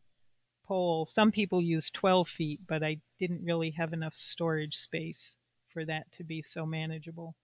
pole. 0.64 1.06
Some 1.06 1.32
people 1.32 1.60
use 1.60 1.90
12 1.90 2.28
feet, 2.28 2.60
but 2.66 2.82
I 2.82 2.98
didn't 3.18 3.44
really 3.44 3.70
have 3.72 3.92
enough 3.92 4.14
storage 4.14 4.76
space 4.76 5.36
for 5.68 5.84
that 5.84 6.10
to 6.12 6.24
be 6.24 6.42
so 6.42 6.64
manageable. 6.64 7.34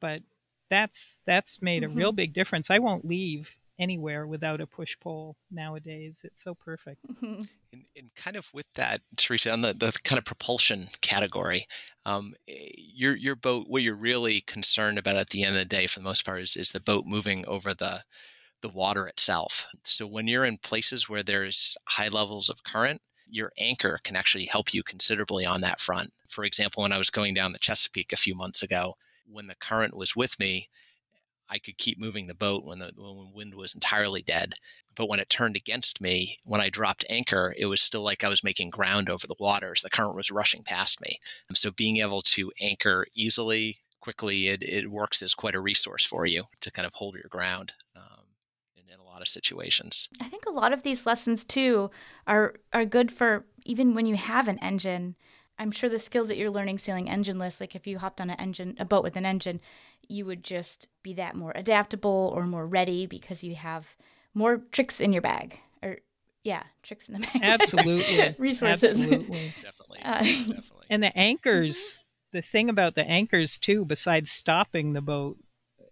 But 0.00 0.22
that's 0.70 1.22
that's 1.26 1.62
made 1.62 1.82
mm-hmm. 1.82 1.92
a 1.92 1.96
real 1.96 2.12
big 2.12 2.32
difference. 2.32 2.70
I 2.70 2.78
won't 2.78 3.04
leave 3.04 3.56
anywhere 3.82 4.26
without 4.26 4.60
a 4.60 4.66
push 4.66 4.96
pole 5.00 5.36
nowadays. 5.50 6.22
It's 6.24 6.42
so 6.42 6.54
perfect. 6.54 7.00
Mm-hmm. 7.10 7.42
And, 7.72 7.84
and, 7.96 8.14
kind 8.14 8.36
of 8.36 8.48
with 8.54 8.66
that, 8.74 9.00
Teresa, 9.16 9.50
on 9.50 9.62
the, 9.62 9.74
the 9.74 9.92
kind 10.04 10.18
of 10.18 10.24
propulsion 10.24 10.88
category, 11.00 11.66
um, 12.06 12.34
eh, 12.48 12.68
your 12.76 13.16
your 13.16 13.34
boat, 13.34 13.66
what 13.68 13.82
you're 13.82 13.96
really 13.96 14.42
concerned 14.42 14.98
about 14.98 15.16
at 15.16 15.30
the 15.30 15.42
end 15.42 15.56
of 15.56 15.60
the 15.60 15.64
day, 15.64 15.86
for 15.86 15.98
the 15.98 16.04
most 16.04 16.24
part, 16.24 16.42
is, 16.42 16.56
is 16.56 16.70
the 16.70 16.80
boat 16.80 17.04
moving 17.06 17.44
over 17.46 17.74
the 17.74 18.04
the 18.60 18.68
water 18.68 19.08
itself. 19.08 19.66
So 19.82 20.06
when 20.06 20.28
you're 20.28 20.44
in 20.44 20.58
places 20.58 21.08
where 21.08 21.24
there's 21.24 21.76
high 21.88 22.08
levels 22.08 22.48
of 22.48 22.62
current, 22.62 23.02
your 23.28 23.50
anchor 23.58 23.98
can 24.04 24.14
actually 24.14 24.44
help 24.44 24.72
you 24.72 24.84
considerably 24.84 25.44
on 25.44 25.62
that 25.62 25.80
front. 25.80 26.10
For 26.28 26.44
example, 26.44 26.82
when 26.84 26.92
I 26.92 26.98
was 26.98 27.10
going 27.10 27.34
down 27.34 27.52
the 27.52 27.58
Chesapeake 27.58 28.12
a 28.12 28.16
few 28.16 28.36
months 28.36 28.62
ago, 28.62 28.94
when 29.26 29.48
the 29.48 29.56
current 29.56 29.96
was 29.96 30.14
with 30.14 30.38
me, 30.38 30.68
I 31.52 31.58
could 31.58 31.76
keep 31.76 31.98
moving 31.98 32.26
the 32.26 32.34
boat 32.34 32.64
when 32.64 32.78
the 32.78 32.92
when 32.96 33.30
wind 33.34 33.54
was 33.54 33.74
entirely 33.74 34.22
dead. 34.22 34.54
But 34.96 35.08
when 35.08 35.20
it 35.20 35.28
turned 35.28 35.54
against 35.54 36.00
me, 36.00 36.38
when 36.44 36.62
I 36.62 36.70
dropped 36.70 37.04
anchor, 37.10 37.54
it 37.58 37.66
was 37.66 37.82
still 37.82 38.00
like 38.02 38.24
I 38.24 38.28
was 38.30 38.42
making 38.42 38.70
ground 38.70 39.10
over 39.10 39.26
the 39.26 39.36
waters. 39.38 39.82
The 39.82 39.90
current 39.90 40.16
was 40.16 40.30
rushing 40.30 40.62
past 40.62 41.00
me. 41.02 41.18
And 41.50 41.58
so 41.58 41.70
being 41.70 41.98
able 41.98 42.22
to 42.22 42.52
anchor 42.58 43.06
easily, 43.14 43.80
quickly, 44.00 44.48
it, 44.48 44.62
it 44.62 44.90
works 44.90 45.22
as 45.22 45.34
quite 45.34 45.54
a 45.54 45.60
resource 45.60 46.06
for 46.06 46.24
you 46.24 46.44
to 46.60 46.70
kind 46.70 46.86
of 46.86 46.94
hold 46.94 47.16
your 47.16 47.28
ground. 47.28 47.74
Um, 47.94 48.24
in, 48.74 48.92
in 48.92 48.98
a 48.98 49.04
lot 49.04 49.20
of 49.20 49.28
situations. 49.28 50.08
I 50.22 50.28
think 50.28 50.46
a 50.46 50.50
lot 50.50 50.72
of 50.72 50.82
these 50.82 51.04
lessons 51.04 51.44
too 51.44 51.90
are 52.26 52.54
are 52.72 52.86
good 52.86 53.12
for 53.12 53.44
even 53.64 53.94
when 53.94 54.06
you 54.06 54.16
have 54.16 54.48
an 54.48 54.58
engine. 54.60 55.16
I'm 55.62 55.70
sure 55.70 55.88
the 55.88 56.00
skills 56.00 56.26
that 56.26 56.36
you're 56.36 56.50
learning 56.50 56.78
sailing 56.78 57.06
engineless, 57.06 57.60
like 57.60 57.76
if 57.76 57.86
you 57.86 58.00
hopped 58.00 58.20
on 58.20 58.30
an 58.30 58.40
engine, 58.40 58.74
a 58.80 58.84
boat 58.84 59.04
with 59.04 59.14
an 59.14 59.24
engine, 59.24 59.60
you 60.08 60.26
would 60.26 60.42
just 60.42 60.88
be 61.04 61.14
that 61.14 61.36
more 61.36 61.52
adaptable 61.54 62.32
or 62.34 62.46
more 62.46 62.66
ready 62.66 63.06
because 63.06 63.44
you 63.44 63.54
have 63.54 63.96
more 64.34 64.58
tricks 64.72 65.00
in 65.00 65.12
your 65.12 65.22
bag 65.22 65.60
or 65.80 65.98
yeah, 66.42 66.64
tricks 66.82 67.08
in 67.08 67.14
the 67.14 67.20
bag. 67.20 67.42
Absolutely. 67.42 68.34
Resources. 68.40 68.92
Absolutely. 68.92 69.54
definitely. 69.62 70.00
Uh, 70.02 70.18
definitely. 70.18 70.86
And 70.90 71.00
the 71.00 71.16
anchors, 71.16 72.00
the 72.32 72.42
thing 72.42 72.68
about 72.68 72.96
the 72.96 73.08
anchors 73.08 73.56
too, 73.56 73.84
besides 73.84 74.32
stopping 74.32 74.94
the 74.94 75.00
boat, 75.00 75.36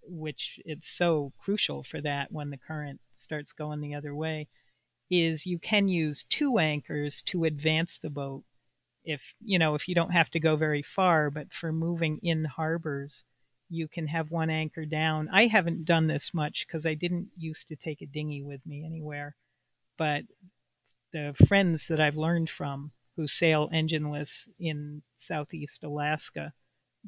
which 0.02 0.58
it's 0.64 0.88
so 0.88 1.32
crucial 1.38 1.84
for 1.84 2.00
that 2.00 2.32
when 2.32 2.50
the 2.50 2.58
current 2.58 3.00
starts 3.14 3.52
going 3.52 3.80
the 3.80 3.94
other 3.94 4.16
way, 4.16 4.48
is 5.08 5.46
you 5.46 5.60
can 5.60 5.86
use 5.86 6.24
two 6.24 6.58
anchors 6.58 7.22
to 7.22 7.44
advance 7.44 7.98
the 7.98 8.10
boat 8.10 8.42
if 9.04 9.34
you 9.40 9.58
know 9.58 9.74
if 9.74 9.88
you 9.88 9.94
don't 9.94 10.12
have 10.12 10.30
to 10.30 10.40
go 10.40 10.56
very 10.56 10.82
far 10.82 11.30
but 11.30 11.52
for 11.52 11.72
moving 11.72 12.18
in 12.22 12.44
harbors 12.44 13.24
you 13.72 13.86
can 13.86 14.08
have 14.08 14.32
one 14.32 14.50
anchor 14.50 14.84
down. 14.84 15.28
I 15.32 15.46
haven't 15.46 15.84
done 15.84 16.06
this 16.06 16.34
much 16.34 16.66
because 16.66 16.86
i 16.86 16.94
didn't 16.94 17.28
used 17.36 17.68
to 17.68 17.76
take 17.76 18.02
a 18.02 18.06
dinghy 18.06 18.42
with 18.42 18.64
me 18.66 18.84
anywhere 18.84 19.36
but 19.96 20.24
the 21.12 21.34
friends 21.48 21.88
that 21.88 22.00
i've 22.00 22.16
learned 22.16 22.50
from 22.50 22.92
who 23.16 23.26
sail 23.26 23.68
engineless 23.70 24.48
in 24.58 25.02
southeast 25.16 25.84
alaska 25.84 26.52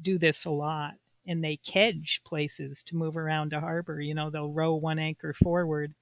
do 0.01 0.17
this 0.17 0.45
a 0.45 0.49
lot 0.49 0.93
and 1.25 1.43
they 1.43 1.57
kedge 1.57 2.21
places 2.25 2.83
to 2.83 2.95
move 2.95 3.15
around 3.15 3.53
a 3.53 3.59
harbor. 3.59 4.01
You 4.01 4.13
know 4.13 4.29
they'll 4.29 4.51
row 4.51 4.75
one 4.75 4.99
anchor 4.99 5.33
forward 5.33 5.93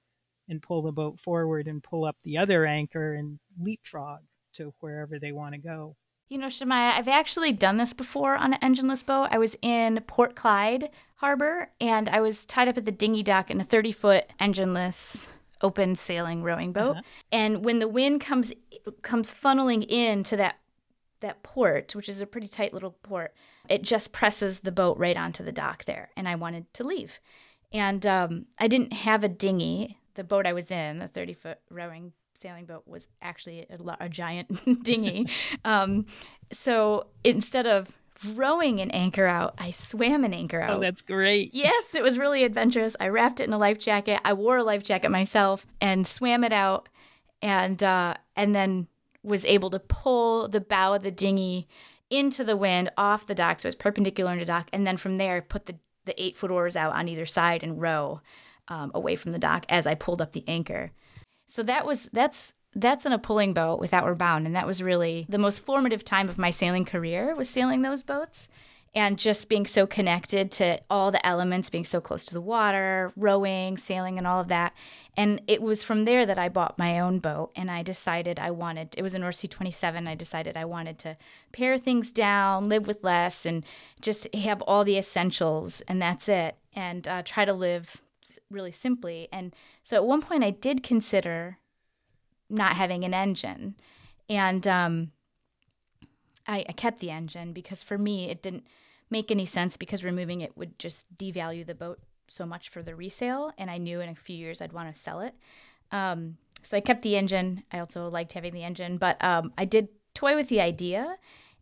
and 0.48 0.62
pull 0.62 0.82
the 0.82 0.92
boat 0.92 1.20
forward 1.20 1.68
and 1.68 1.82
pull 1.82 2.04
up 2.04 2.16
the 2.24 2.38
other 2.38 2.66
anchor 2.66 3.14
and 3.14 3.38
leapfrog 3.60 4.20
to 4.54 4.72
wherever 4.80 5.18
they 5.18 5.32
want 5.32 5.54
to 5.54 5.58
go. 5.58 5.96
You 6.28 6.38
know, 6.38 6.46
Shemaya, 6.46 6.94
I've 6.94 7.08
actually 7.08 7.52
done 7.52 7.76
this 7.76 7.92
before 7.92 8.36
on 8.36 8.54
an 8.54 8.60
engineless 8.60 9.04
boat. 9.04 9.28
I 9.30 9.38
was 9.38 9.54
in 9.60 10.02
Port 10.06 10.34
Clyde 10.34 10.88
Harbor 11.16 11.70
and 11.80 12.08
I 12.08 12.20
was 12.20 12.46
tied 12.46 12.68
up 12.68 12.78
at 12.78 12.86
the 12.86 12.90
dinghy 12.90 13.22
dock 13.22 13.50
in 13.50 13.60
a 13.60 13.64
30 13.64 13.92
foot 13.92 14.24
engineless 14.40 15.32
open 15.60 15.94
sailing 15.94 16.42
rowing 16.42 16.72
boat. 16.72 16.92
Uh-huh. 16.92 17.02
And 17.30 17.64
when 17.64 17.78
the 17.78 17.88
wind 17.88 18.20
comes 18.20 18.52
comes 19.02 19.32
funneling 19.32 19.84
into 19.86 20.36
that 20.36 20.58
that 21.20 21.42
port, 21.42 21.94
which 21.94 22.08
is 22.08 22.20
a 22.20 22.26
pretty 22.26 22.48
tight 22.48 22.74
little 22.74 22.96
port, 23.02 23.34
it 23.68 23.82
just 23.82 24.12
presses 24.12 24.60
the 24.60 24.72
boat 24.72 24.98
right 24.98 25.16
onto 25.16 25.44
the 25.44 25.52
dock 25.52 25.84
there. 25.84 26.10
And 26.16 26.28
I 26.28 26.34
wanted 26.34 26.72
to 26.74 26.84
leave. 26.84 27.20
And 27.72 28.04
um, 28.06 28.46
I 28.58 28.68
didn't 28.68 28.92
have 28.92 29.22
a 29.22 29.28
dinghy. 29.28 29.98
The 30.14 30.24
boat 30.24 30.46
I 30.46 30.52
was 30.52 30.70
in, 30.70 30.98
the 30.98 31.08
30 31.08 31.32
foot 31.34 31.58
rowing 31.70 32.12
sailing 32.42 32.66
boat 32.66 32.82
was 32.86 33.08
actually 33.22 33.66
a, 33.70 33.78
a 34.00 34.08
giant 34.08 34.82
dinghy. 34.84 35.28
Um, 35.64 36.06
so 36.52 37.06
instead 37.24 37.66
of 37.66 37.90
rowing 38.34 38.80
an 38.80 38.90
anchor 38.90 39.26
out, 39.26 39.54
I 39.58 39.70
swam 39.70 40.24
an 40.24 40.34
anchor 40.34 40.60
oh, 40.60 40.64
out. 40.64 40.76
Oh, 40.76 40.80
that's 40.80 41.00
great. 41.00 41.54
Yes, 41.54 41.94
it 41.94 42.02
was 42.02 42.18
really 42.18 42.44
adventurous. 42.44 42.96
I 43.00 43.08
wrapped 43.08 43.40
it 43.40 43.44
in 43.44 43.52
a 43.52 43.58
life 43.58 43.78
jacket. 43.78 44.20
I 44.24 44.32
wore 44.32 44.58
a 44.58 44.64
life 44.64 44.82
jacket 44.82 45.10
myself 45.10 45.66
and 45.80 46.06
swam 46.06 46.44
it 46.44 46.52
out 46.52 46.88
and 47.40 47.82
uh, 47.82 48.14
and 48.36 48.54
then 48.54 48.88
was 49.22 49.44
able 49.44 49.70
to 49.70 49.78
pull 49.78 50.48
the 50.48 50.60
bow 50.60 50.94
of 50.94 51.02
the 51.02 51.10
dinghy 51.10 51.68
into 52.10 52.44
the 52.44 52.56
wind 52.56 52.90
off 52.98 53.26
the 53.26 53.34
dock 53.34 53.60
so 53.60 53.66
it 53.66 53.68
was 53.68 53.74
perpendicular 53.74 54.34
to 54.34 54.40
the 54.40 54.44
dock 54.44 54.68
and 54.72 54.86
then 54.86 54.96
from 54.96 55.16
there 55.16 55.40
put 55.40 55.64
the, 55.66 55.76
the 56.04 56.22
eight 56.22 56.36
foot 56.36 56.50
oars 56.50 56.76
out 56.76 56.92
on 56.92 57.08
either 57.08 57.24
side 57.24 57.62
and 57.62 57.80
row 57.80 58.20
um, 58.68 58.90
away 58.94 59.16
from 59.16 59.32
the 59.32 59.38
dock 59.38 59.64
as 59.68 59.86
I 59.86 59.94
pulled 59.94 60.20
up 60.20 60.32
the 60.32 60.44
anchor. 60.46 60.92
So 61.46 61.62
that 61.62 61.86
was 61.86 62.08
that's 62.12 62.54
that's 62.74 63.04
in 63.04 63.12
a 63.12 63.18
pulling 63.18 63.52
boat 63.52 63.80
with 63.80 63.92
Outward 63.92 64.18
Bound, 64.18 64.46
and 64.46 64.56
that 64.56 64.66
was 64.66 64.82
really 64.82 65.26
the 65.28 65.38
most 65.38 65.60
formative 65.60 66.04
time 66.04 66.28
of 66.28 66.38
my 66.38 66.50
sailing 66.50 66.84
career 66.84 67.34
was 67.34 67.50
sailing 67.50 67.82
those 67.82 68.02
boats 68.02 68.48
and 68.94 69.18
just 69.18 69.48
being 69.48 69.64
so 69.64 69.86
connected 69.86 70.50
to 70.50 70.78
all 70.90 71.10
the 71.10 71.26
elements, 71.26 71.70
being 71.70 71.84
so 71.84 72.00
close 72.00 72.26
to 72.26 72.34
the 72.34 72.40
water, 72.40 73.10
rowing, 73.16 73.78
sailing, 73.78 74.18
and 74.18 74.26
all 74.26 74.38
of 74.38 74.48
that. 74.48 74.74
And 75.16 75.40
it 75.46 75.62
was 75.62 75.82
from 75.82 76.04
there 76.04 76.26
that 76.26 76.38
I 76.38 76.50
bought 76.50 76.78
my 76.78 76.98
own 77.00 77.18
boat, 77.18 77.52
and 77.56 77.70
I 77.70 77.82
decided 77.82 78.38
I 78.38 78.50
wanted. 78.50 78.94
It 78.98 79.02
was 79.02 79.14
a 79.14 79.18
Nor'Sea 79.18 79.48
27. 79.48 80.06
I 80.06 80.14
decided 80.14 80.56
I 80.56 80.66
wanted 80.66 80.98
to 81.00 81.16
pare 81.52 81.78
things 81.78 82.12
down, 82.12 82.68
live 82.68 82.86
with 82.86 83.02
less, 83.02 83.46
and 83.46 83.64
just 84.00 84.32
have 84.34 84.60
all 84.62 84.84
the 84.84 84.98
essentials, 84.98 85.80
and 85.82 86.00
that's 86.00 86.28
it. 86.28 86.56
And 86.74 87.08
uh, 87.08 87.22
try 87.22 87.46
to 87.46 87.52
live 87.54 88.02
really 88.50 88.70
simply. 88.70 89.28
And 89.32 89.54
so 89.82 89.96
at 89.96 90.04
one 90.04 90.22
point, 90.22 90.44
I 90.44 90.50
did 90.50 90.82
consider 90.82 91.58
not 92.48 92.76
having 92.76 93.04
an 93.04 93.14
engine, 93.14 93.76
and 94.28 94.66
um, 94.66 95.12
I, 96.46 96.64
I 96.68 96.72
kept 96.72 97.00
the 97.00 97.10
engine 97.10 97.52
because 97.52 97.82
for 97.82 97.96
me, 97.96 98.28
it 98.28 98.42
didn't 98.42 98.66
make 99.10 99.30
any 99.30 99.46
sense 99.46 99.76
because 99.76 100.04
removing 100.04 100.40
it 100.40 100.56
would 100.56 100.78
just 100.78 101.16
devalue 101.16 101.64
the 101.64 101.74
boat 101.74 102.00
so 102.28 102.46
much 102.46 102.68
for 102.68 102.82
the 102.82 102.94
resale, 102.94 103.52
and 103.56 103.70
I 103.70 103.78
knew 103.78 104.00
in 104.00 104.08
a 104.08 104.14
few 104.14 104.36
years 104.36 104.60
I'd 104.60 104.72
want 104.72 104.92
to 104.92 105.00
sell 105.00 105.20
it. 105.20 105.34
Um, 105.90 106.36
so 106.62 106.76
I 106.76 106.80
kept 106.80 107.02
the 107.02 107.16
engine. 107.16 107.64
I 107.72 107.78
also 107.78 108.08
liked 108.08 108.32
having 108.32 108.54
the 108.54 108.64
engine, 108.64 108.96
but 108.96 109.22
um, 109.22 109.52
I 109.58 109.64
did 109.64 109.88
toy 110.14 110.36
with 110.36 110.48
the 110.48 110.60
idea 110.60 111.16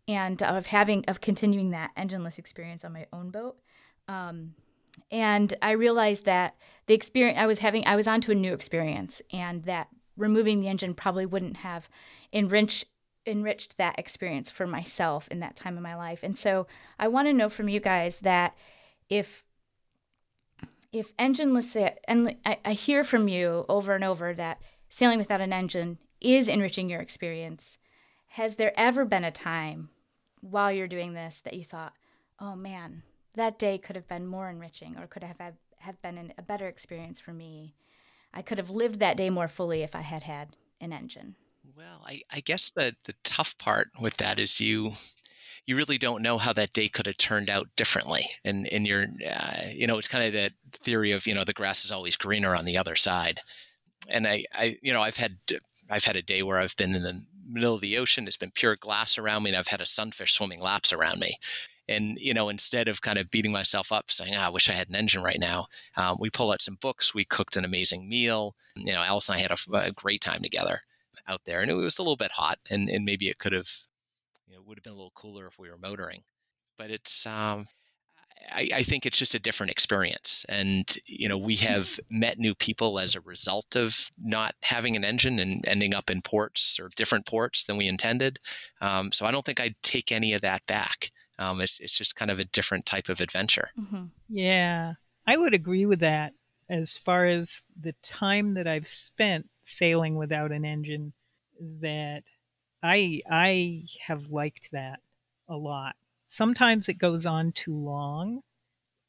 and 0.08 0.42
of 0.42 0.66
having 0.66 1.04
of 1.06 1.20
continuing 1.20 1.70
that 1.70 1.94
engineless 1.96 2.38
experience 2.38 2.84
on 2.84 2.92
my 2.92 3.06
own 3.12 3.30
boat. 3.30 3.56
Um, 4.08 4.54
and 5.10 5.54
I 5.62 5.72
realized 5.72 6.24
that 6.24 6.56
the 6.86 6.94
experience 6.94 7.38
I 7.38 7.46
was 7.46 7.60
having, 7.60 7.86
I 7.86 7.96
was 7.96 8.06
onto 8.06 8.32
a 8.32 8.34
new 8.34 8.52
experience, 8.52 9.22
and 9.32 9.64
that 9.64 9.88
removing 10.16 10.60
the 10.60 10.68
engine 10.68 10.94
probably 10.94 11.26
wouldn't 11.26 11.58
have 11.58 11.88
enriched 12.32 12.84
enriched 13.26 13.76
that 13.76 13.98
experience 13.98 14.50
for 14.50 14.66
myself 14.66 15.28
in 15.28 15.40
that 15.40 15.54
time 15.54 15.76
of 15.76 15.82
my 15.82 15.94
life. 15.94 16.22
And 16.22 16.38
so 16.38 16.66
I 16.98 17.08
want 17.08 17.28
to 17.28 17.32
know 17.32 17.48
from 17.48 17.68
you 17.68 17.80
guys 17.80 18.20
that 18.20 18.56
if 19.08 19.44
if 20.92 21.16
engineless 21.16 21.94
and 22.08 22.36
I, 22.44 22.58
I 22.64 22.72
hear 22.72 23.04
from 23.04 23.28
you 23.28 23.64
over 23.68 23.94
and 23.94 24.04
over 24.04 24.34
that 24.34 24.60
sailing 24.88 25.18
without 25.18 25.40
an 25.40 25.52
engine 25.52 25.98
is 26.20 26.48
enriching 26.48 26.90
your 26.90 27.00
experience. 27.00 27.78
Has 28.34 28.56
there 28.56 28.72
ever 28.78 29.04
been 29.04 29.24
a 29.24 29.30
time 29.30 29.90
while 30.40 30.72
you're 30.72 30.88
doing 30.88 31.12
this 31.12 31.40
that 31.42 31.54
you 31.54 31.64
thought, 31.64 31.92
"Oh 32.38 32.56
man, 32.56 33.02
that 33.34 33.58
day 33.58 33.78
could 33.78 33.96
have 33.96 34.08
been 34.08 34.26
more 34.26 34.48
enriching 34.48 34.96
or 34.98 35.06
could 35.06 35.24
have 35.24 35.40
have 35.78 36.02
been 36.02 36.18
an, 36.18 36.32
a 36.36 36.42
better 36.42 36.66
experience 36.66 37.20
for 37.20 37.32
me. 37.32 37.74
I 38.32 38.42
could 38.42 38.58
have 38.58 38.70
lived 38.70 39.00
that 39.00 39.16
day 39.16 39.30
more 39.30 39.48
fully 39.48 39.82
if 39.82 39.94
I 39.94 40.02
had 40.02 40.24
had 40.24 40.56
an 40.80 40.92
engine. 40.92 41.36
Well, 41.76 42.04
I, 42.06 42.22
I 42.30 42.40
guess 42.40 42.70
the 42.70 42.94
the 43.04 43.14
tough 43.24 43.56
part 43.58 43.88
with 44.00 44.16
that 44.18 44.38
is 44.38 44.60
you 44.60 44.92
you 45.66 45.76
really 45.76 45.98
don't 45.98 46.22
know 46.22 46.38
how 46.38 46.52
that 46.52 46.72
day 46.72 46.88
could 46.88 47.06
have 47.06 47.16
turned 47.16 47.48
out 47.48 47.68
differently. 47.76 48.26
And 48.44 48.66
and 48.72 48.86
you're 48.86 49.06
uh, 49.26 49.62
you 49.72 49.86
know 49.86 49.98
it's 49.98 50.08
kind 50.08 50.26
of 50.26 50.32
that 50.34 50.52
theory 50.72 51.12
of 51.12 51.26
you 51.26 51.34
know 51.34 51.44
the 51.44 51.52
grass 51.52 51.84
is 51.84 51.92
always 51.92 52.16
greener 52.16 52.54
on 52.54 52.64
the 52.64 52.78
other 52.78 52.96
side. 52.96 53.40
And 54.08 54.26
I 54.26 54.44
I 54.52 54.78
you 54.82 54.92
know 54.92 55.02
I've 55.02 55.16
had 55.16 55.38
I've 55.88 56.04
had 56.04 56.16
a 56.16 56.22
day 56.22 56.42
where 56.42 56.58
I've 56.58 56.76
been 56.76 56.94
in 56.94 57.02
the 57.02 57.22
middle 57.46 57.74
of 57.74 57.80
the 57.80 57.98
ocean. 57.98 58.26
It's 58.26 58.36
been 58.36 58.52
pure 58.52 58.76
glass 58.76 59.18
around 59.18 59.42
me, 59.42 59.50
and 59.50 59.56
I've 59.56 59.68
had 59.68 59.82
a 59.82 59.86
sunfish 59.86 60.32
swimming 60.32 60.60
laps 60.60 60.92
around 60.92 61.20
me 61.20 61.36
And, 61.90 62.18
you 62.18 62.32
know, 62.32 62.48
instead 62.48 62.88
of 62.88 63.00
kind 63.00 63.18
of 63.18 63.30
beating 63.30 63.52
myself 63.52 63.90
up 63.90 64.10
saying, 64.10 64.34
oh, 64.36 64.40
I 64.40 64.48
wish 64.48 64.68
I 64.68 64.74
had 64.74 64.88
an 64.88 64.94
engine 64.94 65.22
right 65.22 65.40
now, 65.40 65.66
um, 65.96 66.16
we 66.20 66.30
pulled 66.30 66.52
out 66.52 66.62
some 66.62 66.78
books. 66.80 67.14
We 67.14 67.24
cooked 67.24 67.56
an 67.56 67.64
amazing 67.64 68.08
meal. 68.08 68.54
You 68.76 68.92
know, 68.92 69.02
Alice 69.02 69.28
and 69.28 69.36
I 69.36 69.40
had 69.40 69.50
a, 69.50 69.76
a 69.76 69.92
great 69.92 70.20
time 70.20 70.42
together 70.42 70.80
out 71.26 71.42
there. 71.46 71.60
And 71.60 71.70
it 71.70 71.74
was 71.74 71.98
a 71.98 72.02
little 72.02 72.16
bit 72.16 72.32
hot, 72.32 72.58
and, 72.70 72.88
and 72.88 73.04
maybe 73.04 73.28
it 73.28 73.38
could 73.38 73.52
have, 73.52 73.70
you 74.46 74.54
know, 74.54 74.62
would 74.64 74.78
have 74.78 74.84
been 74.84 74.92
a 74.92 74.96
little 74.96 75.12
cooler 75.14 75.46
if 75.46 75.58
we 75.58 75.68
were 75.68 75.78
motoring. 75.78 76.22
But 76.78 76.90
it's, 76.90 77.26
um, 77.26 77.66
I, 78.50 78.68
I, 78.74 78.82
think 78.82 79.04
it's 79.04 79.18
just 79.18 79.34
a 79.34 79.38
different 79.38 79.70
experience. 79.70 80.46
And, 80.48 80.96
you 81.06 81.28
know, 81.28 81.36
we 81.36 81.56
have 81.56 82.00
met 82.10 82.38
new 82.38 82.54
people 82.54 82.98
as 82.98 83.14
a 83.14 83.20
result 83.20 83.76
of 83.76 84.10
not 84.18 84.54
having 84.62 84.96
an 84.96 85.04
engine 85.04 85.38
and 85.38 85.62
ending 85.66 85.94
up 85.94 86.08
in 86.08 86.22
ports 86.22 86.78
or 86.80 86.88
different 86.96 87.26
ports 87.26 87.64
than 87.64 87.76
we 87.76 87.86
intended. 87.86 88.38
Um, 88.80 89.12
so 89.12 89.26
I 89.26 89.30
don't 89.30 89.44
think 89.44 89.60
I'd 89.60 89.76
take 89.82 90.10
any 90.10 90.32
of 90.32 90.40
that 90.42 90.66
back. 90.66 91.10
Um, 91.40 91.60
it's, 91.60 91.80
it's 91.80 91.96
just 91.96 92.16
kind 92.16 92.30
of 92.30 92.38
a 92.38 92.44
different 92.44 92.86
type 92.86 93.08
of 93.08 93.20
adventure. 93.20 93.70
Mm-hmm. 93.80 94.04
Yeah, 94.28 94.94
I 95.26 95.36
would 95.36 95.54
agree 95.54 95.86
with 95.86 96.00
that 96.00 96.34
as 96.68 96.96
far 96.96 97.24
as 97.24 97.66
the 97.80 97.94
time 98.02 98.54
that 98.54 98.68
I've 98.68 98.86
spent 98.86 99.48
sailing 99.62 100.16
without 100.16 100.52
an 100.52 100.64
engine 100.64 101.12
that 101.80 102.22
I 102.82 103.22
I 103.28 103.84
have 104.06 104.30
liked 104.30 104.68
that 104.72 105.00
a 105.48 105.56
lot. 105.56 105.96
Sometimes 106.26 106.88
it 106.88 106.94
goes 106.94 107.26
on 107.26 107.52
too 107.52 107.74
long, 107.74 108.42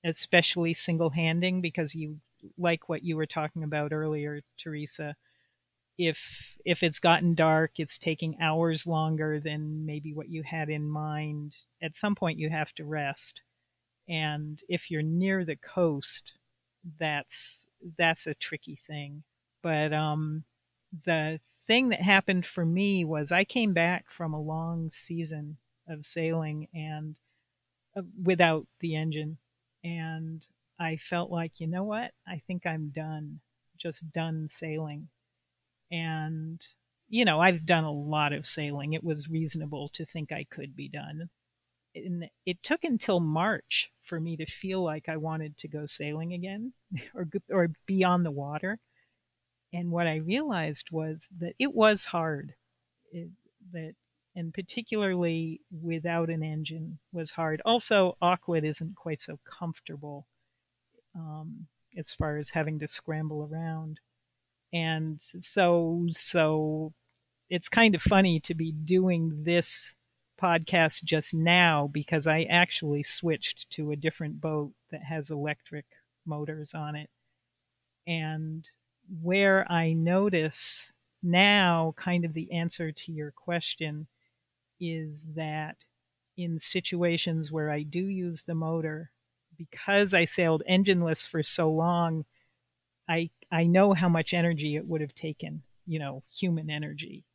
especially 0.04 0.74
single 0.74 1.10
handing, 1.10 1.62
because 1.62 1.94
you 1.94 2.20
like 2.58 2.90
what 2.90 3.04
you 3.04 3.16
were 3.16 3.28
talking 3.28 3.64
about 3.64 3.94
earlier, 3.94 4.42
Teresa. 4.58 5.16
If 6.08 6.58
if 6.66 6.84
it's 6.84 7.00
gotten 7.00 7.36
dark, 7.36 7.74
it's 7.78 7.98
taking 7.98 8.38
hours 8.42 8.88
longer 8.88 9.40
than 9.40 9.86
maybe 9.86 10.14
what 10.14 10.30
you 10.30 10.44
had 10.44 10.70
in 10.70 10.90
mind. 10.90 11.56
At 11.82 11.96
some 11.96 12.16
point, 12.16 12.40
you 12.40 12.50
have 12.50 12.74
to 12.76 12.86
rest, 12.86 13.42
and 14.10 14.60
if 14.68 14.90
you're 14.90 15.04
near 15.04 15.46
the 15.46 15.58
coast, 15.58 16.38
that's 17.00 17.68
that's 17.98 18.28
a 18.28 18.34
tricky 18.36 18.80
thing. 18.88 19.24
But 19.62 19.94
um, 19.94 20.44
the 21.06 21.40
thing 21.68 21.90
that 21.90 22.02
happened 22.02 22.46
for 22.46 22.66
me 22.66 23.06
was 23.06 23.32
I 23.32 23.44
came 23.44 23.74
back 23.74 24.06
from 24.10 24.34
a 24.34 24.42
long 24.42 24.90
season 24.92 25.58
of 25.88 26.06
sailing 26.06 26.68
and 26.74 27.16
uh, 27.96 28.02
without 28.24 28.66
the 28.80 28.96
engine. 28.96 29.38
And 29.84 30.46
I 30.80 30.98
felt 30.98 31.32
like, 31.32 31.60
you 31.60 31.68
know 31.68 31.84
what? 31.84 32.12
I 32.28 32.42
think 32.48 32.66
I'm 32.66 32.90
done, 32.90 33.40
just 33.78 34.12
done 34.12 34.48
sailing. 34.50 35.08
And, 35.92 36.62
you 37.10 37.26
know, 37.26 37.40
I've 37.40 37.66
done 37.66 37.84
a 37.84 37.92
lot 37.92 38.34
of 38.34 38.46
sailing. 38.46 38.94
It 38.94 39.04
was 39.04 39.30
reasonable 39.30 39.90
to 39.94 40.06
think 40.06 40.32
I 40.32 40.46
could 40.50 40.76
be 40.76 40.88
done. 40.88 41.30
And 41.94 42.30
it 42.46 42.64
took 42.64 42.84
until 42.84 43.20
March 43.20 43.92
for 44.04 44.20
me 44.20 44.38
to 44.38 44.46
feel 44.46 44.82
like 44.82 45.10
I 45.10 45.18
wanted 45.18 45.58
to 45.58 45.68
go 45.68 45.86
sailing 45.86 46.34
again 46.34 46.74
or, 47.14 47.28
or 47.52 47.70
be 47.86 48.04
on 48.04 48.24
the 48.24 48.32
water. 48.32 48.80
And 49.74 49.92
what 49.92 50.08
I 50.08 50.18
realized 50.18 50.92
was 50.92 51.28
that 51.40 51.54
it 51.60 51.74
was 51.74 52.06
hard. 52.06 52.54
It, 53.12 53.30
that 53.74 53.94
and 54.36 54.54
particularly 54.54 55.62
without 55.82 56.30
an 56.30 56.44
engine 56.44 57.00
was 57.12 57.32
hard. 57.32 57.62
Also, 57.66 58.16
Auklet 58.22 58.64
isn't 58.64 58.96
quite 58.96 59.22
so 59.22 59.38
comfortable 59.44 60.26
um, 61.16 61.68
as 61.98 62.14
far 62.14 62.38
as 62.38 62.50
having 62.50 62.80
to 62.80 62.88
scramble 62.88 63.50
around, 63.52 64.00
and 64.74 65.18
so 65.22 66.08
so 66.12 66.94
it's 67.50 67.70
kind 67.70 67.96
of 67.96 68.02
funny 68.02 68.40
to 68.40 68.54
be 68.54 68.72
doing 68.72 69.44
this 69.44 69.96
podcast 70.42 71.04
just 71.04 71.34
now 71.34 71.88
because 71.92 72.26
I 72.26 72.44
actually 72.44 73.04
switched 73.04 73.70
to 73.72 73.92
a 73.92 73.96
different 73.96 74.40
boat 74.42 74.72
that 74.92 75.04
has 75.04 75.30
electric 75.30 75.86
motors 76.26 76.74
on 76.74 76.96
it, 76.96 77.10
and 78.08 78.66
where 79.22 79.70
I 79.72 79.94
notice 79.94 80.92
now 81.24 81.94
kind 81.98 82.26
of 82.26 82.34
the 82.34 82.52
answer 82.52 82.92
to 82.92 83.12
your 83.12 83.32
question 83.32 84.08
is 84.80 85.26
that 85.36 85.76
in 86.38 86.58
situations 86.58 87.52
where 87.52 87.70
I 87.70 87.84
do 87.84 88.00
use 88.00 88.44
the 88.44 88.56
motor, 88.56 89.12
because 89.58 90.14
I 90.14 90.26
sailed 90.26 90.64
engineless 90.68 91.28
for 91.28 91.44
so 91.44 91.70
long, 91.70 92.26
I 93.12 93.30
I 93.52 93.66
know 93.66 93.94
how 93.94 94.08
much 94.08 94.34
energy 94.34 94.78
it 94.78 94.88
would 94.88 95.02
have 95.02 95.14
taken, 95.14 95.64
you 95.86 96.00
know, 96.00 96.24
human 96.34 96.70
energy 96.70 97.26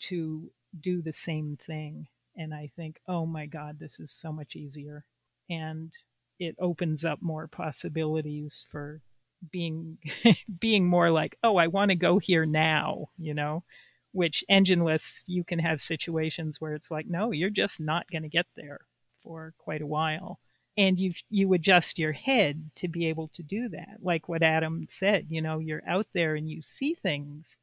to 0.00 0.50
do 0.80 1.02
the 1.02 1.12
same 1.12 1.58
thing. 1.60 2.08
And 2.36 2.54
I 2.54 2.70
think, 2.76 3.00
oh 3.06 3.26
my 3.26 3.44
God, 3.46 3.78
this 3.78 4.00
is 4.00 4.10
so 4.10 4.32
much 4.32 4.56
easier. 4.56 5.04
And 5.50 5.92
it 6.38 6.56
opens 6.58 7.04
up 7.04 7.20
more 7.20 7.46
possibilities 7.46 8.64
for 8.70 9.02
being 9.50 9.98
being 10.60 10.86
more 10.86 11.10
like, 11.10 11.36
oh, 11.42 11.56
I 11.56 11.66
want 11.66 11.90
to 11.90 11.96
go 11.96 12.18
here 12.18 12.46
now, 12.46 13.10
you 13.18 13.34
know, 13.34 13.64
which 14.12 14.44
engineless 14.50 15.22
you 15.26 15.44
can 15.44 15.58
have 15.58 15.80
situations 15.80 16.60
where 16.60 16.74
it's 16.74 16.90
like 16.90 17.06
no 17.06 17.32
you're 17.32 17.50
just 17.50 17.80
not 17.80 18.10
going 18.10 18.22
to 18.22 18.28
get 18.28 18.46
there 18.56 18.80
for 19.22 19.52
quite 19.58 19.82
a 19.82 19.86
while 19.86 20.40
and 20.78 20.98
you 20.98 21.12
you 21.28 21.52
adjust 21.52 21.98
your 21.98 22.12
head 22.12 22.70
to 22.76 22.88
be 22.88 23.08
able 23.08 23.28
to 23.34 23.42
do 23.42 23.68
that. 23.68 23.98
Like 24.00 24.28
what 24.28 24.42
adam 24.42 24.86
said 24.88 25.26
you 25.28 25.42
know 25.42 25.58
you're 25.58 25.82
out 25.86 26.06
there 26.14 26.36
and 26.36 26.48
you 26.48 26.62
see 26.62 26.94
things 26.94 27.58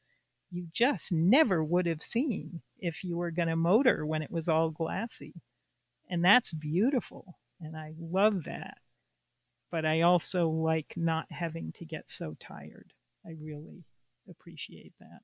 you 0.51 0.67
just 0.71 1.11
never 1.11 1.63
would 1.63 1.87
have 1.87 2.03
seen 2.03 2.61
if 2.77 3.03
you 3.03 3.17
were 3.17 3.31
going 3.31 3.47
to 3.47 3.55
motor 3.55 4.05
when 4.05 4.21
it 4.21 4.31
was 4.31 4.47
all 4.47 4.69
glassy. 4.69 5.33
And 6.09 6.23
that's 6.23 6.53
beautiful 6.53 7.37
and 7.61 7.75
i 7.75 7.93
love 7.97 8.43
that. 8.43 8.77
But 9.71 9.85
i 9.85 10.01
also 10.01 10.49
like 10.49 10.93
not 10.95 11.25
having 11.31 11.71
to 11.77 11.85
get 11.85 12.09
so 12.09 12.35
tired. 12.39 12.91
I 13.25 13.31
really 13.41 13.85
appreciate 14.29 14.93
that. 14.99 15.21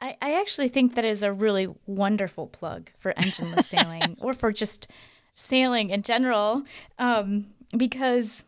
I, 0.00 0.16
I 0.20 0.40
actually 0.40 0.68
think 0.68 0.94
that 0.94 1.04
is 1.04 1.22
a 1.22 1.32
really 1.32 1.68
wonderful 1.86 2.46
plug 2.46 2.90
for 2.98 3.12
engineless 3.14 3.64
sailing 3.76 4.16
or 4.20 4.34
for 4.34 4.52
just 4.52 4.90
sailing 5.36 5.90
in 5.90 6.02
general 6.02 6.64
um, 6.98 7.46
because 7.76 8.42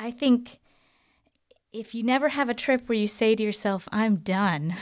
I 0.00 0.10
think 0.10 0.58
if 1.72 1.94
you 1.94 2.02
never 2.02 2.30
have 2.30 2.48
a 2.48 2.54
trip 2.54 2.88
where 2.88 2.98
you 2.98 3.06
say 3.06 3.36
to 3.36 3.42
yourself, 3.42 3.88
I'm 3.92 4.16
done, 4.16 4.74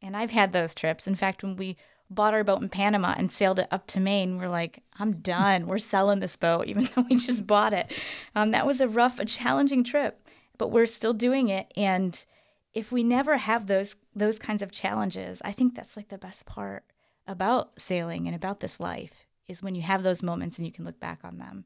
and 0.00 0.16
I've 0.16 0.30
had 0.30 0.52
those 0.52 0.74
trips. 0.74 1.06
In 1.06 1.14
fact, 1.14 1.42
when 1.42 1.56
we 1.56 1.76
bought 2.08 2.34
our 2.34 2.42
boat 2.42 2.62
in 2.62 2.68
Panama 2.68 3.14
and 3.16 3.30
sailed 3.30 3.58
it 3.58 3.68
up 3.70 3.86
to 3.88 4.00
Maine, 4.00 4.38
we're 4.38 4.48
like, 4.48 4.82
I'm 4.98 5.20
done. 5.20 5.66
We're 5.66 5.78
selling 5.78 6.20
this 6.20 6.36
boat, 6.36 6.66
even 6.68 6.88
though 6.94 7.04
we 7.08 7.16
just 7.16 7.46
bought 7.46 7.72
it. 7.72 7.92
Um, 8.34 8.52
that 8.52 8.66
was 8.66 8.80
a 8.80 8.88
rough, 8.88 9.18
a 9.18 9.24
challenging 9.24 9.84
trip, 9.84 10.26
but 10.56 10.70
we're 10.70 10.86
still 10.86 11.12
doing 11.12 11.48
it. 11.48 11.72
And 11.76 12.24
if 12.72 12.90
we 12.92 13.02
never 13.02 13.36
have 13.38 13.66
those 13.66 13.96
those 14.14 14.38
kinds 14.38 14.62
of 14.62 14.70
challenges, 14.70 15.42
I 15.44 15.52
think 15.52 15.74
that's 15.74 15.96
like 15.96 16.08
the 16.08 16.18
best 16.18 16.46
part 16.46 16.84
about 17.26 17.78
sailing 17.78 18.26
and 18.26 18.34
about 18.34 18.60
this 18.60 18.80
life 18.80 19.26
is 19.50 19.62
when 19.62 19.74
you 19.74 19.82
have 19.82 20.02
those 20.02 20.22
moments 20.22 20.58
and 20.58 20.66
you 20.66 20.72
can 20.72 20.84
look 20.84 21.00
back 21.00 21.20
on 21.24 21.38
them. 21.38 21.64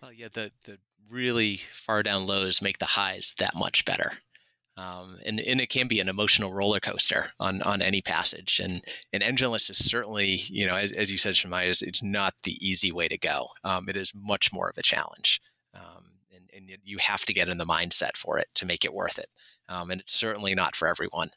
Well, 0.00 0.12
yeah, 0.12 0.28
the 0.32 0.52
the 0.64 0.78
really 1.08 1.60
far 1.72 2.02
down 2.02 2.26
lows 2.26 2.62
make 2.62 2.78
the 2.78 2.86
highs 2.86 3.34
that 3.38 3.54
much 3.54 3.84
better. 3.84 4.12
Um, 4.78 5.18
and, 5.26 5.38
and 5.38 5.60
it 5.60 5.68
can 5.68 5.86
be 5.86 6.00
an 6.00 6.08
emotional 6.08 6.54
roller 6.54 6.80
coaster 6.80 7.26
on, 7.38 7.60
on 7.60 7.82
any 7.82 8.00
passage. 8.00 8.58
And, 8.58 8.82
and 9.12 9.22
engineless 9.22 9.68
is 9.68 9.76
certainly, 9.76 10.40
you 10.48 10.66
know, 10.66 10.76
as, 10.76 10.92
as 10.92 11.12
you 11.12 11.18
said, 11.18 11.34
Shemai, 11.34 11.66
is 11.66 11.82
it's 11.82 12.02
not 12.02 12.32
the 12.44 12.56
easy 12.66 12.90
way 12.90 13.06
to 13.08 13.18
go. 13.18 13.48
Um, 13.64 13.90
it 13.90 13.98
is 13.98 14.14
much 14.14 14.50
more 14.50 14.70
of 14.70 14.78
a 14.78 14.82
challenge. 14.82 15.42
Um, 15.74 16.04
and, 16.34 16.70
and 16.70 16.78
you 16.84 16.96
have 17.00 17.26
to 17.26 17.34
get 17.34 17.48
in 17.48 17.58
the 17.58 17.66
mindset 17.66 18.16
for 18.16 18.38
it 18.38 18.46
to 18.54 18.64
make 18.64 18.86
it 18.86 18.94
worth 18.94 19.18
it 19.18 19.28
um, 19.68 19.90
and 19.90 20.00
it's 20.00 20.14
certainly 20.14 20.54
not 20.54 20.76
for 20.76 20.88
everyone. 20.88 21.30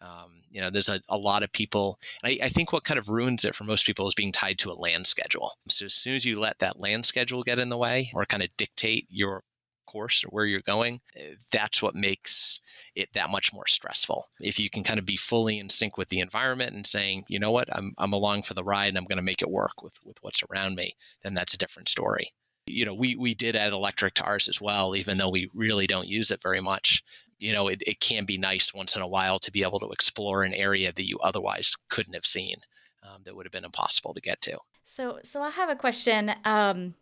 Um, 0.00 0.42
you 0.50 0.60
know, 0.60 0.70
there's 0.70 0.88
a, 0.88 1.00
a 1.08 1.18
lot 1.18 1.42
of 1.42 1.52
people. 1.52 1.98
I, 2.24 2.38
I, 2.44 2.48
think 2.48 2.72
what 2.72 2.84
kind 2.84 2.98
of 2.98 3.10
ruins 3.10 3.44
it 3.44 3.54
for 3.54 3.64
most 3.64 3.84
people 3.84 4.08
is 4.08 4.14
being 4.14 4.32
tied 4.32 4.58
to 4.60 4.70
a 4.70 4.72
land 4.72 5.06
schedule. 5.06 5.52
So 5.68 5.86
as 5.86 5.94
soon 5.94 6.14
as 6.14 6.24
you 6.24 6.40
let 6.40 6.58
that 6.60 6.80
land 6.80 7.04
schedule 7.04 7.42
get 7.42 7.58
in 7.58 7.68
the 7.68 7.76
way 7.76 8.10
or 8.14 8.24
kind 8.24 8.42
of 8.42 8.48
dictate 8.56 9.06
your 9.10 9.42
course 9.86 10.24
or 10.24 10.28
where 10.28 10.46
you're 10.46 10.62
going, 10.62 11.00
eh, 11.16 11.34
that's 11.52 11.82
what 11.82 11.94
makes 11.94 12.60
it 12.94 13.12
that 13.12 13.28
much 13.28 13.52
more 13.52 13.66
stressful. 13.66 14.26
If 14.40 14.58
you 14.58 14.70
can 14.70 14.84
kind 14.84 14.98
of 14.98 15.04
be 15.04 15.16
fully 15.16 15.58
in 15.58 15.68
sync 15.68 15.98
with 15.98 16.08
the 16.08 16.20
environment 16.20 16.72
and 16.72 16.86
saying, 16.86 17.24
you 17.28 17.38
know 17.38 17.50
what, 17.50 17.68
I'm, 17.76 17.92
I'm 17.98 18.14
along 18.14 18.44
for 18.44 18.54
the 18.54 18.64
ride 18.64 18.88
and 18.88 18.96
I'm 18.96 19.04
going 19.04 19.18
to 19.18 19.22
make 19.22 19.42
it 19.42 19.50
work 19.50 19.82
with, 19.82 19.98
with 20.04 20.16
what's 20.22 20.42
around 20.50 20.76
me, 20.76 20.94
then 21.22 21.34
that's 21.34 21.54
a 21.54 21.58
different 21.58 21.88
story 21.88 22.32
you 22.66 22.84
know, 22.84 22.94
we 22.94 23.16
we 23.16 23.34
did 23.34 23.56
add 23.56 23.72
electric 23.72 24.14
to 24.14 24.22
ours 24.22 24.46
as 24.46 24.60
well, 24.60 24.94
even 24.94 25.18
though 25.18 25.28
we 25.30 25.50
really 25.54 25.86
don't 25.86 26.06
use 26.06 26.30
it 26.30 26.42
very 26.42 26.60
much 26.60 27.02
you 27.40 27.52
know, 27.52 27.68
it, 27.68 27.82
it 27.86 28.00
can 28.00 28.24
be 28.24 28.38
nice 28.38 28.72
once 28.74 28.96
in 28.96 29.02
a 29.02 29.08
while 29.08 29.38
to 29.40 29.50
be 29.50 29.62
able 29.62 29.80
to 29.80 29.90
explore 29.90 30.42
an 30.42 30.54
area 30.54 30.92
that 30.92 31.08
you 31.08 31.18
otherwise 31.18 31.76
couldn't 31.88 32.14
have 32.14 32.26
seen 32.26 32.56
um, 33.02 33.22
that 33.24 33.34
would 33.34 33.46
have 33.46 33.52
been 33.52 33.64
impossible 33.64 34.14
to 34.14 34.20
get 34.20 34.40
to. 34.42 34.58
So, 34.84 35.20
so 35.22 35.42
I 35.42 35.50
have 35.50 35.70
a 35.70 35.76
question. 35.76 36.32
Um, 36.44 36.94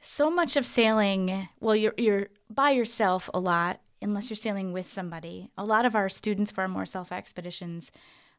so 0.00 0.30
much 0.30 0.56
of 0.56 0.66
sailing, 0.66 1.48
well, 1.60 1.74
you're 1.74 1.94
you're 1.96 2.28
by 2.50 2.70
yourself 2.70 3.30
a 3.32 3.40
lot, 3.40 3.80
unless 4.02 4.28
you're 4.28 4.36
sailing 4.36 4.72
with 4.72 4.88
somebody. 4.88 5.50
A 5.56 5.64
lot 5.64 5.86
of 5.86 5.94
our 5.94 6.08
students 6.08 6.52
for 6.52 6.60
our 6.60 6.68
Morse 6.68 6.94
Alpha 6.94 7.14
expeditions 7.14 7.90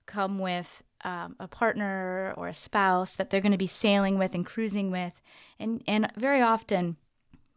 come 0.05 0.37
with 0.37 0.83
um, 1.03 1.35
a 1.39 1.47
partner 1.47 2.33
or 2.37 2.47
a 2.47 2.53
spouse 2.53 3.15
that 3.15 3.29
they're 3.29 3.41
going 3.41 3.51
to 3.51 3.57
be 3.57 3.67
sailing 3.67 4.19
with 4.19 4.35
and 4.35 4.45
cruising 4.45 4.91
with, 4.91 5.21
and 5.59 5.83
and 5.87 6.11
very 6.15 6.41
often 6.41 6.97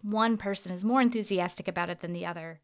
one 0.01 0.37
person 0.37 0.73
is 0.73 0.85
more 0.85 1.03
enthusiastic 1.03 1.69
about 1.69 1.91
it 1.91 2.01
than 2.01 2.13
the 2.13 2.25
other. 2.25 2.61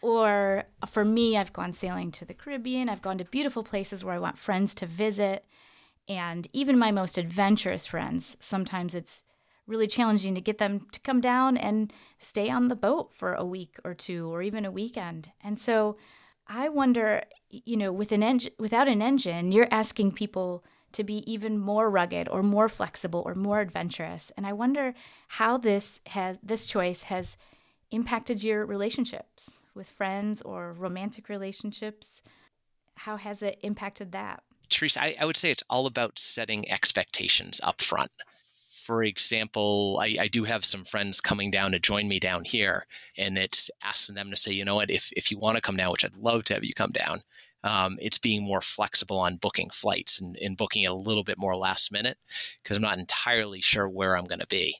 Or 0.00 0.64
for 0.86 1.04
me, 1.04 1.36
I've 1.36 1.52
gone 1.52 1.72
sailing 1.72 2.12
to 2.12 2.24
the 2.24 2.34
Caribbean. 2.34 2.88
I've 2.88 3.02
gone 3.02 3.18
to 3.18 3.24
beautiful 3.24 3.64
places 3.64 4.04
where 4.04 4.14
I 4.14 4.20
want 4.20 4.38
friends 4.38 4.74
to 4.76 4.86
visit. 4.86 5.44
And 6.08 6.48
even 6.52 6.78
my 6.78 6.90
most 6.90 7.18
adventurous 7.18 7.86
friends, 7.86 8.36
sometimes 8.40 8.94
it's 8.94 9.24
really 9.66 9.86
challenging 9.86 10.34
to 10.34 10.40
get 10.40 10.58
them 10.58 10.86
to 10.92 11.00
come 11.00 11.20
down 11.20 11.56
and 11.56 11.92
stay 12.18 12.48
on 12.48 12.68
the 12.68 12.76
boat 12.76 13.12
for 13.12 13.34
a 13.34 13.44
week 13.44 13.76
or 13.84 13.92
two 13.92 14.32
or 14.32 14.40
even 14.40 14.64
a 14.64 14.70
weekend. 14.70 15.30
And 15.42 15.60
so 15.60 15.96
I 16.46 16.70
wonder, 16.70 17.22
you 17.50 17.76
know, 17.76 17.92
with 17.92 18.10
an 18.10 18.22
engine 18.22 18.52
without 18.58 18.88
an 18.88 19.02
engine, 19.02 19.52
you're 19.52 19.68
asking 19.70 20.12
people 20.12 20.64
to 20.92 21.04
be 21.04 21.30
even 21.30 21.58
more 21.58 21.90
rugged 21.90 22.28
or 22.30 22.42
more 22.42 22.68
flexible 22.70 23.22
or 23.26 23.34
more 23.34 23.60
adventurous. 23.60 24.32
And 24.36 24.46
I 24.46 24.54
wonder 24.54 24.94
how 25.28 25.58
this 25.58 26.00
has 26.06 26.38
this 26.42 26.64
choice 26.64 27.04
has 27.04 27.36
impacted 27.90 28.42
your 28.44 28.66
relationships 28.66 29.62
with 29.74 29.88
friends 29.88 30.42
or 30.42 30.72
romantic 30.72 31.28
relationships. 31.28 32.22
How 32.96 33.16
has 33.16 33.42
it 33.42 33.58
impacted 33.62 34.12
that? 34.12 34.42
Teresa, 34.68 35.02
I, 35.02 35.16
I 35.20 35.24
would 35.24 35.36
say 35.36 35.50
it's 35.50 35.62
all 35.70 35.86
about 35.86 36.18
setting 36.18 36.70
expectations 36.70 37.60
up 37.62 37.80
front 37.80 38.10
for 38.88 39.02
example, 39.02 39.98
I, 40.00 40.16
I, 40.18 40.28
do 40.28 40.44
have 40.44 40.64
some 40.64 40.82
friends 40.82 41.20
coming 41.20 41.50
down 41.50 41.72
to 41.72 41.78
join 41.78 42.08
me 42.08 42.18
down 42.18 42.44
here, 42.46 42.86
and 43.18 43.36
it's 43.36 43.70
asking 43.84 44.14
them 44.14 44.30
to 44.30 44.36
say, 44.38 44.50
you 44.50 44.64
know 44.64 44.76
what, 44.76 44.90
if, 44.90 45.12
if 45.14 45.30
you 45.30 45.38
want 45.38 45.56
to 45.56 45.60
come 45.60 45.76
down, 45.76 45.92
which 45.92 46.06
I'd 46.06 46.16
love 46.16 46.44
to 46.44 46.54
have 46.54 46.64
you 46.64 46.72
come 46.72 46.92
down, 46.92 47.20
um, 47.64 47.98
it's 48.00 48.16
being 48.16 48.42
more 48.42 48.62
flexible 48.62 49.18
on 49.18 49.36
booking 49.36 49.68
flights 49.68 50.22
and, 50.22 50.38
and 50.40 50.56
booking 50.56 50.84
it 50.84 50.90
a 50.90 50.94
little 50.94 51.22
bit 51.22 51.36
more 51.36 51.54
last 51.54 51.92
minute 51.92 52.16
because 52.62 52.78
I'm 52.78 52.82
not 52.82 52.96
entirely 52.96 53.60
sure 53.60 53.86
where 53.86 54.16
I'm 54.16 54.24
going 54.24 54.40
to 54.40 54.46
be. 54.46 54.74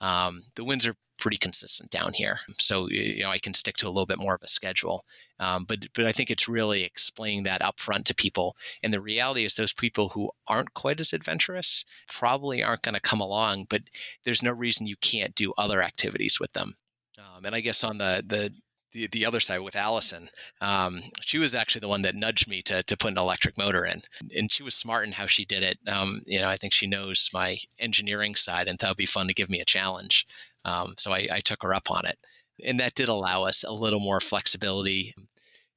Um, 0.00 0.44
the 0.54 0.62
winds 0.62 0.86
are 0.86 0.94
pretty 1.18 1.36
consistent 1.36 1.90
down 1.90 2.12
here. 2.12 2.40
So 2.58 2.88
you 2.88 3.22
know 3.22 3.30
I 3.30 3.38
can 3.38 3.54
stick 3.54 3.76
to 3.78 3.86
a 3.86 3.90
little 3.90 4.06
bit 4.06 4.18
more 4.18 4.34
of 4.34 4.42
a 4.42 4.48
schedule. 4.48 5.04
Um, 5.40 5.64
but 5.68 5.86
but 5.94 6.06
I 6.06 6.12
think 6.12 6.30
it's 6.30 6.48
really 6.48 6.82
explaining 6.84 7.44
that 7.44 7.62
up 7.62 7.78
front 7.78 8.06
to 8.06 8.14
people. 8.14 8.56
And 8.82 8.92
the 8.92 9.00
reality 9.00 9.44
is 9.44 9.54
those 9.54 9.72
people 9.72 10.10
who 10.10 10.30
aren't 10.46 10.74
quite 10.74 11.00
as 11.00 11.12
adventurous 11.12 11.84
probably 12.08 12.62
aren't 12.62 12.82
going 12.82 12.94
to 12.94 13.00
come 13.00 13.20
along. 13.20 13.66
But 13.68 13.82
there's 14.24 14.42
no 14.42 14.52
reason 14.52 14.86
you 14.86 14.96
can't 14.96 15.34
do 15.34 15.52
other 15.58 15.82
activities 15.82 16.40
with 16.40 16.52
them. 16.52 16.74
Um, 17.18 17.44
and 17.44 17.54
I 17.54 17.60
guess 17.60 17.84
on 17.84 17.98
the 17.98 18.24
the 18.26 18.52
the, 18.92 19.06
the 19.08 19.26
other 19.26 19.40
side 19.40 19.58
with 19.58 19.76
Allison, 19.76 20.28
um, 20.60 21.02
she 21.20 21.38
was 21.38 21.54
actually 21.54 21.80
the 21.80 21.88
one 21.88 22.02
that 22.02 22.14
nudged 22.14 22.48
me 22.48 22.62
to, 22.62 22.82
to 22.82 22.96
put 22.96 23.12
an 23.12 23.18
electric 23.18 23.58
motor 23.58 23.84
in. 23.84 24.02
And 24.34 24.50
she 24.50 24.62
was 24.62 24.74
smart 24.74 25.06
in 25.06 25.12
how 25.12 25.26
she 25.26 25.44
did 25.44 25.62
it. 25.62 25.78
Um, 25.86 26.22
you 26.26 26.40
know, 26.40 26.48
I 26.48 26.56
think 26.56 26.72
she 26.72 26.86
knows 26.86 27.28
my 27.32 27.58
engineering 27.78 28.34
side 28.34 28.66
and 28.68 28.78
thought 28.78 28.88
it'd 28.88 28.96
be 28.96 29.06
fun 29.06 29.26
to 29.28 29.34
give 29.34 29.50
me 29.50 29.60
a 29.60 29.66
challenge. 29.66 30.26
Um, 30.64 30.94
so 30.98 31.12
I, 31.12 31.28
I, 31.32 31.40
took 31.40 31.62
her 31.62 31.74
up 31.74 31.90
on 31.90 32.04
it. 32.06 32.18
And 32.64 32.80
that 32.80 32.94
did 32.94 33.08
allow 33.08 33.44
us 33.44 33.64
a 33.64 33.72
little 33.72 34.00
more 34.00 34.20
flexibility. 34.20 35.14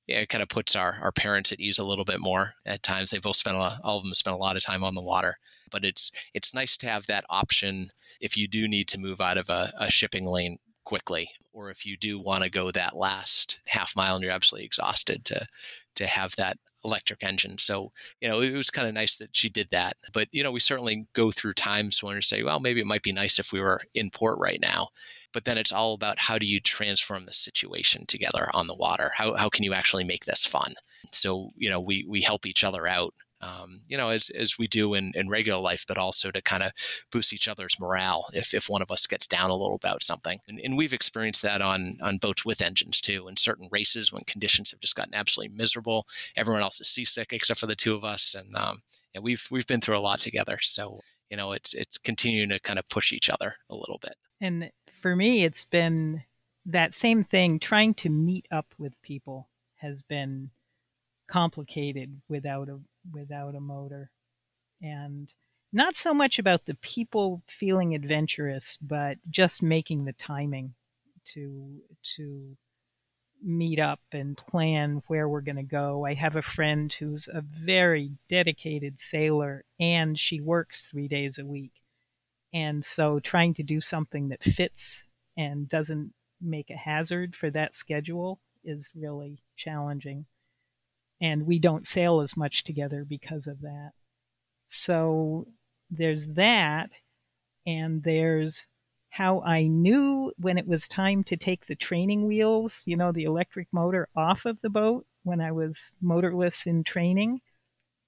It 0.08 0.30
kind 0.30 0.42
of 0.42 0.50
puts 0.50 0.76
our, 0.76 0.98
our 1.02 1.12
parents 1.12 1.52
at 1.52 1.60
ease 1.60 1.78
a 1.78 1.84
little 1.84 2.06
bit 2.06 2.20
more 2.20 2.54
at 2.66 2.84
times. 2.84 3.12
They 3.12 3.20
both 3.20 3.36
spent 3.36 3.58
a 3.58 3.60
lot, 3.60 3.80
all 3.84 3.98
of 3.98 4.04
them 4.04 4.14
spent 4.14 4.36
a 4.36 4.40
lot 4.40 4.58
of 4.58 4.64
time 4.64 4.84
on 4.84 4.96
the 4.96 5.02
water, 5.02 5.38
but 5.70 5.86
it's 5.86 6.12
it's 6.34 6.54
nice 6.54 6.76
to 6.78 6.88
have 6.88 7.08
that 7.08 7.26
option 7.30 7.92
if 8.20 8.36
you 8.36 8.48
do 8.48 8.68
need 8.68 8.88
to 8.90 9.00
move 9.00 9.22
out 9.22 9.38
of 9.38 9.50
a, 9.50 9.72
a 9.80 9.92
shipping 9.92 10.26
lane 10.26 10.58
quickly, 10.84 11.30
or 11.54 11.70
if 11.70 11.86
you 11.86 11.96
do 11.96 12.20
want 12.20 12.44
to 12.44 12.50
go 12.50 12.72
that 12.72 12.98
last 12.98 13.60
half 13.68 13.96
mile 13.96 14.16
and 14.16 14.24
you're 14.24 14.34
absolutely 14.34 14.66
exhausted 14.66 15.24
to 15.26 15.46
to 15.96 16.08
have 16.08 16.36
that 16.38 16.58
electric 16.84 17.24
engine. 17.24 17.58
So, 17.58 17.92
you 18.20 18.30
know, 18.30 18.42
it 18.42 18.54
was 18.54 18.70
kind 18.70 18.88
of 18.88 18.94
nice 18.94 19.18
that 19.18 19.36
she 19.36 19.50
did 19.50 19.70
that. 19.72 19.98
But, 20.14 20.28
you 20.32 20.44
know, 20.44 20.52
we 20.52 20.60
certainly 20.60 21.08
go 21.14 21.32
through 21.32 21.54
times 21.54 22.02
when 22.02 22.16
we 22.16 22.22
say, 22.22 22.44
well, 22.44 22.60
maybe 22.60 22.82
it 22.82 22.88
might 22.88 23.04
be 23.04 23.12
nice 23.12 23.40
if 23.40 23.52
we 23.52 23.62
were 23.62 23.82
in 23.94 24.10
port 24.10 24.40
right 24.40 24.60
now. 24.60 24.90
But 25.34 25.46
then 25.46 25.58
it's 25.58 25.72
all 25.72 25.94
about 25.94 26.20
how 26.20 26.38
do 26.38 26.46
you 26.46 26.60
transform 26.60 27.26
the 27.26 27.34
situation 27.34 28.06
together 28.06 28.50
on 28.54 28.68
the 28.68 28.76
water? 28.76 29.12
How, 29.16 29.36
how 29.36 29.50
can 29.50 29.64
you 29.64 29.74
actually 29.74 30.04
make 30.04 30.26
this 30.26 30.46
fun? 30.46 30.74
So, 31.12 31.52
you 31.56 31.70
know, 31.70 31.80
we, 31.80 32.06
we 32.08 32.22
help 32.22 32.46
each 32.46 32.64
other 32.64 32.88
out 32.88 33.14
um, 33.42 33.82
you 33.88 33.98
know, 33.98 34.10
as, 34.10 34.30
as 34.30 34.58
we 34.58 34.68
do 34.68 34.94
in, 34.94 35.12
in 35.16 35.30
regular 35.30 35.60
life, 35.60 35.86
but 35.88 35.98
also 35.98 36.32
to 36.32 36.42
kind 36.42 36.64
of 36.64 36.72
boost 37.12 37.34
each 37.34 37.48
other's 37.48 37.80
morale 37.80 38.26
if, 38.34 38.54
if 38.54 38.70
one 38.70 38.82
of 38.82 38.92
us 38.92 39.08
gets 39.08 39.28
down 39.28 39.50
a 39.50 39.56
little 39.56 39.76
about 39.76 40.04
something. 40.04 40.40
And, 40.48 40.60
and 40.60 40.78
we've 40.78 40.94
experienced 40.94 41.42
that 41.42 41.62
on, 41.62 41.98
on 42.02 42.18
boats 42.18 42.46
with 42.46 42.62
engines 42.62 43.02
too. 43.02 43.28
In 43.28 43.38
certain 43.38 43.68
races, 43.72 44.12
when 44.12 44.24
conditions 44.26 44.72
have 44.72 44.80
just 44.80 44.96
gotten 44.96 45.16
absolutely 45.16 45.56
miserable, 45.56 46.08
everyone 46.36 46.64
else 46.64 46.80
is 46.82 46.88
seasick 46.88 47.34
except 47.34 47.60
for 47.60 47.68
the 47.68 47.76
two 47.76 47.96
of 47.96 48.04
us. 48.04 48.36
And, 48.36 48.56
um, 48.56 48.82
and 49.14 49.24
we've, 49.24 49.48
we've 49.52 49.68
been 49.68 49.82
through 49.82 49.98
a 49.98 50.00
lot 50.00 50.20
together. 50.20 50.60
So, 50.62 51.00
you 51.30 51.38
know, 51.38 51.52
it's, 51.52 51.74
it's 51.74 51.98
continuing 51.98 52.50
to 52.50 52.60
kind 52.60 52.80
of 52.80 52.88
push 52.90 53.12
each 53.12 53.30
other 53.30 53.56
a 53.70 53.76
little 53.76 54.00
bit. 54.02 54.16
And 54.40 54.72
for 55.02 55.16
me, 55.16 55.44
it's 55.44 55.64
been 55.64 56.24
that 56.66 56.94
same 56.94 57.24
thing, 57.24 57.60
trying 57.60 57.94
to 57.96 58.10
meet 58.10 58.48
up 58.52 58.68
with 58.78 59.02
people 59.02 59.50
has 59.78 60.04
been 60.04 60.52
complicated 61.28 62.22
without 62.30 62.70
a 62.70 62.80
without 63.12 63.56
a 63.56 63.60
motor. 63.60 64.12
And 64.82 65.34
not 65.74 65.96
so 65.96 66.14
much 66.14 66.40
about 66.40 66.66
the 66.66 66.76
people 66.76 67.42
feeling 67.48 67.96
adventurous, 67.96 68.78
but 68.78 69.18
just 69.30 69.64
making 69.64 70.06
the 70.06 70.14
timing 70.14 70.74
to 71.34 71.82
to 72.16 72.58
meet 73.44 73.80
up 73.80 74.00
and 74.12 74.38
plan 74.38 75.02
where 75.08 75.28
we're 75.28 75.42
going 75.42 75.56
to 75.56 75.64
go. 75.64 76.06
I 76.06 76.14
have 76.14 76.36
a 76.36 76.42
friend 76.42 76.92
who's 76.94 77.28
a 77.28 77.42
very 77.42 78.12
dedicated 78.30 79.00
sailor 79.00 79.66
and 79.80 80.20
she 80.20 80.42
works 80.42 80.86
3 80.86 81.08
days 81.08 81.40
a 81.40 81.46
week. 81.46 81.72
And 82.54 82.86
so 82.86 83.20
trying 83.20 83.56
to 83.56 83.64
do 83.64 83.82
something 83.82 84.30
that 84.30 84.44
fits 84.44 85.08
and 85.38 85.68
doesn't 85.68 86.14
make 86.40 86.70
a 86.70 86.76
hazard 86.76 87.36
for 87.36 87.50
that 87.52 87.76
schedule 87.76 88.40
is 88.64 88.92
really 88.96 89.42
challenging 89.56 90.26
and 91.22 91.46
we 91.46 91.60
don't 91.60 91.86
sail 91.86 92.20
as 92.20 92.36
much 92.36 92.64
together 92.64 93.06
because 93.08 93.48
of 93.48 93.62
that. 93.62 93.92
So 94.66 95.48
there's 95.90 96.28
that, 96.30 96.90
and 97.66 98.04
there's 98.04 98.68
how 99.10 99.42
I 99.42 99.68
knew 99.68 100.32
when 100.38 100.58
it 100.58 100.68
was 100.68 100.88
time 100.88 101.24
to 101.26 101.38
take 101.38 101.66
the 101.66 101.76
training 101.76 102.28
wheels, 102.28 102.84
you 102.86 102.96
know, 102.96 103.12
the 103.12 103.26
electric 103.26 103.68
motor 103.72 104.08
off 104.16 104.46
of 104.46 104.60
the 104.62 104.70
boat 104.70 105.06
when 105.24 105.42
I 105.42 105.52
was 105.52 105.94
motorless 106.02 106.66
in 106.66 106.84
training 106.84 107.42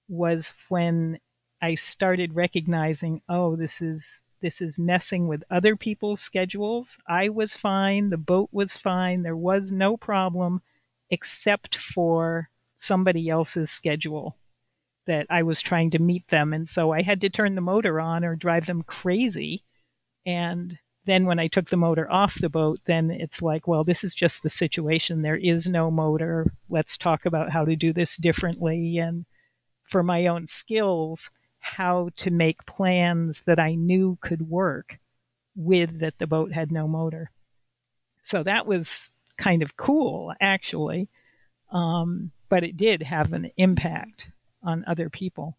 was 0.08 0.54
when 0.68 1.18
I 1.60 1.74
started 1.74 2.34
recognizing, 2.34 3.22
oh, 3.28 3.56
this 3.56 3.80
is 3.80 4.24
this 4.40 4.60
is 4.60 4.78
messing 4.78 5.26
with 5.26 5.42
other 5.50 5.74
people's 5.74 6.20
schedules. 6.20 6.98
I 7.08 7.30
was 7.30 7.56
fine, 7.56 8.10
the 8.10 8.18
boat 8.18 8.50
was 8.52 8.76
fine, 8.76 9.22
there 9.22 9.36
was 9.36 9.72
no 9.72 9.96
problem 9.96 10.60
except 11.10 11.76
for 11.76 12.50
somebody 12.84 13.28
else's 13.28 13.70
schedule 13.70 14.36
that 15.06 15.26
I 15.30 15.42
was 15.42 15.60
trying 15.60 15.90
to 15.90 15.98
meet 15.98 16.28
them. 16.28 16.52
And 16.52 16.68
so 16.68 16.92
I 16.92 17.02
had 17.02 17.20
to 17.22 17.28
turn 17.28 17.54
the 17.54 17.60
motor 17.60 18.00
on 18.00 18.24
or 18.24 18.36
drive 18.36 18.66
them 18.66 18.82
crazy. 18.82 19.62
And 20.24 20.78
then 21.06 21.26
when 21.26 21.38
I 21.38 21.48
took 21.48 21.66
the 21.66 21.76
motor 21.76 22.10
off 22.10 22.40
the 22.40 22.48
boat, 22.48 22.80
then 22.86 23.10
it's 23.10 23.42
like, 23.42 23.68
well, 23.68 23.84
this 23.84 24.04
is 24.04 24.14
just 24.14 24.42
the 24.42 24.48
situation. 24.48 25.20
There 25.22 25.36
is 25.36 25.68
no 25.68 25.90
motor. 25.90 26.46
Let's 26.70 26.96
talk 26.96 27.26
about 27.26 27.50
how 27.50 27.64
to 27.66 27.76
do 27.76 27.92
this 27.92 28.16
differently. 28.16 28.98
And 28.98 29.26
for 29.82 30.02
my 30.02 30.26
own 30.26 30.46
skills, 30.46 31.30
how 31.60 32.10
to 32.16 32.30
make 32.30 32.66
plans 32.66 33.42
that 33.46 33.58
I 33.58 33.74
knew 33.74 34.18
could 34.22 34.48
work 34.48 34.98
with 35.56 36.00
that 36.00 36.18
the 36.18 36.26
boat 36.26 36.52
had 36.52 36.72
no 36.72 36.88
motor. 36.88 37.30
So 38.22 38.42
that 38.42 38.66
was 38.66 39.12
kind 39.36 39.62
of 39.62 39.76
cool, 39.76 40.32
actually. 40.40 41.08
Um, 41.70 42.32
but 42.48 42.64
it 42.64 42.76
did 42.76 43.02
have 43.02 43.32
an 43.32 43.50
impact 43.56 44.30
on 44.62 44.84
other 44.86 45.10
people. 45.10 45.56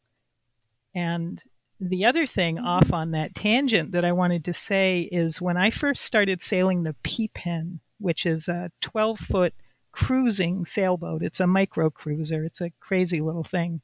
And 0.93 1.43
the 1.79 2.05
other 2.05 2.25
thing 2.25 2.57
off 2.57 2.93
on 2.93 3.11
that 3.11 3.35
tangent 3.35 3.91
that 3.91 4.05
I 4.05 4.13
wanted 4.13 4.45
to 4.45 4.53
say 4.53 5.01
is 5.11 5.41
when 5.41 5.57
I 5.57 5.69
first 5.69 6.03
started 6.03 6.41
sailing 6.41 6.83
the 6.83 6.95
P 7.03 7.27
Pen, 7.27 7.79
which 7.99 8.25
is 8.25 8.47
a 8.47 8.71
12 8.81 9.19
foot 9.19 9.53
cruising 9.91 10.65
sailboat, 10.65 11.21
it's 11.21 11.39
a 11.39 11.47
micro 11.47 11.89
cruiser, 11.89 12.43
it's 12.43 12.61
a 12.61 12.71
crazy 12.79 13.21
little 13.21 13.43
thing. 13.43 13.81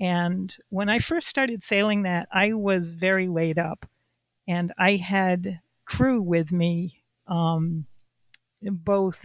And 0.00 0.56
when 0.70 0.88
I 0.88 0.98
first 0.98 1.28
started 1.28 1.62
sailing 1.62 2.02
that, 2.02 2.28
I 2.32 2.54
was 2.54 2.92
very 2.92 3.28
laid 3.28 3.58
up 3.58 3.86
and 4.48 4.72
I 4.78 4.96
had 4.96 5.60
crew 5.84 6.20
with 6.22 6.50
me 6.50 7.02
um, 7.26 7.86
both 8.62 9.24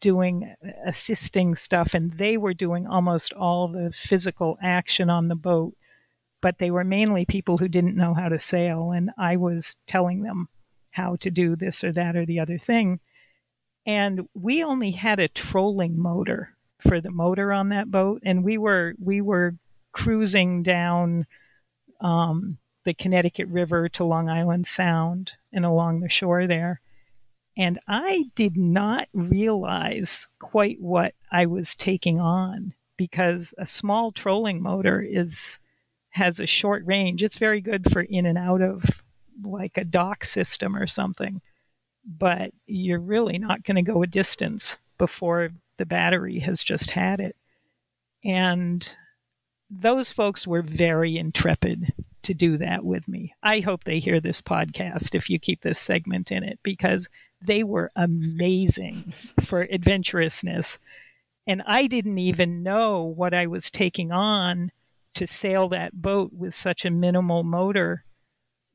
doing 0.00 0.54
assisting 0.84 1.54
stuff 1.54 1.94
and 1.94 2.12
they 2.12 2.36
were 2.36 2.54
doing 2.54 2.86
almost 2.86 3.32
all 3.34 3.68
the 3.68 3.92
physical 3.92 4.58
action 4.62 5.10
on 5.10 5.28
the 5.28 5.36
boat 5.36 5.74
but 6.42 6.58
they 6.58 6.70
were 6.70 6.84
mainly 6.84 7.24
people 7.24 7.58
who 7.58 7.68
didn't 7.68 7.96
know 7.96 8.14
how 8.14 8.28
to 8.28 8.38
sail 8.38 8.92
and 8.92 9.10
i 9.18 9.36
was 9.36 9.76
telling 9.86 10.22
them 10.22 10.48
how 10.90 11.16
to 11.16 11.30
do 11.30 11.56
this 11.56 11.82
or 11.82 11.92
that 11.92 12.16
or 12.16 12.26
the 12.26 12.40
other 12.40 12.58
thing 12.58 13.00
and 13.86 14.28
we 14.34 14.62
only 14.62 14.90
had 14.90 15.18
a 15.18 15.28
trolling 15.28 15.98
motor 15.98 16.54
for 16.78 17.00
the 17.00 17.10
motor 17.10 17.52
on 17.52 17.68
that 17.68 17.90
boat 17.90 18.20
and 18.24 18.44
we 18.44 18.58
were 18.58 18.94
we 18.98 19.20
were 19.20 19.54
cruising 19.92 20.62
down 20.62 21.26
um, 22.02 22.58
the 22.84 22.94
Connecticut 22.94 23.48
River 23.48 23.88
to 23.90 24.04
Long 24.04 24.28
Island 24.28 24.66
Sound 24.66 25.32
and 25.52 25.64
along 25.64 26.00
the 26.00 26.08
shore 26.08 26.46
there. 26.46 26.80
And 27.56 27.78
I 27.88 28.24
did 28.34 28.56
not 28.56 29.08
realize 29.14 30.28
quite 30.38 30.80
what 30.80 31.14
I 31.32 31.46
was 31.46 31.74
taking 31.74 32.20
on 32.20 32.74
because 32.96 33.54
a 33.58 33.66
small 33.66 34.12
trolling 34.12 34.62
motor 34.62 35.00
is 35.00 35.58
has 36.10 36.40
a 36.40 36.46
short 36.46 36.82
range. 36.86 37.22
It's 37.22 37.38
very 37.38 37.60
good 37.60 37.90
for 37.90 38.00
in 38.00 38.24
and 38.26 38.38
out 38.38 38.62
of 38.62 39.02
like 39.44 39.76
a 39.76 39.84
dock 39.84 40.24
system 40.24 40.74
or 40.74 40.86
something. 40.86 41.42
But 42.06 42.52
you're 42.66 43.00
really 43.00 43.38
not 43.38 43.64
going 43.64 43.76
to 43.76 43.82
go 43.82 44.02
a 44.02 44.06
distance 44.06 44.78
before 44.96 45.50
the 45.76 45.86
battery 45.86 46.38
has 46.38 46.62
just 46.62 46.90
had 46.90 47.20
it. 47.20 47.36
And 48.24 48.96
those 49.68 50.12
folks 50.12 50.46
were 50.46 50.62
very 50.62 51.18
intrepid 51.18 51.92
to 52.22 52.34
do 52.34 52.56
that 52.58 52.84
with 52.84 53.06
me. 53.08 53.34
I 53.42 53.60
hope 53.60 53.84
they 53.84 53.98
hear 53.98 54.20
this 54.20 54.40
podcast 54.40 55.14
if 55.14 55.28
you 55.28 55.38
keep 55.38 55.60
this 55.60 55.78
segment 55.78 56.32
in 56.32 56.42
it 56.42 56.58
because 56.62 57.08
they 57.40 57.62
were 57.62 57.90
amazing 57.96 59.12
for 59.40 59.66
adventurousness. 59.66 60.78
And 61.46 61.62
I 61.66 61.86
didn't 61.86 62.18
even 62.18 62.62
know 62.62 63.02
what 63.02 63.34
I 63.34 63.46
was 63.46 63.70
taking 63.70 64.10
on 64.10 64.72
to 65.14 65.26
sail 65.26 65.68
that 65.68 66.00
boat 66.00 66.32
with 66.32 66.54
such 66.54 66.84
a 66.84 66.90
minimal 66.90 67.44
motor 67.44 68.04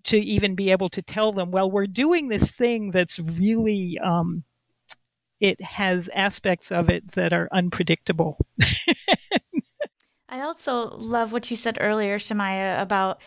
to 0.04 0.18
even 0.18 0.56
be 0.56 0.72
able 0.72 0.90
to 0.90 1.02
tell 1.02 1.32
them, 1.32 1.52
well, 1.52 1.70
we're 1.70 1.86
doing 1.88 2.28
this 2.28 2.52
thing 2.52 2.92
that's 2.92 3.20
really, 3.20 4.00
um, 4.00 4.44
it 5.40 5.62
has 5.62 6.10
aspects 6.14 6.72
of 6.72 6.90
it 6.90 7.12
that 7.12 7.34
are 7.34 7.50
unpredictable. 7.52 8.38
I 10.30 10.42
also 10.42 10.96
love 10.98 11.34
what 11.34 11.52
you 11.52 11.58
said 11.58 11.78
earlier, 11.82 12.18
Shemaya, 12.18 12.82
about 12.82 13.22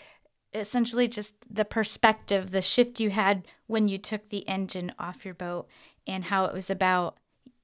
essentially 0.55 1.09
just 1.09 1.34
the 1.52 1.64
perspective, 1.64 2.50
the 2.50 2.62
shift 2.62 3.00
you 3.00 3.11
had 3.11 3.46
when 3.66 3.88
you 3.88 3.98
took 3.98 4.28
the 4.28 4.46
engine 4.48 4.92
off 4.98 5.24
your 5.24 5.34
boat, 5.34 5.66
and 6.07 6.24
how 6.24 6.44
it 6.44 6.55
was 6.55 6.70
about 6.70 7.16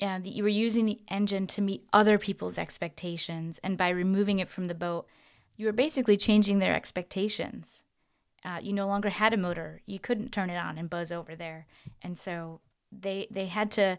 uh, 0.02 0.18
that 0.18 0.34
you 0.34 0.42
were 0.42 0.48
using 0.48 0.86
the 0.86 1.00
engine 1.08 1.46
to 1.46 1.60
meet 1.60 1.86
other 1.92 2.18
people's 2.18 2.58
expectations, 2.58 3.60
and 3.62 3.78
by 3.78 3.88
removing 3.88 4.38
it 4.38 4.48
from 4.48 4.64
the 4.64 4.74
boat, 4.74 5.06
you 5.56 5.66
were 5.66 5.72
basically 5.72 6.16
changing 6.16 6.58
their 6.58 6.74
expectations. 6.74 7.84
Uh, 8.44 8.58
you 8.62 8.72
no 8.72 8.86
longer 8.86 9.10
had 9.10 9.32
a 9.32 9.36
motor; 9.36 9.82
you 9.86 9.98
couldn't 9.98 10.32
turn 10.32 10.50
it 10.50 10.56
on 10.56 10.78
and 10.78 10.90
buzz 10.90 11.12
over 11.12 11.36
there, 11.36 11.66
and 12.02 12.18
so 12.18 12.60
they 12.90 13.26
they 13.30 13.46
had 13.46 13.70
to 13.70 13.98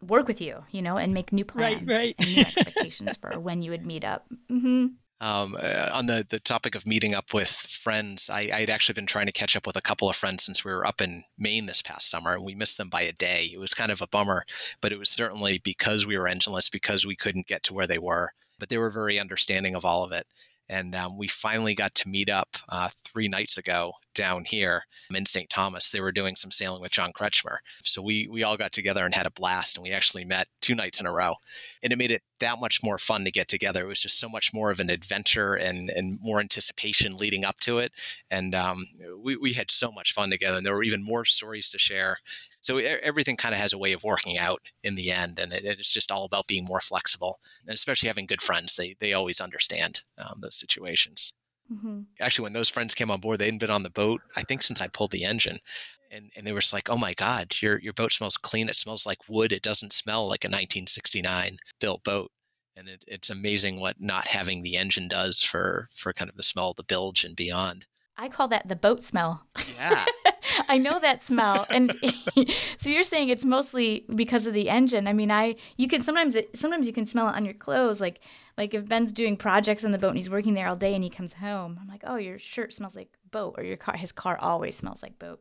work 0.00 0.26
with 0.26 0.40
you, 0.40 0.64
you 0.70 0.82
know, 0.82 0.96
and 0.96 1.14
make 1.14 1.32
new 1.32 1.44
plans 1.44 1.86
right, 1.86 1.96
right. 1.96 2.14
and 2.18 2.34
new 2.34 2.42
expectations 2.42 3.16
for 3.16 3.38
when 3.38 3.62
you 3.62 3.70
would 3.70 3.86
meet 3.86 4.04
up. 4.04 4.26
Mm-hmm. 4.50 4.86
Um, 5.22 5.56
uh, 5.56 5.88
on 5.92 6.06
the, 6.06 6.26
the 6.28 6.40
topic 6.40 6.74
of 6.74 6.84
meeting 6.84 7.14
up 7.14 7.32
with 7.32 7.48
friends, 7.48 8.28
I, 8.28 8.40
I 8.52 8.60
had 8.60 8.70
actually 8.70 8.94
been 8.94 9.06
trying 9.06 9.26
to 9.26 9.32
catch 9.32 9.54
up 9.54 9.68
with 9.68 9.76
a 9.76 9.80
couple 9.80 10.10
of 10.10 10.16
friends 10.16 10.42
since 10.42 10.64
we 10.64 10.72
were 10.72 10.84
up 10.84 11.00
in 11.00 11.22
Maine 11.38 11.66
this 11.66 11.80
past 11.80 12.10
summer, 12.10 12.34
and 12.34 12.44
we 12.44 12.56
missed 12.56 12.76
them 12.76 12.88
by 12.88 13.02
a 13.02 13.12
day. 13.12 13.48
It 13.54 13.60
was 13.60 13.72
kind 13.72 13.92
of 13.92 14.02
a 14.02 14.08
bummer, 14.08 14.44
but 14.80 14.90
it 14.90 14.98
was 14.98 15.08
certainly 15.08 15.58
because 15.58 16.04
we 16.04 16.18
were 16.18 16.24
engineless, 16.24 16.72
because 16.72 17.06
we 17.06 17.14
couldn't 17.14 17.46
get 17.46 17.62
to 17.62 17.72
where 17.72 17.86
they 17.86 17.98
were. 17.98 18.32
But 18.58 18.68
they 18.68 18.78
were 18.78 18.90
very 18.90 19.20
understanding 19.20 19.76
of 19.76 19.84
all 19.84 20.02
of 20.02 20.10
it. 20.10 20.26
And 20.68 20.92
um, 20.96 21.16
we 21.16 21.28
finally 21.28 21.76
got 21.76 21.94
to 21.96 22.08
meet 22.08 22.28
up 22.28 22.56
uh, 22.68 22.88
three 23.04 23.28
nights 23.28 23.56
ago 23.58 23.92
down 24.14 24.44
here 24.44 24.84
in 25.14 25.26
St. 25.26 25.48
Thomas. 25.48 25.90
They 25.90 26.00
were 26.00 26.12
doing 26.12 26.36
some 26.36 26.50
sailing 26.50 26.82
with 26.82 26.92
John 26.92 27.12
Kretschmer. 27.12 27.58
So 27.82 28.02
we, 28.02 28.28
we 28.30 28.42
all 28.42 28.56
got 28.56 28.72
together 28.72 29.04
and 29.04 29.14
had 29.14 29.26
a 29.26 29.30
blast. 29.30 29.76
And 29.76 29.84
we 29.84 29.90
actually 29.90 30.24
met 30.24 30.48
two 30.60 30.74
nights 30.74 31.00
in 31.00 31.06
a 31.06 31.12
row. 31.12 31.34
And 31.82 31.92
it 31.92 31.98
made 31.98 32.10
it 32.10 32.22
that 32.40 32.58
much 32.58 32.82
more 32.82 32.98
fun 32.98 33.24
to 33.24 33.30
get 33.30 33.48
together. 33.48 33.84
It 33.84 33.88
was 33.88 34.02
just 34.02 34.18
so 34.18 34.28
much 34.28 34.52
more 34.52 34.70
of 34.70 34.80
an 34.80 34.90
adventure 34.90 35.54
and, 35.54 35.90
and 35.90 36.18
more 36.20 36.40
anticipation 36.40 37.16
leading 37.16 37.44
up 37.44 37.60
to 37.60 37.78
it. 37.78 37.92
And 38.30 38.54
um, 38.54 38.86
we, 39.22 39.36
we 39.36 39.52
had 39.52 39.70
so 39.70 39.90
much 39.90 40.12
fun 40.12 40.30
together. 40.30 40.56
And 40.56 40.66
there 40.66 40.74
were 40.74 40.82
even 40.82 41.04
more 41.04 41.24
stories 41.24 41.70
to 41.70 41.78
share. 41.78 42.18
So 42.60 42.78
everything 42.78 43.36
kind 43.36 43.54
of 43.54 43.60
has 43.60 43.72
a 43.72 43.78
way 43.78 43.92
of 43.92 44.04
working 44.04 44.38
out 44.38 44.60
in 44.84 44.94
the 44.94 45.10
end. 45.10 45.38
And 45.38 45.52
it, 45.52 45.64
it's 45.64 45.92
just 45.92 46.12
all 46.12 46.24
about 46.24 46.46
being 46.46 46.64
more 46.64 46.80
flexible. 46.80 47.40
And 47.66 47.74
especially 47.74 48.08
having 48.08 48.26
good 48.26 48.42
friends, 48.42 48.76
they, 48.76 48.94
they 49.00 49.12
always 49.12 49.40
understand 49.40 50.02
um, 50.18 50.40
those 50.42 50.56
situations. 50.56 51.32
Mm-hmm. 51.72 52.00
Actually, 52.20 52.44
when 52.44 52.52
those 52.52 52.68
friends 52.68 52.94
came 52.94 53.10
on 53.10 53.20
board, 53.20 53.38
they 53.38 53.46
hadn't 53.46 53.60
been 53.60 53.70
on 53.70 53.82
the 53.82 53.90
boat, 53.90 54.20
I 54.36 54.42
think, 54.42 54.62
since 54.62 54.80
I 54.80 54.88
pulled 54.88 55.10
the 55.10 55.24
engine. 55.24 55.58
And, 56.10 56.30
and 56.36 56.46
they 56.46 56.52
were 56.52 56.60
just 56.60 56.74
like, 56.74 56.90
oh 56.90 56.98
my 56.98 57.14
God, 57.14 57.54
your, 57.60 57.78
your 57.78 57.94
boat 57.94 58.12
smells 58.12 58.36
clean. 58.36 58.68
It 58.68 58.76
smells 58.76 59.06
like 59.06 59.28
wood. 59.28 59.50
It 59.50 59.62
doesn't 59.62 59.92
smell 59.92 60.28
like 60.28 60.44
a 60.44 60.48
1969 60.48 61.56
built 61.80 62.04
boat. 62.04 62.30
And 62.76 62.88
it, 62.88 63.04
it's 63.06 63.30
amazing 63.30 63.80
what 63.80 64.00
not 64.00 64.26
having 64.26 64.62
the 64.62 64.76
engine 64.76 65.08
does 65.08 65.42
for, 65.42 65.88
for 65.94 66.12
kind 66.12 66.30
of 66.30 66.36
the 66.36 66.42
smell 66.42 66.70
of 66.70 66.76
the 66.76 66.84
bilge 66.84 67.24
and 67.24 67.34
beyond. 67.34 67.86
I 68.16 68.28
call 68.28 68.48
that 68.48 68.68
the 68.68 68.76
boat 68.76 69.02
smell. 69.02 69.46
Yeah. 69.76 70.04
I 70.68 70.76
know 70.78 70.98
that 70.98 71.22
smell. 71.22 71.66
And 71.70 71.92
so 72.78 72.90
you're 72.90 73.02
saying 73.02 73.28
it's 73.28 73.44
mostly 73.44 74.04
because 74.14 74.46
of 74.46 74.54
the 74.54 74.68
engine. 74.68 75.06
I 75.06 75.12
mean, 75.12 75.30
I 75.30 75.56
you 75.76 75.88
can 75.88 76.02
sometimes 76.02 76.34
it, 76.34 76.56
sometimes 76.56 76.86
you 76.86 76.92
can 76.92 77.06
smell 77.06 77.28
it 77.28 77.34
on 77.34 77.44
your 77.44 77.54
clothes 77.54 78.00
like 78.00 78.20
like 78.58 78.74
if 78.74 78.86
Ben's 78.86 79.12
doing 79.12 79.36
projects 79.36 79.84
on 79.84 79.92
the 79.92 79.98
boat 79.98 80.08
and 80.08 80.16
he's 80.16 80.28
working 80.28 80.54
there 80.54 80.68
all 80.68 80.76
day 80.76 80.94
and 80.94 81.02
he 81.02 81.10
comes 81.10 81.34
home, 81.34 81.78
I'm 81.80 81.88
like, 81.88 82.02
"Oh, 82.06 82.16
your 82.16 82.38
shirt 82.38 82.72
smells 82.72 82.94
like 82.94 83.08
boat 83.30 83.54
or 83.56 83.64
your 83.64 83.78
car 83.78 83.96
his 83.96 84.12
car 84.12 84.36
always 84.38 84.76
smells 84.76 85.02
like 85.02 85.18
boat." 85.18 85.40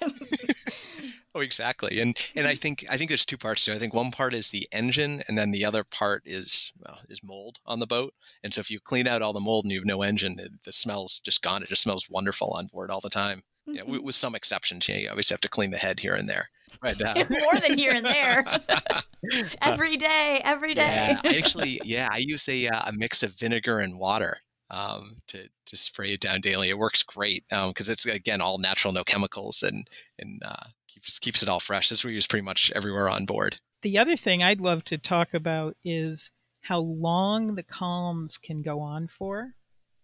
oh, 1.34 1.40
exactly. 1.40 2.00
And 2.00 2.16
and 2.34 2.46
I 2.46 2.54
think 2.54 2.86
I 2.88 2.96
think 2.96 3.10
there's 3.10 3.26
two 3.26 3.36
parts 3.36 3.64
to 3.64 3.72
it. 3.72 3.76
I 3.76 3.78
think 3.78 3.92
one 3.92 4.10
part 4.10 4.32
is 4.32 4.50
the 4.50 4.66
engine 4.72 5.22
and 5.28 5.36
then 5.36 5.50
the 5.50 5.64
other 5.64 5.84
part 5.84 6.22
is 6.24 6.72
well, 6.78 7.00
is 7.08 7.22
mold 7.22 7.58
on 7.66 7.80
the 7.80 7.86
boat. 7.86 8.14
And 8.42 8.54
so 8.54 8.60
if 8.60 8.70
you 8.70 8.80
clean 8.80 9.06
out 9.06 9.22
all 9.22 9.32
the 9.32 9.40
mold 9.40 9.64
and 9.64 9.72
you 9.72 9.78
have 9.78 9.86
no 9.86 10.02
engine, 10.02 10.38
the 10.64 10.72
smell's 10.72 11.20
just 11.20 11.42
gone. 11.42 11.62
It 11.62 11.68
just 11.68 11.82
smells 11.82 12.08
wonderful 12.08 12.50
on 12.50 12.68
board 12.68 12.90
all 12.90 13.00
the 13.00 13.10
time. 13.10 13.42
Mm-hmm. 13.68 13.76
Yeah, 13.76 13.82
with, 13.84 14.02
with, 14.02 14.14
some 14.14 14.34
exceptions. 14.34 14.88
You, 14.88 14.94
know, 14.94 15.00
you 15.00 15.08
obviously 15.10 15.34
have 15.34 15.40
to 15.42 15.48
clean 15.48 15.70
the 15.70 15.78
head 15.78 16.00
here 16.00 16.14
and 16.14 16.28
there. 16.28 16.48
Right 16.82 16.98
now. 17.00 17.14
More 17.14 17.60
than 17.60 17.76
here 17.76 17.92
and 17.92 18.06
there. 18.06 18.44
every 19.62 19.96
day, 19.96 20.40
every 20.44 20.74
day. 20.74 20.82
Yeah, 20.82 21.20
I 21.22 21.36
actually, 21.36 21.80
yeah, 21.84 22.08
I 22.10 22.18
use 22.18 22.48
a, 22.48 22.68
uh, 22.68 22.88
a 22.88 22.92
mix 22.92 23.22
of 23.22 23.34
vinegar 23.34 23.78
and 23.78 23.98
water 23.98 24.38
um, 24.70 25.16
to 25.28 25.48
to 25.66 25.76
spray 25.76 26.12
it 26.12 26.20
down 26.20 26.40
daily. 26.40 26.70
It 26.70 26.78
works 26.78 27.02
great 27.02 27.44
because 27.48 27.88
um, 27.88 27.92
it's 27.92 28.06
again 28.06 28.40
all 28.40 28.58
natural, 28.58 28.92
no 28.92 29.04
chemicals, 29.04 29.62
and 29.62 29.88
and 30.18 30.42
uh, 30.44 30.66
keeps 30.88 31.18
keeps 31.18 31.42
it 31.42 31.48
all 31.48 31.60
fresh. 31.60 31.88
This 31.88 32.04
we 32.04 32.14
use 32.14 32.26
pretty 32.26 32.44
much 32.44 32.72
everywhere 32.74 33.08
on 33.08 33.24
board. 33.24 33.58
The 33.82 33.98
other 33.98 34.16
thing 34.16 34.42
I'd 34.42 34.60
love 34.60 34.84
to 34.84 34.98
talk 34.98 35.34
about 35.34 35.76
is 35.84 36.30
how 36.62 36.80
long 36.80 37.54
the 37.54 37.62
calms 37.62 38.36
can 38.36 38.62
go 38.62 38.80
on 38.80 39.08
for, 39.08 39.54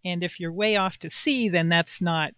and 0.05 0.23
if 0.23 0.39
you're 0.41 0.53
way 0.53 0.77
off 0.77 0.99
to 0.99 1.11
sea, 1.11 1.49
then 1.49 1.69
that's 1.69 2.01
not 2.01 2.33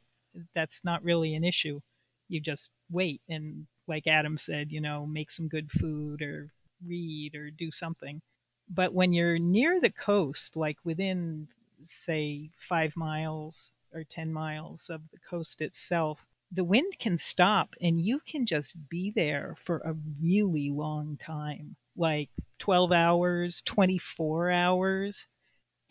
that's 0.55 0.85
not 0.85 1.03
really 1.03 1.35
an 1.35 1.45
issue. 1.45 1.81
You 2.29 2.41
just 2.41 2.71
wait 2.91 3.21
and, 3.29 3.67
like 3.89 4.07
Adam 4.07 4.37
said, 4.37 4.73
you 4.73 4.81
know, 4.81 5.07
make 5.07 5.31
some 5.31 5.49
good 5.49 5.71
food 5.71 6.23
or 6.23 6.53
read 6.85 7.35
or 7.35 7.51
do 7.51 7.71
something. 7.71 8.21
But 8.69 8.93
when 8.93 9.13
you're 9.13 9.39
near 9.39 9.81
the 9.81 9.91
coast, 9.93 10.57
like 10.57 10.79
within, 10.85 11.49
say, 11.83 12.51
five 12.57 12.97
miles 12.97 13.75
or 13.95 14.03
10 14.05 14.33
miles 14.33 14.91
of 14.91 15.03
the 15.13 15.19
coast 15.19 15.61
itself, 15.61 16.27
the 16.53 16.65
wind 16.65 16.99
can 16.99 17.17
stop 17.17 17.75
and 17.81 18.01
you 18.01 18.21
can 18.21 18.47
just 18.47 18.77
be 18.89 19.11
there 19.11 19.55
for 19.59 19.79
a 19.79 19.95
really 20.21 20.71
long 20.71 21.17
time 21.17 21.77
like 21.97 22.29
12 22.59 22.93
hours, 22.93 23.63
24 23.63 24.51
hours, 24.51 25.29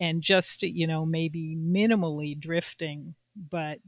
and 0.00 0.22
just, 0.22 0.62
you 0.62 0.86
know, 0.86 1.04
maybe 1.04 1.56
minimally 1.56 2.38
drifting, 2.38 3.14
but 3.50 3.78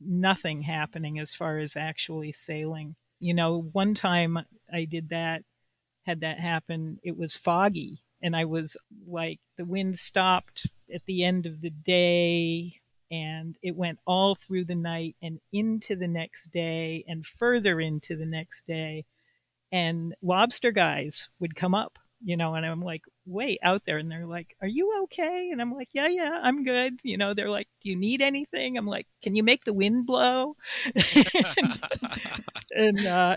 nothing 0.00 0.62
happening 0.62 1.18
as 1.18 1.32
far 1.32 1.58
as 1.58 1.76
actually 1.76 2.32
sailing. 2.32 2.96
You 3.18 3.34
know, 3.34 3.68
one 3.72 3.94
time 3.94 4.38
I 4.72 4.84
did 4.84 5.10
that, 5.10 5.42
had 6.04 6.20
that 6.20 6.38
happen, 6.38 6.98
it 7.02 7.16
was 7.16 7.36
foggy. 7.36 8.02
And 8.22 8.34
I 8.34 8.44
was 8.44 8.76
like, 9.06 9.40
the 9.56 9.64
wind 9.64 9.98
stopped 9.98 10.70
at 10.94 11.04
the 11.06 11.24
end 11.24 11.46
of 11.46 11.60
the 11.60 11.70
day 11.70 12.80
and 13.10 13.56
it 13.62 13.76
went 13.76 13.98
all 14.06 14.34
through 14.34 14.64
the 14.64 14.74
night 14.74 15.16
and 15.22 15.40
into 15.52 15.96
the 15.96 16.08
next 16.08 16.50
day 16.52 17.04
and 17.06 17.24
further 17.24 17.80
into 17.80 18.16
the 18.16 18.26
next 18.26 18.66
day. 18.66 19.04
And 19.70 20.14
lobster 20.22 20.72
guys 20.72 21.28
would 21.38 21.54
come 21.54 21.74
up 21.74 21.98
you 22.22 22.36
know, 22.36 22.54
and 22.54 22.64
I'm 22.64 22.82
like 22.82 23.02
way 23.26 23.58
out 23.62 23.82
there 23.84 23.98
and 23.98 24.10
they're 24.10 24.26
like, 24.26 24.56
Are 24.62 24.68
you 24.68 25.02
okay? 25.04 25.50
And 25.50 25.60
I'm 25.60 25.72
like, 25.72 25.88
Yeah, 25.92 26.08
yeah, 26.08 26.40
I'm 26.42 26.64
good. 26.64 27.00
You 27.02 27.18
know, 27.18 27.34
they're 27.34 27.50
like, 27.50 27.68
Do 27.82 27.90
you 27.90 27.96
need 27.96 28.22
anything? 28.22 28.76
I'm 28.76 28.86
like, 28.86 29.06
Can 29.22 29.34
you 29.34 29.42
make 29.42 29.64
the 29.64 29.72
wind 29.72 30.06
blow? 30.06 30.56
and 32.70 33.06
uh, 33.06 33.36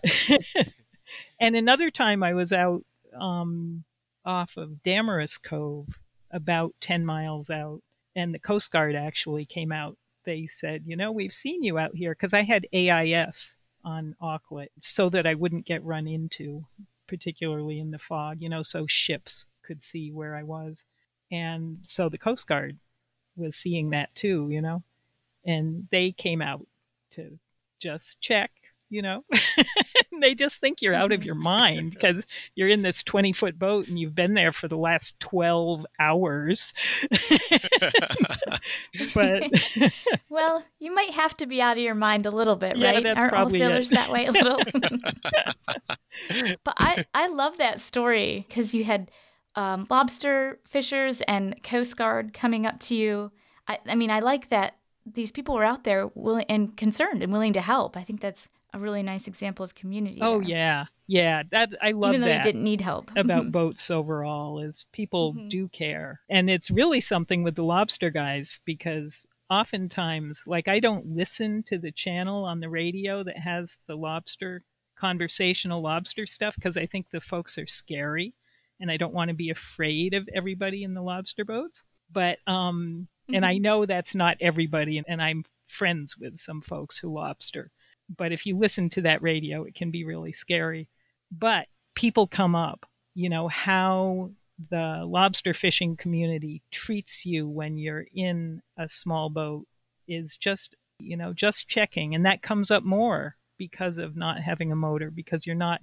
and 1.40 1.56
another 1.56 1.90
time 1.92 2.24
I 2.24 2.34
was 2.34 2.54
out 2.54 2.86
um, 3.20 3.84
off 4.26 4.58
of 4.58 4.82
Damariscove, 4.86 5.94
about 6.32 6.76
10 6.82 7.06
miles 7.06 7.50
out, 7.50 7.82
and 8.16 8.34
the 8.34 8.40
Coast 8.40 8.72
Guard 8.72 8.96
actually 8.96 9.46
came 9.46 9.72
out. 9.72 9.98
They 10.26 10.48
said, 10.48 10.84
You 10.86 10.96
know, 10.96 11.12
we've 11.12 11.34
seen 11.34 11.64
you 11.64 11.78
out 11.78 11.96
here 11.96 12.14
because 12.14 12.34
I 12.34 12.44
had 12.44 12.68
AIS 12.74 13.58
on 13.84 14.16
Auklet 14.22 14.68
so 14.82 15.10
that 15.10 15.26
I 15.26 15.34
wouldn't 15.34 15.66
get 15.66 15.84
run 15.84 16.08
into 16.08 16.66
particularly 17.08 17.80
in 17.80 17.90
the 17.90 17.98
fog, 17.98 18.38
you 18.40 18.48
know, 18.48 18.62
so 18.62 18.86
ships 18.86 19.48
could 19.70 19.84
see 19.84 20.12
where 20.12 20.36
I 20.36 20.42
was. 20.44 20.84
And 21.32 21.78
so 21.84 22.10
the 22.10 22.18
Coast 22.18 22.48
Guard 22.48 22.80
was 23.38 23.56
seeing 23.56 23.92
that 23.92 24.14
too, 24.16 24.48
you 24.50 24.62
know, 24.62 24.82
and 25.46 25.88
they 25.92 26.12
came 26.12 26.42
out 26.42 26.66
to 27.12 27.38
just 27.80 28.20
check, 28.20 28.50
you 28.90 29.04
know. 29.04 29.24
they 30.22 30.34
just 30.34 30.60
think 30.60 30.82
you're 30.82 30.96
out 30.96 31.12
of 31.12 31.20
mm-hmm. 31.20 31.28
your 31.28 31.36
mind 31.36 31.92
because 31.94 32.26
you're 32.56 32.68
in 32.68 32.82
this 32.82 33.04
20 33.04 33.32
foot 33.32 33.60
boat 33.60 33.88
and 33.88 34.00
you've 34.00 34.16
been 34.16 34.34
there 34.34 34.52
for 34.52 34.68
the 34.68 34.76
last 34.76 35.20
12 35.20 35.86
hours. 36.00 36.74
but 39.14 39.44
well, 40.30 40.66
you 40.80 40.92
might 40.96 41.12
have 41.12 41.38
to 41.38 41.46
be 41.46 41.62
out 41.62 41.78
of 41.78 41.84
your 41.84 41.94
mind 41.94 42.26
a 42.26 42.32
little 42.32 42.56
bit, 42.56 42.76
Yeah, 42.76 42.94
right? 42.94 43.04
that's 43.04 43.22
Aren't 43.22 43.36
all 43.36 43.52
sailors 43.52 43.92
it. 43.92 43.94
that 43.94 44.12
way 44.12 44.26
a 44.26 44.32
little? 44.32 44.60
but 46.64 46.74
I, 46.80 47.06
I 47.14 47.28
love 47.28 47.60
that 47.60 47.80
story 47.80 48.46
because 48.48 48.74
you 48.74 48.84
had 48.84 49.12
um, 49.60 49.86
lobster 49.90 50.60
fishers 50.66 51.22
and 51.28 51.62
Coast 51.64 51.98
Guard 51.98 52.34
coming 52.34 52.66
up 52.66 52.80
to 52.82 52.96
you. 52.96 53.32
I, 53.68 53.80
I 53.88 53.96
mean, 53.96 54.10
I 54.10 54.20
like 54.22 54.50
that 54.50 54.78
these 55.06 55.32
people 55.32 55.56
were 55.56 55.66
out 55.66 55.84
there 55.84 56.08
willing 56.16 56.46
and 56.50 56.76
concerned 56.78 57.22
and 57.24 57.32
willing 57.34 57.54
to 57.54 57.62
help. 57.62 57.98
I 57.98 58.04
think 58.04 58.22
that's 58.22 58.48
a 58.74 58.80
really 58.80 59.04
nice 59.04 59.28
example 59.28 59.66
of 59.66 59.74
community. 59.76 60.20
oh 60.22 60.40
there, 60.40 60.48
yeah, 60.50 60.86
yeah, 61.08 61.44
that 61.52 61.70
I 61.82 61.92
love 61.92 62.12
even 62.12 62.22
though 62.22 62.28
that. 62.28 62.38
you 62.38 62.44
didn't 62.44 62.64
need 62.64 62.82
help. 62.82 63.12
about 63.16 63.52
boats 63.60 63.90
overall 63.92 64.60
is 64.60 64.86
people 64.94 65.34
Mhm. 65.34 65.50
do 65.50 65.68
care. 65.70 66.22
And 66.30 66.50
it's 66.50 66.70
really 66.72 67.02
something 67.02 67.42
with 67.44 67.56
the 67.56 67.64
lobster 67.64 68.12
guys 68.12 68.60
because 68.66 69.26
oftentimes, 69.50 70.44
like, 70.48 70.68
I 70.68 70.80
don't 70.80 71.06
listen 71.08 71.64
to 71.64 71.78
the 71.80 71.92
channel 71.92 72.46
on 72.46 72.60
the 72.60 72.70
radio 72.70 73.24
that 73.24 73.38
has 73.40 73.80
the 73.88 73.96
lobster 73.96 74.64
conversational 74.96 75.82
lobster 75.82 76.26
stuff 76.26 76.56
because 76.56 76.78
I 76.78 76.86
think 76.86 77.10
the 77.10 77.22
folks 77.22 77.58
are 77.58 77.66
scary 77.68 78.34
and 78.80 78.92
I 78.92 78.98
don't 78.98 79.14
want 79.14 79.30
to 79.30 79.36
be 79.36 79.50
afraid 79.50 80.14
of 80.14 80.30
everybody 80.34 80.84
in 80.84 80.94
the 80.94 81.02
lobster 81.02 81.46
boats. 81.46 81.84
But, 82.12 82.40
um, 82.48 83.08
and 83.32 83.46
I 83.46 83.58
know 83.58 83.86
that's 83.86 84.16
not 84.16 84.38
everybody, 84.42 85.02
and 85.08 85.22
I'm 85.22 85.44
friends 85.68 86.18
with 86.18 86.38
some 86.38 86.62
folks 86.62 86.98
who 86.98 87.14
lobster. 87.14 87.72
But 88.18 88.32
if 88.32 88.46
you 88.46 88.58
listen 88.58 88.90
to 88.92 89.02
that 89.02 89.22
radio, 89.22 89.64
it 89.64 89.76
can 89.76 89.92
be 89.92 90.04
really 90.04 90.32
scary. 90.32 90.88
But 91.32 91.68
people 91.94 92.26
come 92.26 92.56
up, 92.56 92.86
you 93.14 93.30
know, 93.30 93.48
how 93.48 94.32
the 94.72 95.04
lobster 95.06 95.54
fishing 95.54 95.96
community 95.96 96.64
treats 96.72 97.26
you 97.26 97.48
when 97.48 97.78
you're 97.78 98.08
in 98.14 98.62
a 98.78 98.90
small 98.90 99.30
boat 99.30 99.68
is 100.08 100.36
just, 100.36 100.76
you 100.98 101.16
know, 101.16 101.34
just 101.34 101.70
checking. 101.70 102.16
And 102.16 102.26
that 102.26 102.42
comes 102.42 102.72
up 102.72 102.84
more 102.84 103.36
because 103.58 104.00
of 104.00 104.16
not 104.16 104.42
having 104.42 104.72
a 104.72 104.76
motor, 104.76 105.12
because 105.12 105.46
you're 105.46 105.56
not 105.56 105.82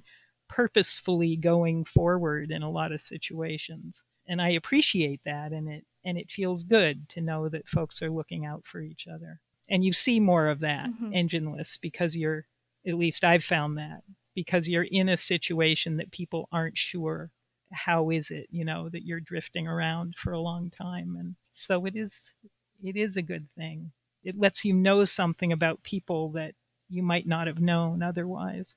purposefully 0.48 1.36
going 1.36 1.84
forward 1.84 2.50
in 2.50 2.62
a 2.62 2.70
lot 2.70 2.92
of 2.92 3.00
situations. 3.00 4.04
And 4.26 4.40
I 4.42 4.50
appreciate 4.50 5.20
that 5.24 5.52
and 5.52 5.68
it 5.68 5.84
and 6.04 6.16
it 6.18 6.30
feels 6.30 6.62
good 6.64 7.08
to 7.10 7.20
know 7.20 7.48
that 7.48 7.68
folks 7.68 8.00
are 8.02 8.10
looking 8.10 8.46
out 8.46 8.64
for 8.64 8.80
each 8.80 9.08
other. 9.08 9.40
And 9.68 9.84
you 9.84 9.92
see 9.92 10.20
more 10.20 10.48
of 10.48 10.60
that 10.60 10.88
Mhm. 10.88 11.12
engineless 11.12 11.80
because 11.80 12.16
you're 12.16 12.46
at 12.86 12.94
least 12.94 13.24
I've 13.24 13.44
found 13.44 13.76
that 13.78 14.02
because 14.34 14.68
you're 14.68 14.84
in 14.84 15.08
a 15.08 15.16
situation 15.16 15.96
that 15.96 16.10
people 16.12 16.48
aren't 16.52 16.76
sure 16.78 17.30
how 17.72 18.10
is 18.10 18.30
it, 18.30 18.46
you 18.50 18.64
know, 18.64 18.88
that 18.90 19.04
you're 19.04 19.18
drifting 19.20 19.66
around 19.66 20.14
for 20.16 20.32
a 20.32 20.40
long 20.40 20.70
time 20.70 21.16
and 21.16 21.34
so 21.50 21.84
it 21.86 21.96
is 21.96 22.36
it 22.82 22.96
is 22.96 23.16
a 23.16 23.22
good 23.22 23.48
thing. 23.56 23.92
It 24.22 24.38
lets 24.38 24.64
you 24.64 24.72
know 24.74 25.04
something 25.04 25.52
about 25.52 25.82
people 25.82 26.30
that 26.32 26.54
you 26.88 27.02
might 27.02 27.26
not 27.26 27.46
have 27.48 27.60
known 27.60 28.02
otherwise. 28.02 28.74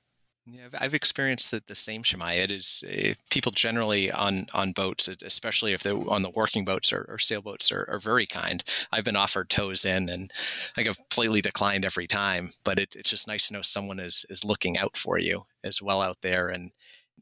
Yeah, 0.52 0.68
I've- 0.80 0.96
experienced 0.96 1.52
the, 1.52 1.62
the 1.68 1.76
same, 1.76 2.02
Shemai. 2.02 2.38
It 2.44 2.50
is 2.52 2.84
uh, 2.90 3.14
people 3.30 3.52
generally 3.52 4.10
on 4.12 4.48
on 4.54 4.72
boats, 4.72 5.08
especially 5.08 5.74
if 5.74 5.84
they're 5.84 6.10
on 6.10 6.22
the 6.24 6.30
working 6.30 6.66
boats 6.66 6.92
or, 6.94 7.06
or 7.10 7.20
sailboats, 7.20 7.72
are, 7.72 7.86
are 7.90 8.00
very 8.00 8.26
kind. 8.26 8.64
I've 8.92 9.04
been 9.04 9.16
offered 9.16 9.50
tows 9.50 9.86
in, 9.86 10.10
and 10.10 10.32
I 10.78 10.84
have 10.84 10.98
politely 11.10 11.42
declined 11.42 11.86
every 11.86 12.08
time. 12.08 12.50
But 12.64 12.80
it, 12.80 12.96
it's 12.96 13.10
just 13.10 13.28
nice 13.28 13.48
to 13.48 13.54
know 13.54 13.62
someone 13.62 14.00
is 14.00 14.26
is 14.30 14.44
looking 14.46 14.78
out 14.78 14.98
for 14.98 15.18
you 15.20 15.44
as 15.64 15.82
well 15.82 16.02
out 16.02 16.18
there, 16.22 16.48
and 16.50 16.72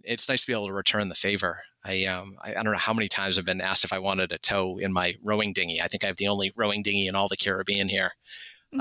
it's 0.03 0.30
nice 0.30 0.41
to 0.41 0.47
be 0.47 0.53
able 0.53 0.67
to 0.67 0.73
return 0.73 1.09
the 1.09 1.15
favor. 1.15 1.59
I 1.84 2.05
um 2.05 2.38
I, 2.41 2.51
I 2.51 2.63
don't 2.63 2.71
know 2.73 2.78
how 2.78 2.93
many 2.93 3.09
times 3.09 3.38
I've 3.38 3.45
been 3.45 3.61
asked 3.61 3.84
if 3.84 3.93
I 3.93 3.99
wanted 3.99 4.32
a 4.32 4.38
tow 4.38 4.78
in 4.78 4.93
my 4.93 5.15
rowing 5.23 5.53
dinghy. 5.53 5.82
I 5.82 5.88
think 5.88 6.03
I 6.03 6.07
have 6.07 6.17
the 6.17 6.28
only 6.30 6.53
rowing 6.55 6.84
dinghy 6.84 7.07
in 7.07 7.15
all 7.15 7.28
the 7.28 7.38
Caribbean 7.38 7.89
here. 7.89 8.11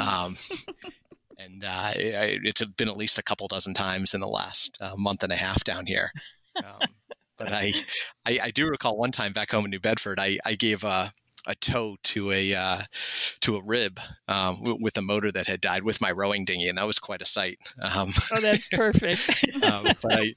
Um, 0.00 0.34
and 1.38 1.64
uh, 1.64 1.68
I, 1.68 2.38
it's 2.42 2.64
been 2.64 2.88
at 2.88 2.96
least 2.96 3.18
a 3.18 3.22
couple 3.22 3.48
dozen 3.48 3.74
times 3.74 4.14
in 4.14 4.20
the 4.20 4.28
last 4.28 4.78
uh, 4.80 4.94
month 4.96 5.22
and 5.22 5.32
a 5.32 5.36
half 5.36 5.64
down 5.64 5.86
here. 5.86 6.10
Um, 6.56 6.88
but 7.36 7.52
I, 7.52 7.72
I, 8.24 8.38
I 8.44 8.50
do 8.50 8.66
recall 8.66 8.96
one 8.96 9.12
time 9.12 9.32
back 9.32 9.50
home 9.50 9.64
in 9.66 9.70
New 9.70 9.80
Bedford, 9.80 10.18
I, 10.18 10.38
I 10.46 10.54
gave 10.54 10.84
a, 10.84 11.12
a 11.46 11.54
tow 11.54 11.96
to 12.02 12.32
a 12.32 12.54
uh, 12.54 12.80
to 13.40 13.56
a 13.56 13.62
rib 13.62 14.00
um, 14.26 14.56
w- 14.64 14.78
with 14.80 14.96
a 14.96 15.02
motor 15.02 15.30
that 15.30 15.46
had 15.46 15.60
died 15.60 15.84
with 15.84 16.00
my 16.00 16.10
rowing 16.10 16.44
dinghy, 16.44 16.68
and 16.68 16.78
that 16.78 16.86
was 16.86 16.98
quite 16.98 17.22
a 17.22 17.26
sight. 17.26 17.58
Um, 17.80 18.10
Oh, 18.32 18.40
that's 18.40 18.68
perfect. 18.68 19.44
um, 19.62 19.84
but 20.02 20.14
I, 20.14 20.32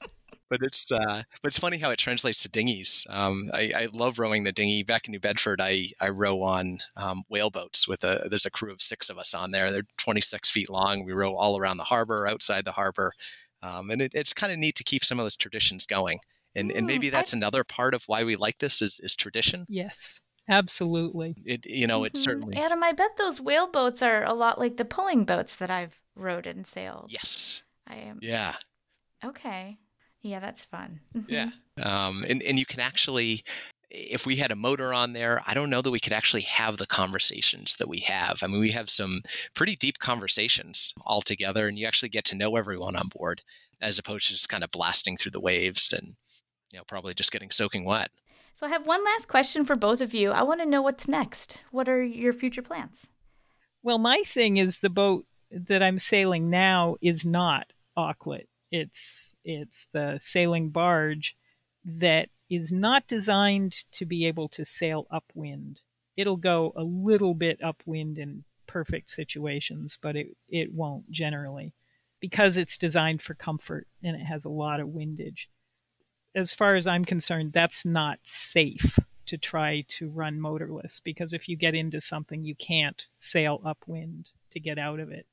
but 0.50 0.60
it's 0.62 0.90
uh, 0.92 1.22
but 1.42 1.48
it's 1.48 1.58
funny 1.58 1.78
how 1.78 1.90
it 1.90 1.98
translates 1.98 2.42
to 2.42 2.48
dinghies. 2.50 3.06
Um, 3.08 3.50
I, 3.54 3.72
I 3.74 3.88
love 3.92 4.18
rowing 4.18 4.44
the 4.44 4.52
dinghy. 4.52 4.82
Back 4.82 5.06
in 5.06 5.12
New 5.12 5.20
Bedford, 5.20 5.60
I 5.60 5.90
I 6.00 6.08
row 6.10 6.42
on 6.42 6.78
um, 6.96 7.22
whale 7.28 7.50
boats 7.50 7.88
with 7.88 8.04
a 8.04 8.26
there's 8.28 8.46
a 8.46 8.50
crew 8.50 8.72
of 8.72 8.82
six 8.82 9.08
of 9.08 9.18
us 9.18 9.32
on 9.34 9.52
there. 9.52 9.70
They're 9.70 9.86
26 9.98 10.50
feet 10.50 10.68
long. 10.68 11.04
We 11.04 11.12
row 11.12 11.34
all 11.36 11.56
around 11.58 11.78
the 11.78 11.84
harbor, 11.84 12.26
outside 12.26 12.64
the 12.64 12.72
harbor, 12.72 13.12
um, 13.62 13.90
and 13.90 14.02
it, 14.02 14.12
it's 14.14 14.34
kind 14.34 14.52
of 14.52 14.58
neat 14.58 14.74
to 14.76 14.84
keep 14.84 15.04
some 15.04 15.18
of 15.20 15.24
those 15.24 15.36
traditions 15.36 15.86
going. 15.86 16.18
And 16.54 16.70
and 16.72 16.84
Mm, 16.84 16.88
maybe 16.88 17.06
I- 17.08 17.10
that's 17.10 17.32
another 17.32 17.62
part 17.64 17.94
of 17.94 18.02
why 18.08 18.24
we 18.24 18.36
like 18.36 18.58
this 18.58 18.82
is 18.82 19.00
is 19.02 19.14
tradition. 19.14 19.64
yes, 19.68 20.20
absolutely. 20.48 21.36
It 21.46 21.64
you 21.66 21.86
know 21.86 22.02
it 22.04 22.14
Mhm. 22.14 22.18
certainly 22.18 22.56
Adam, 22.56 22.82
I 22.82 22.92
bet 22.92 23.16
those 23.16 23.40
whale 23.40 23.68
boats 23.68 24.02
are 24.02 24.24
a 24.24 24.34
lot 24.34 24.58
like 24.58 24.76
the 24.76 24.84
pulling 24.84 25.24
boats 25.24 25.54
that 25.56 25.70
I've 25.70 26.00
rowed 26.16 26.46
and 26.48 26.66
sailed. 26.66 27.06
yes 27.12 27.62
I 27.86 27.96
am. 27.96 28.18
yeah 28.20 28.56
Okay. 29.24 29.78
Yeah, 30.22 30.40
that's 30.40 30.62
fun. 30.62 31.00
Yeah. 31.26 31.50
Um, 31.82 32.24
and, 32.28 32.42
and 32.42 32.58
you 32.58 32.66
can 32.66 32.80
actually, 32.80 33.42
if 33.90 34.26
we 34.26 34.36
had 34.36 34.50
a 34.50 34.56
motor 34.56 34.92
on 34.92 35.14
there, 35.14 35.40
I 35.46 35.54
don't 35.54 35.70
know 35.70 35.80
that 35.80 35.90
we 35.90 36.00
could 36.00 36.12
actually 36.12 36.42
have 36.42 36.76
the 36.76 36.86
conversations 36.86 37.76
that 37.76 37.88
we 37.88 38.00
have. 38.00 38.40
I 38.42 38.46
mean, 38.46 38.60
we 38.60 38.70
have 38.72 38.90
some 38.90 39.22
pretty 39.54 39.76
deep 39.76 39.98
conversations 39.98 40.92
all 41.06 41.22
together, 41.22 41.68
and 41.68 41.78
you 41.78 41.86
actually 41.86 42.10
get 42.10 42.24
to 42.26 42.36
know 42.36 42.56
everyone 42.56 42.96
on 42.96 43.08
board 43.08 43.40
as 43.80 43.98
opposed 43.98 44.26
to 44.26 44.34
just 44.34 44.50
kind 44.50 44.62
of 44.62 44.70
blasting 44.70 45.16
through 45.16 45.32
the 45.32 45.40
waves 45.40 45.92
and, 45.92 46.16
you 46.72 46.78
know, 46.78 46.84
probably 46.86 47.14
just 47.14 47.32
getting 47.32 47.50
soaking 47.50 47.84
wet. 47.86 48.10
So 48.52 48.66
I 48.66 48.70
have 48.70 48.86
one 48.86 49.02
last 49.02 49.26
question 49.26 49.64
for 49.64 49.74
both 49.74 50.02
of 50.02 50.12
you. 50.12 50.32
I 50.32 50.42
want 50.42 50.60
to 50.60 50.66
know 50.66 50.82
what's 50.82 51.08
next. 51.08 51.64
What 51.70 51.88
are 51.88 52.02
your 52.02 52.34
future 52.34 52.60
plans? 52.60 53.08
Well, 53.82 53.96
my 53.96 54.18
thing 54.26 54.58
is 54.58 54.78
the 54.78 54.90
boat 54.90 55.24
that 55.50 55.82
I'm 55.82 55.98
sailing 55.98 56.50
now 56.50 56.96
is 57.00 57.24
not 57.24 57.72
Auklet. 57.96 58.48
It's 58.70 59.34
it's 59.44 59.88
the 59.92 60.18
sailing 60.18 60.70
barge 60.70 61.36
that 61.84 62.28
is 62.48 62.72
not 62.72 63.06
designed 63.06 63.84
to 63.92 64.04
be 64.04 64.26
able 64.26 64.48
to 64.48 64.64
sail 64.64 65.06
upwind. 65.10 65.80
It'll 66.16 66.36
go 66.36 66.72
a 66.76 66.82
little 66.82 67.34
bit 67.34 67.62
upwind 67.62 68.18
in 68.18 68.44
perfect 68.66 69.10
situations, 69.10 69.98
but 70.00 70.16
it, 70.16 70.36
it 70.48 70.72
won't 70.72 71.10
generally 71.10 71.72
because 72.20 72.56
it's 72.56 72.76
designed 72.76 73.22
for 73.22 73.34
comfort 73.34 73.86
and 74.02 74.14
it 74.14 74.24
has 74.24 74.44
a 74.44 74.50
lot 74.50 74.80
of 74.80 74.88
windage. 74.88 75.48
As 76.34 76.54
far 76.54 76.74
as 76.74 76.86
I'm 76.86 77.04
concerned, 77.04 77.52
that's 77.52 77.84
not 77.84 78.18
safe 78.22 78.98
to 79.26 79.38
try 79.38 79.84
to 79.88 80.08
run 80.08 80.40
motorless 80.40 81.00
because 81.00 81.32
if 81.32 81.48
you 81.48 81.56
get 81.56 81.74
into 81.74 82.00
something, 82.00 82.44
you 82.44 82.54
can't 82.54 83.06
sail 83.18 83.60
upwind 83.64 84.30
to 84.50 84.60
get 84.60 84.78
out 84.78 85.00
of 85.00 85.10
it. 85.10 85.26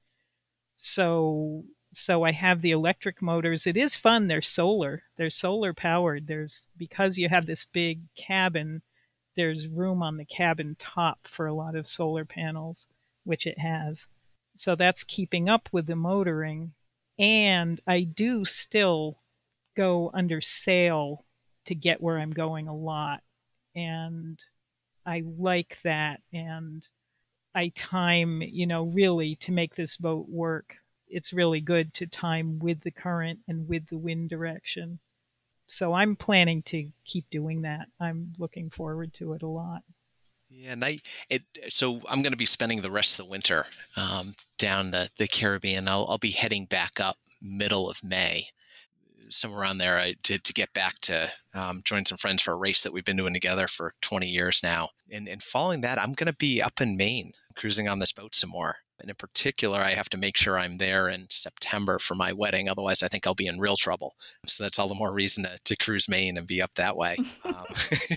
So 0.76 1.66
so 1.92 2.24
I 2.24 2.32
have 2.32 2.62
the 2.62 2.72
electric 2.72 3.22
motors. 3.22 3.66
It 3.66 3.78
is 3.78 3.96
fun. 3.96 4.28
They're 4.28 4.42
solar. 4.42 5.04
They're 5.16 5.30
solar 5.30 5.74
powered. 5.74 6.28
There's 6.28 6.68
because 6.78 7.18
you 7.18 7.30
have 7.30 7.46
this 7.46 7.66
big 7.66 8.02
cabin, 8.16 8.82
there's 9.36 9.68
room 9.68 10.02
on 10.04 10.18
the 10.18 10.26
cabin 10.26 10.76
top 10.80 11.28
for 11.28 11.48
a 11.48 11.54
lot 11.54 11.76
of 11.76 11.88
solar 11.88 12.26
panels, 12.26 12.88
which 13.24 13.46
it 13.48 13.60
has. 13.60 14.08
So 14.56 14.76
that's 14.76 15.04
keeping 15.04 15.48
up 15.48 15.70
with 15.72 15.86
the 15.86 15.96
motoring. 15.96 16.74
And 17.20 17.80
I 17.88 18.02
do 18.02 18.46
still 18.46 19.20
go 19.76 20.12
under 20.14 20.42
sail 20.42 21.26
to 21.66 21.76
get 21.76 22.02
where 22.02 22.18
I'm 22.18 22.32
going 22.32 22.68
a 22.68 22.76
lot. 22.76 23.22
And 23.76 24.40
I 25.06 25.24
like 25.38 25.78
that. 25.84 26.22
And 26.34 26.86
I 27.54 27.70
time, 27.76 28.42
you 28.42 28.68
know, 28.68 28.84
really 28.84 29.36
to 29.38 29.52
make 29.52 29.76
this 29.76 29.98
boat 29.98 30.28
work. 30.28 30.76
It's 31.10 31.34
really 31.34 31.62
good 31.62 31.94
to 31.96 32.08
time 32.08 32.60
with 32.60 32.82
the 32.82 32.92
current 32.92 33.40
and 33.48 33.68
with 33.68 33.88
the 33.88 33.98
wind 33.98 34.30
direction. 34.30 35.00
So 35.68 35.94
I'm 35.94 36.16
planning 36.16 36.64
to 36.64 36.90
keep 37.06 37.30
doing 37.30 37.64
that. 37.64 37.88
I'm 38.00 38.34
looking 38.38 38.70
forward 38.70 39.14
to 39.16 39.34
it 39.34 39.42
a 39.42 39.48
lot. 39.48 39.84
Yeah, 40.50 40.72
and 40.72 40.86
I 40.86 41.00
it 41.30 41.44
so 41.70 42.02
I'm 42.10 42.22
going 42.22 42.32
to 42.32 42.38
be 42.38 42.46
spending 42.46 42.82
the 42.82 42.92
rest 42.92 43.20
of 43.20 43.26
the 43.26 43.32
winter 43.32 43.66
um, 43.98 44.36
down 44.58 44.92
the, 44.92 45.10
the 45.18 45.28
Caribbean. 45.28 45.90
I'll 45.90 46.06
I'll 46.08 46.18
be 46.18 46.32
heading 46.32 46.66
back 46.66 47.02
up 47.02 47.18
middle 47.42 47.90
of 47.90 48.04
May. 48.04 48.48
somewhere 49.30 49.62
around 49.62 49.78
there 49.78 49.98
I, 49.98 50.16
to, 50.24 50.40
to 50.40 50.54
get 50.54 50.74
back 50.74 51.00
to 51.02 51.32
um, 51.54 51.82
join 51.84 52.06
some 52.06 52.18
friends 52.18 52.42
for 52.42 52.54
a 52.54 52.58
race 52.58 52.84
that 52.84 52.94
we've 52.94 53.06
been 53.06 53.18
doing 53.18 53.34
together 53.34 53.68
for 53.68 53.94
20 54.02 54.28
years 54.28 54.62
now. 54.64 54.90
And, 55.12 55.28
and 55.28 55.44
following 55.44 55.82
that, 55.82 56.00
I'm 56.00 56.14
going 56.14 56.32
to 56.32 56.38
be 56.38 56.62
up 56.62 56.80
in 56.82 56.96
Maine 56.96 57.34
cruising 57.56 57.88
on 57.88 58.00
this 58.00 58.14
boat 58.14 58.36
some 58.36 58.52
more. 58.52 58.78
And 59.00 59.10
in 59.10 59.16
particular, 59.16 59.80
I 59.80 59.92
have 59.92 60.10
to 60.10 60.18
make 60.18 60.38
sure 60.38 60.58
I'm 60.58 60.78
there 60.78 61.08
in 61.08 61.28
September 61.30 62.00
for 62.00 62.16
my 62.16 62.34
wedding. 62.34 62.68
Otherwise, 62.68 63.04
I 63.04 63.08
think 63.08 63.28
I'll 63.28 63.36
be 63.36 63.48
in 63.48 63.60
real 63.60 63.78
trouble. 63.78 64.16
So 64.48 64.64
that's 64.64 64.80
all 64.80 64.88
the 64.88 64.96
more 64.96 65.14
reason 65.14 65.44
to, 65.44 65.58
to 65.66 65.76
cruise 65.76 66.10
Maine 66.10 66.38
and 66.38 66.48
be 66.48 66.62
up 66.62 66.72
that 66.76 66.98
way. 66.98 67.18
um, 67.46 67.66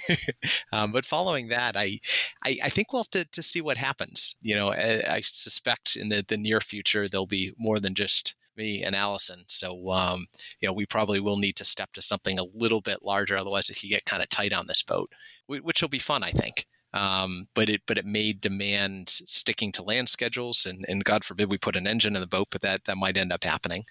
um, 0.72 0.92
but 0.92 1.04
following 1.04 1.48
that, 1.48 1.76
I, 1.76 2.00
I, 2.44 2.58
I, 2.64 2.68
think 2.70 2.92
we'll 2.92 3.02
have 3.02 3.10
to, 3.10 3.24
to 3.26 3.42
see 3.42 3.60
what 3.60 3.76
happens. 3.76 4.34
You 4.40 4.54
know, 4.54 4.72
I, 4.72 5.16
I 5.16 5.20
suspect 5.20 5.96
in 5.96 6.08
the, 6.08 6.24
the 6.26 6.38
near 6.38 6.60
future, 6.60 7.08
there'll 7.08 7.26
be 7.26 7.52
more 7.58 7.78
than 7.78 7.94
just 7.94 8.34
me 8.56 8.82
and 8.82 8.94
Allison. 8.94 9.44
So, 9.48 9.90
um, 9.90 10.26
you 10.60 10.68
know, 10.68 10.72
we 10.72 10.86
probably 10.86 11.20
will 11.20 11.36
need 11.36 11.56
to 11.56 11.64
step 11.64 11.92
to 11.92 12.02
something 12.02 12.38
a 12.38 12.44
little 12.54 12.80
bit 12.80 12.98
larger. 13.02 13.36
Otherwise, 13.36 13.70
it 13.70 13.78
could 13.80 13.90
get 13.90 14.04
kind 14.04 14.22
of 14.22 14.28
tight 14.28 14.52
on 14.52 14.66
this 14.66 14.82
boat, 14.82 15.10
which 15.46 15.82
will 15.82 15.88
be 15.88 15.98
fun, 15.98 16.22
I 16.22 16.30
think. 16.30 16.66
Um, 16.92 17.46
but 17.54 17.68
it 17.68 17.82
but 17.86 17.98
it 17.98 18.04
may 18.04 18.32
demand 18.32 19.08
sticking 19.08 19.70
to 19.72 19.82
land 19.82 20.08
schedules, 20.08 20.66
and, 20.66 20.84
and 20.88 21.04
God 21.04 21.24
forbid 21.24 21.50
we 21.50 21.58
put 21.58 21.76
an 21.76 21.86
engine 21.86 22.16
in 22.16 22.20
the 22.20 22.26
boat, 22.26 22.48
but 22.50 22.62
that 22.62 22.84
that 22.84 22.96
might 22.96 23.16
end 23.16 23.32
up 23.32 23.44
happening. 23.44 23.84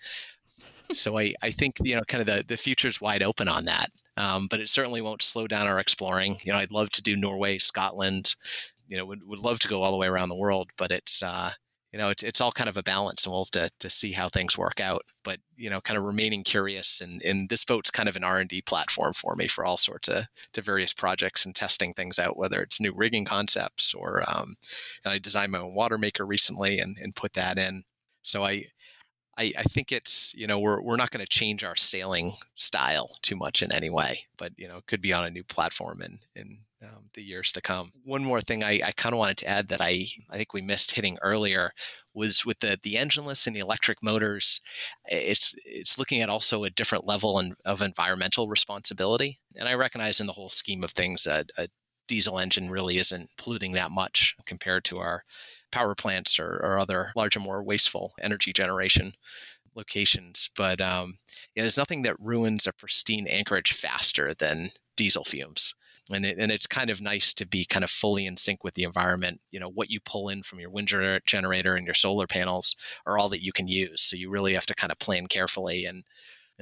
so 0.92 1.18
I, 1.18 1.34
I 1.42 1.52
think 1.52 1.78
you 1.82 1.96
know 1.96 2.04
kind 2.08 2.22
of 2.22 2.28
the 2.28 2.44
the 2.46 2.58
future's 2.58 3.02
wide 3.02 3.24
open 3.24 3.48
on 3.48 3.66
that. 3.66 3.90
Um, 4.18 4.48
but 4.50 4.60
it 4.60 4.70
certainly 4.70 5.00
won't 5.00 5.24
slow 5.24 5.48
down 5.48 5.68
our 5.68 5.80
exploring. 5.80 6.38
You 6.44 6.52
know, 6.52 6.60
I'd 6.60 6.72
love 6.72 6.90
to 6.92 7.02
do 7.02 7.16
Norway, 7.16 7.58
Scotland. 7.58 8.36
You 8.90 8.98
know, 8.98 9.06
would 9.06 9.26
would 9.26 9.40
love 9.40 9.60
to 9.60 9.68
go 9.70 9.82
all 9.82 9.92
the 9.92 9.98
way 9.98 10.08
around 10.08 10.30
the 10.30 10.36
world, 10.36 10.70
but 10.78 10.92
it's 10.92 11.24
uh, 11.24 11.52
you 11.92 11.98
know, 11.98 12.10
it's 12.10 12.22
it's 12.22 12.40
all 12.40 12.52
kind 12.52 12.70
of 12.70 12.78
a 12.78 12.84
balance, 12.84 13.26
and 13.26 13.32
we'll 13.32 13.46
have 13.46 13.52
to 13.52 13.70
to 13.80 13.90
see 13.90 14.12
how 14.12 14.30
things 14.30 14.58
work 14.58 14.80
out. 14.80 15.02
But 15.24 15.40
you 15.56 15.70
know, 15.70 15.82
kind 15.82 15.98
of 15.98 16.04
remaining 16.04 16.44
curious, 16.44 17.02
and 17.02 17.22
and 17.24 17.50
this 17.50 17.66
boat's 17.66 17.90
kind 17.90 18.08
of 18.08 18.16
an 18.16 18.24
R 18.24 18.40
and 18.40 18.50
D 18.50 18.62
platform 18.62 19.14
for 19.14 19.36
me 19.36 19.48
for 19.48 19.66
all 19.66 19.78
sorts 19.78 20.08
of 20.08 20.26
to 20.54 20.62
various 20.62 20.94
projects 20.94 21.46
and 21.46 21.56
testing 21.56 21.94
things 21.94 22.20
out, 22.20 22.38
whether 22.38 22.62
it's 22.62 22.80
new 22.80 22.94
rigging 22.94 23.26
concepts 23.26 23.94
or 23.94 24.24
um, 24.28 24.56
I 25.06 25.18
designed 25.18 25.52
my 25.52 25.60
own 25.60 25.74
water 25.74 25.98
maker 25.98 26.26
recently 26.26 26.80
and 26.80 26.98
and 27.02 27.16
put 27.16 27.34
that 27.34 27.58
in. 27.58 27.84
So 28.22 28.46
I 28.46 28.66
I, 29.40 29.54
I, 29.58 29.64
think 29.64 29.92
it's 29.92 30.34
you 30.36 30.48
know 30.48 30.60
we're 30.60 30.82
we're 30.82 30.98
not 30.98 31.12
going 31.12 31.26
to 31.26 31.30
change 31.30 31.64
our 31.64 31.76
sailing 31.76 32.34
style 32.56 33.18
too 33.22 33.36
much 33.38 33.64
in 33.64 33.72
any 33.72 33.90
way, 33.90 34.28
but 34.38 34.52
you 34.58 34.68
know 34.68 34.78
it 34.78 34.88
could 34.88 35.02
be 35.02 35.14
on 35.14 35.26
a 35.26 35.30
new 35.30 35.44
platform 35.44 36.02
and 36.02 36.20
in 36.36 36.60
um, 36.84 37.10
the 37.14 37.24
years 37.24 37.52
to 37.54 37.62
come. 37.62 37.92
One 38.04 38.24
more 38.24 38.42
thing 38.42 38.64
I, 38.64 38.82
I 38.84 38.92
kind 38.96 39.14
of 39.14 39.20
wanted 39.20 39.38
to 39.38 39.48
add 39.48 39.68
that 39.68 39.82
I 39.82 40.06
I 40.30 40.38
think 40.38 40.54
we 40.54 40.62
missed 40.62 40.92
hitting 40.92 41.18
earlier 41.22 41.72
was 42.14 42.46
with 42.46 42.60
the 42.60 42.80
the 42.84 42.96
engineless 42.96 43.48
and 43.48 43.56
the 43.56 43.60
electric 43.62 44.02
motors. 44.02 44.62
It's 45.06 45.54
it's 45.66 45.98
looking 45.98 46.22
at 46.22 46.30
also 46.30 46.64
a 46.64 46.70
different 46.70 47.06
level 47.06 47.42
of 47.66 47.82
environmental 47.82 48.48
responsibility, 48.48 49.40
and 49.58 49.68
I 49.68 49.74
recognize 49.74 50.20
in 50.20 50.28
the 50.28 50.34
whole 50.34 50.50
scheme 50.50 50.84
of 50.84 50.92
things 50.92 51.24
that 51.24 51.50
a 51.58 51.68
diesel 52.08 52.40
engine 52.40 52.70
really 52.70 52.98
isn't 52.98 53.30
polluting 53.38 53.74
that 53.74 53.92
much 53.92 54.36
compared 54.46 54.84
to 54.86 54.98
our 54.98 55.24
power 55.72 55.94
plants 55.96 56.40
or, 56.40 56.60
or 56.64 56.80
other 56.80 57.12
larger, 57.16 57.40
more 57.40 57.64
wasteful 57.64 58.14
energy 58.20 58.52
generation 58.52 59.14
locations. 59.76 60.50
But 60.58 60.82
um, 60.82 61.20
yeah, 61.56 61.64
there's 61.64 61.78
nothing 61.78 62.02
that 62.04 62.20
ruins 62.20 62.68
a 62.68 62.74
pristine 62.74 63.28
anchorage 63.28 63.74
faster 63.74 64.34
than 64.34 64.70
diesel 64.98 65.24
fumes. 65.24 65.76
And, 66.12 66.26
it, 66.26 66.38
and 66.40 66.52
it's 66.52 66.68
kind 66.68 66.90
of 66.90 67.02
nice 67.02 67.34
to 67.36 67.46
be 67.46 67.66
kind 67.66 67.84
of 67.84 67.92
fully 67.92 68.26
in 68.26 68.36
sync 68.36 68.64
with 68.64 68.74
the 68.74 68.84
environment. 68.84 69.42
You 69.52 69.60
know, 69.60 69.70
what 69.70 69.90
you 69.90 70.00
pull 70.00 70.30
in 70.30 70.44
from 70.44 70.60
your 70.60 70.70
wind 70.70 70.88
generator 71.26 71.76
and 71.76 71.86
your 71.86 71.94
solar 71.94 72.28
panels 72.28 72.76
are 73.06 73.18
all 73.18 73.30
that 73.30 73.44
you 73.44 73.52
can 73.52 73.68
use. 73.68 74.02
So 74.02 74.16
you 74.16 74.30
really 74.30 74.54
have 74.54 74.66
to 74.68 74.76
kind 74.76 74.92
of 74.92 75.00
plan 75.00 75.28
carefully 75.28 75.86
and 75.86 76.04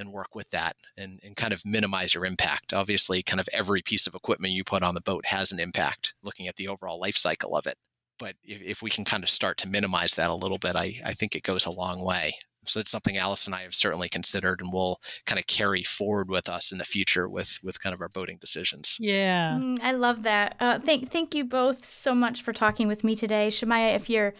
and 0.00 0.12
work 0.12 0.32
with 0.32 0.48
that 0.50 0.76
and, 0.96 1.18
and 1.24 1.36
kind 1.36 1.52
of 1.52 1.64
minimize 1.64 2.14
your 2.14 2.24
impact. 2.24 2.72
Obviously, 2.72 3.20
kind 3.20 3.40
of 3.40 3.48
every 3.52 3.82
piece 3.82 4.06
of 4.06 4.14
equipment 4.14 4.54
you 4.54 4.62
put 4.62 4.84
on 4.84 4.94
the 4.94 5.00
boat 5.00 5.26
has 5.26 5.50
an 5.50 5.58
impact 5.58 6.14
looking 6.22 6.46
at 6.46 6.54
the 6.54 6.68
overall 6.68 7.00
life 7.00 7.16
cycle 7.16 7.56
of 7.56 7.66
it 7.66 7.76
but 8.18 8.34
if, 8.44 8.60
if 8.62 8.82
we 8.82 8.90
can 8.90 9.04
kind 9.04 9.22
of 9.22 9.30
start 9.30 9.56
to 9.58 9.68
minimize 9.68 10.14
that 10.14 10.30
a 10.30 10.34
little 10.34 10.58
bit, 10.58 10.76
I, 10.76 10.94
I 11.04 11.14
think 11.14 11.34
it 11.34 11.42
goes 11.42 11.66
a 11.66 11.70
long 11.70 12.02
way. 12.02 12.34
So 12.68 12.80
it's 12.80 12.90
something 12.90 13.16
Alice 13.16 13.46
and 13.46 13.54
I 13.54 13.62
have 13.62 13.74
certainly 13.74 14.08
considered 14.08 14.60
and 14.60 14.72
will 14.72 15.00
kind 15.26 15.38
of 15.38 15.46
carry 15.46 15.82
forward 15.82 16.28
with 16.28 16.48
us 16.48 16.72
in 16.72 16.78
the 16.78 16.84
future 16.84 17.28
with 17.28 17.58
with 17.62 17.80
kind 17.80 17.94
of 17.94 18.00
our 18.00 18.08
boating 18.08 18.38
decisions. 18.38 18.96
Yeah. 19.00 19.58
Mm, 19.60 19.80
I 19.82 19.92
love 19.92 20.22
that. 20.22 20.56
Uh, 20.60 20.78
thank 20.78 21.10
thank 21.10 21.34
you 21.34 21.44
both 21.44 21.88
so 21.88 22.14
much 22.14 22.42
for 22.42 22.52
talking 22.52 22.88
with 22.88 23.04
me 23.04 23.14
today. 23.14 23.48
Shemaya, 23.48 23.94
if 23.94 24.08
you're 24.10 24.34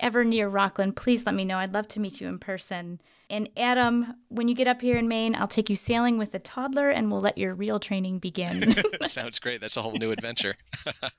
ever 0.00 0.24
near 0.24 0.48
Rockland, 0.48 0.96
please 0.96 1.24
let 1.26 1.34
me 1.34 1.44
know. 1.44 1.58
I'd 1.58 1.74
love 1.74 1.88
to 1.88 2.00
meet 2.00 2.20
you 2.20 2.28
in 2.28 2.38
person. 2.38 3.00
And 3.30 3.48
Adam, 3.56 4.14
when 4.28 4.48
you 4.48 4.54
get 4.54 4.68
up 4.68 4.82
here 4.82 4.96
in 4.96 5.08
Maine, 5.08 5.34
I'll 5.34 5.48
take 5.48 5.70
you 5.70 5.76
sailing 5.76 6.18
with 6.18 6.34
a 6.34 6.38
toddler 6.38 6.90
and 6.90 7.10
we'll 7.10 7.20
let 7.20 7.38
your 7.38 7.54
real 7.54 7.80
training 7.80 8.18
begin. 8.18 8.74
Sounds 9.02 9.38
great. 9.38 9.60
That's 9.60 9.76
a 9.76 9.82
whole 9.82 9.92
new 9.92 10.10
adventure. 10.10 10.54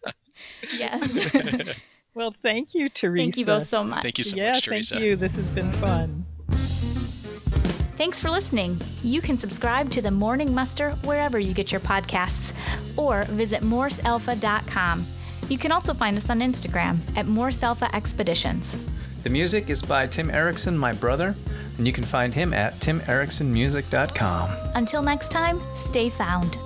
yes. 0.78 1.36
Well, 2.16 2.32
thank 2.32 2.74
you, 2.74 2.88
Teresa. 2.88 3.24
Thank 3.24 3.38
you 3.38 3.46
both 3.46 3.68
so 3.68 3.84
much. 3.84 4.02
Thank 4.02 4.18
you 4.18 4.24
so 4.24 4.38
yeah, 4.38 4.54
much, 4.54 4.64
Teresa. 4.64 4.96
Thank 4.96 5.06
you. 5.06 5.16
This 5.18 5.36
has 5.36 5.50
been 5.50 5.70
fun. 5.74 6.26
Thanks 7.98 8.20
for 8.20 8.30
listening. 8.30 8.80
You 9.04 9.22
can 9.22 9.38
subscribe 9.38 9.90
to 9.92 10.02
the 10.02 10.12
Morning 10.12 10.54
Muster 10.54 10.92
wherever 11.04 11.40
you 11.40 11.54
get 11.54 11.72
your 11.72 11.82
podcasts 11.82 12.54
or 12.98 13.24
visit 13.24 13.62
morsealpha.com. 13.62 15.06
You 15.50 15.58
can 15.58 15.72
also 15.72 15.94
find 15.94 16.18
us 16.18 16.30
on 16.30 16.40
Instagram 16.40 16.98
at 17.16 17.26
morsealpha 17.26 17.94
expeditions. 17.94 18.78
The 19.24 19.30
music 19.30 19.70
is 19.70 19.82
by 19.82 20.08
Tim 20.08 20.30
Eriksen, 20.30 20.78
my 20.78 20.94
brother, 20.94 21.36
and 21.78 21.88
you 21.88 21.94
can 21.94 22.04
find 22.04 22.34
him 22.34 22.54
at 22.54 22.74
timeriksenmusic.com. 22.76 24.50
Until 24.76 25.02
next 25.02 25.30
time, 25.30 25.62
stay 25.74 26.10
found. 26.10 26.58